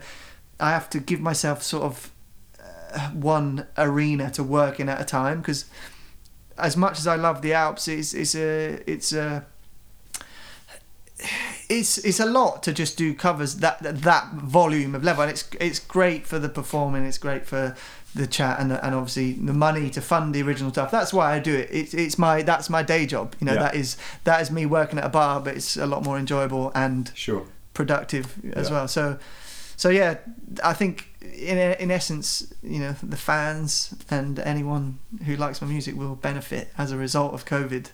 I 0.60 0.70
have 0.70 0.92
to 0.92 1.00
give 1.00 1.22
myself 1.22 1.64
sort 1.64 1.84
of 1.84 2.12
uh, 2.60 3.10
one 3.10 3.66
arena 3.80 4.30
to 4.30 4.44
work 4.44 4.80
in 4.80 4.90
at 4.90 5.02
a 5.02 5.06
time 5.06 5.40
because 5.40 5.66
as 6.56 6.78
much 6.78 7.00
as 7.00 7.08
I 7.08 7.16
love 7.16 7.42
the 7.42 7.54
Alps, 7.54 7.88
it's 7.88 8.14
it's 8.14 8.36
a 8.36 8.84
it's 8.86 9.12
a 9.12 9.48
it's 11.70 11.98
it's 12.00 12.20
a 12.20 12.26
lot 12.26 12.64
to 12.64 12.74
just 12.74 12.98
do 12.98 13.14
covers 13.14 13.56
that 13.58 13.80
that 13.82 14.32
volume 14.34 14.96
of 14.96 15.04
level, 15.04 15.24
and 15.24 15.32
it's 15.32 15.48
it's 15.60 15.80
great 15.80 16.26
for 16.28 16.40
the 16.40 16.50
performing. 16.50 17.06
It's 17.06 17.18
great 17.18 17.46
for 17.46 17.76
the 18.16 18.28
chat 18.28 18.60
and 18.60 18.72
and 18.72 18.94
obviously 18.94 19.34
the 19.34 19.54
money 19.54 19.90
to 19.90 20.00
fund 20.02 20.36
the 20.36 20.42
original 20.44 20.72
stuff. 20.72 20.92
That's 20.92 21.12
why 21.14 21.34
I 21.34 21.40
do 21.40 21.56
it. 21.56 21.70
It's 21.72 21.94
it's 21.94 22.18
my 22.18 22.42
that's 22.44 22.70
my 22.70 22.84
day 22.84 23.06
job. 23.06 23.36
You 23.40 23.46
know 23.46 23.54
Yeah. 23.54 23.64
that 23.64 23.76
is 23.76 23.98
that 24.24 24.42
is 24.42 24.52
me 24.52 24.66
working 24.66 25.00
at 25.00 25.06
a 25.06 25.10
bar, 25.10 25.40
but 25.40 25.56
it's 25.56 25.78
a 25.78 25.86
lot 25.88 26.04
more 26.04 26.18
enjoyable 26.20 26.72
and 26.76 27.12
sure. 27.16 27.46
productive 27.74 28.26
as 28.54 28.70
Yeah. 28.70 28.76
well. 28.76 28.88
So 28.88 29.18
so 29.76 29.90
yeah, 29.90 30.18
I 30.64 30.74
think 30.74 31.08
in 31.22 31.58
in 31.58 31.90
essence, 31.90 32.54
you 32.62 32.80
know, 32.80 32.96
the 33.02 33.18
fans 33.18 33.96
and 34.12 34.38
anyone 34.40 35.00
who 35.26 35.36
likes 35.36 35.62
my 35.62 35.68
music 35.68 35.96
will 35.98 36.16
benefit 36.16 36.72
as 36.78 36.92
a 36.92 36.98
result 36.98 37.34
of 37.34 37.46
COVID, 37.46 37.88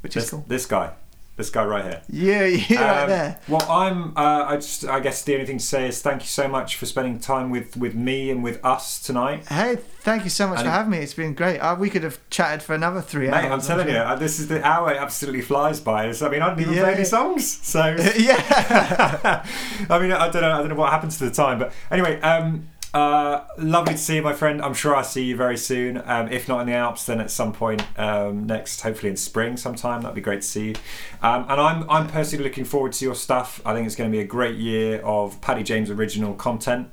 which 0.00 0.16
is 0.16 0.30
cool. 0.30 0.44
this 0.48 0.64
guy, 0.64 0.92
this 1.36 1.50
guy 1.50 1.64
right 1.64 1.84
here. 1.84 2.02
Yeah, 2.08 2.44
yeah, 2.46 2.80
right 2.92 3.02
Um, 3.02 3.08
there. 3.10 3.40
Well, 3.48 3.66
I'm. 3.70 4.16
Uh, 4.16 4.46
I 4.48 4.56
just. 4.56 4.86
I 4.86 5.00
guess 5.00 5.22
the 5.22 5.34
only 5.34 5.46
thing 5.46 5.58
to 5.58 5.64
say 5.64 5.86
is 5.88 6.00
thank 6.00 6.22
you 6.22 6.28
so 6.28 6.48
much 6.48 6.76
for 6.76 6.86
spending 6.86 7.18
time 7.20 7.50
with 7.50 7.76
with 7.76 7.94
me 7.94 8.30
and 8.30 8.42
with 8.42 8.64
us 8.64 8.98
tonight. 9.02 9.46
Hey, 9.48 9.76
thank 10.00 10.24
you 10.24 10.30
so 10.30 10.46
much 10.48 10.58
And- 10.60 10.66
for 10.66 10.70
having 10.72 10.90
me. 10.92 10.98
It's 10.98 11.12
been 11.14 11.34
great. 11.34 11.58
Uh, 11.58 11.76
we 11.78 11.90
could 11.90 12.02
have 12.04 12.18
chatted 12.30 12.62
for 12.62 12.74
another 12.74 13.02
three 13.02 13.28
Mate, 13.28 13.44
hours. 13.44 13.68
I'm 13.68 13.76
telling 13.78 13.94
you, 13.94 14.00
uh, 14.00 14.14
this 14.16 14.40
is 14.40 14.48
the 14.48 14.64
hour 14.64 14.92
it 14.92 14.96
absolutely 14.96 15.42
flies 15.42 15.78
by. 15.78 16.04
I 16.08 16.28
mean, 16.30 16.40
I 16.42 16.48
didn't 16.48 16.60
even 16.62 16.74
Yeah. 16.74 16.82
play 16.84 16.94
any 16.94 17.04
songs, 17.04 17.46
so 17.66 17.84
yeah. 18.16 19.44
I 19.90 19.98
mean, 19.98 20.12
I 20.12 20.28
don't 20.30 20.42
know. 20.42 20.52
I 20.52 20.58
don't 20.58 20.68
know 20.70 20.74
what 20.74 20.90
happens 20.90 21.18
to 21.18 21.24
the 21.26 21.30
time, 21.30 21.58
but 21.58 21.72
anyway, 21.90 22.20
um, 22.22 22.68
Uh, 22.96 23.44
lovely 23.58 23.92
to 23.92 23.98
see 23.98 24.16
you, 24.16 24.22
my 24.22 24.32
friend. 24.32 24.62
I'm 24.62 24.72
sure 24.72 24.96
I'll 24.96 25.04
see 25.04 25.24
you 25.24 25.36
very 25.36 25.58
soon. 25.58 26.00
Um, 26.06 26.28
if 26.32 26.48
not 26.48 26.60
in 26.60 26.66
the 26.66 26.72
Alps, 26.72 27.04
then 27.04 27.20
at 27.20 27.30
some 27.30 27.52
point 27.52 27.82
um, 27.98 28.46
next, 28.46 28.80
hopefully 28.80 29.10
in 29.10 29.16
spring 29.18 29.58
sometime. 29.58 30.00
That'd 30.00 30.14
be 30.14 30.22
great 30.22 30.40
to 30.40 30.46
see 30.48 30.68
you. 30.68 30.74
Um, 31.20 31.44
and 31.48 31.60
I'm 31.60 31.90
I'm 31.90 32.06
personally 32.08 32.42
looking 32.44 32.64
forward 32.64 32.94
to 32.94 33.04
your 33.04 33.14
stuff. 33.14 33.60
I 33.66 33.74
think 33.74 33.86
it's 33.86 33.96
going 33.96 34.10
to 34.10 34.16
be 34.16 34.22
a 34.22 34.26
great 34.26 34.56
year 34.56 35.00
of 35.02 35.38
Paddy 35.42 35.62
James 35.62 35.90
original 35.90 36.32
content. 36.34 36.88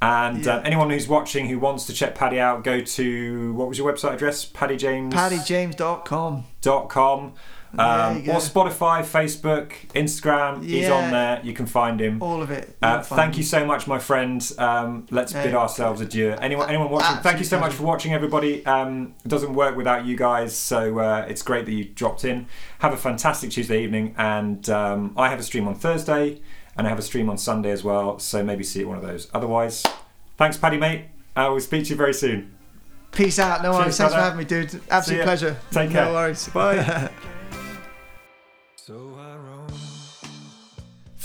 And 0.00 0.44
Yeah. 0.46 0.56
uh, 0.56 0.62
anyone 0.62 0.88
who's 0.88 1.08
watching 1.08 1.46
who 1.48 1.58
wants 1.58 1.84
to 1.86 1.92
check 1.92 2.14
Paddy 2.14 2.40
out, 2.40 2.64
go 2.64 2.80
to 2.80 3.52
what 3.54 3.68
was 3.68 3.76
your 3.76 3.92
website 3.92 4.14
address? 4.14 4.46
PaddyJames. 4.46 5.12
PaddyJames.com. 5.12 6.44
dot 6.62 6.88
com 6.88 7.34
um, 7.78 8.18
or 8.28 8.36
Spotify, 8.40 9.02
Facebook, 9.02 9.72
Instagram. 9.94 10.64
He's 10.64 10.88
on 10.88 11.10
there. 11.10 11.40
You 11.42 11.52
can 11.52 11.66
find 11.66 12.00
him. 12.00 12.22
All 12.22 12.42
of 12.42 12.50
it. 12.50 12.76
Uh, 12.82 13.02
thank 13.02 13.36
you 13.36 13.42
so 13.42 13.64
much, 13.64 13.86
my 13.86 13.98
friend. 13.98 14.40
Um, 14.58 15.06
let's 15.10 15.32
Hey. 15.32 15.44
bid 15.44 15.54
ourselves 15.54 16.00
adieu. 16.00 16.34
Anyone, 16.40 16.68
anyone 16.68 16.90
watching, 16.90 17.22
thank 17.22 17.38
you 17.38 17.44
so 17.44 17.58
much 17.58 17.72
for 17.72 17.82
watching, 17.84 18.12
everybody. 18.12 18.64
Um, 18.66 19.14
it 19.24 19.28
doesn't 19.28 19.54
work 19.54 19.76
without 19.76 20.04
you 20.06 20.16
guys, 20.16 20.56
so 20.56 20.98
uh, 20.98 21.26
it's 21.28 21.42
great 21.42 21.64
that 21.66 21.72
you 21.72 21.84
dropped 21.84 22.24
in. 22.24 22.46
Have 22.80 22.92
a 22.92 22.96
fantastic 22.96 23.50
Tuesday 23.50 23.82
evening, 23.82 24.14
and 24.18 24.68
um, 24.70 25.12
I 25.16 25.28
have 25.28 25.38
a 25.38 25.42
stream 25.42 25.66
on 25.68 25.74
Thursday, 25.74 26.40
and 26.76 26.86
I 26.86 26.90
have 26.90 26.98
a 26.98 27.02
stream 27.02 27.28
on 27.30 27.38
Sunday 27.38 27.70
as 27.70 27.82
well. 27.84 28.18
So 28.18 28.42
maybe 28.42 28.64
see 28.64 28.80
you 28.80 28.86
at 28.86 28.88
one 28.88 28.98
of 28.98 29.02
those. 29.04 29.28
Otherwise, 29.34 29.84
thanks, 30.36 30.56
Paddy, 30.56 30.76
mate. 30.78 31.06
I 31.36 31.48
will 31.48 31.60
speak 31.60 31.84
to 31.84 31.90
you 31.90 31.96
very 31.96 32.14
soon. 32.14 32.50
Peace 33.12 33.38
out. 33.38 33.62
No 33.62 33.70
worries. 33.72 33.96
Thanks 33.96 34.12
for 34.12 34.20
having 34.20 34.38
me, 34.38 34.44
dude. 34.44 34.80
Absolute 34.90 35.22
pleasure. 35.22 35.56
Take 35.70 35.90
care. 35.92 36.06
No 36.06 36.14
worries. 36.14 36.48
Bye. 36.48 37.10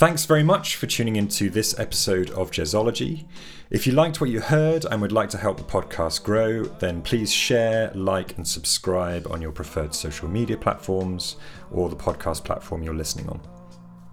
Thanks 0.00 0.24
very 0.24 0.42
much 0.42 0.76
for 0.76 0.86
tuning 0.86 1.16
into 1.16 1.50
this 1.50 1.78
episode 1.78 2.30
of 2.30 2.50
Jazzology. 2.50 3.26
If 3.68 3.86
you 3.86 3.92
liked 3.92 4.18
what 4.18 4.30
you 4.30 4.40
heard 4.40 4.86
and 4.86 5.02
would 5.02 5.12
like 5.12 5.28
to 5.28 5.36
help 5.36 5.58
the 5.58 5.62
podcast 5.62 6.22
grow, 6.22 6.62
then 6.64 7.02
please 7.02 7.30
share, 7.30 7.92
like, 7.94 8.34
and 8.38 8.48
subscribe 8.48 9.30
on 9.30 9.42
your 9.42 9.52
preferred 9.52 9.94
social 9.94 10.26
media 10.26 10.56
platforms 10.56 11.36
or 11.70 11.90
the 11.90 11.96
podcast 11.96 12.44
platform 12.44 12.82
you're 12.82 12.94
listening 12.94 13.28
on. 13.28 13.42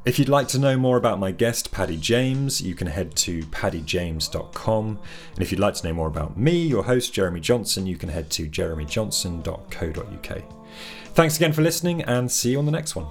If 0.03 0.19
you'd 0.19 0.27
like 0.27 0.49
to 0.49 0.59
know 0.59 0.75
more 0.75 0.97
about 0.97 1.19
my 1.19 1.31
guest, 1.31 1.71
Paddy 1.71 1.95
James, 1.95 2.59
you 2.59 2.75
can 2.75 2.87
head 2.87 3.15
to 3.15 3.43
paddyjames.com. 3.43 4.99
And 5.35 5.41
if 5.41 5.53
you'd 5.53 5.61
like 5.61 5.75
to 5.75 5.87
know 5.87 5.93
more 5.93 6.07
about 6.07 6.37
me, 6.37 6.67
your 6.67 6.83
host, 6.83 7.13
Jeremy 7.13 7.39
Johnson, 7.39 7.87
you 7.87 7.95
can 7.95 8.09
head 8.09 8.29
to 8.31 8.49
jeremyjohnson.co.uk. 8.49 10.43
Thanks 11.13 11.37
again 11.37 11.53
for 11.53 11.61
listening 11.61 12.01
and 12.01 12.29
see 12.29 12.51
you 12.51 12.59
on 12.59 12.65
the 12.65 12.73
next 12.73 12.97
one. 12.97 13.07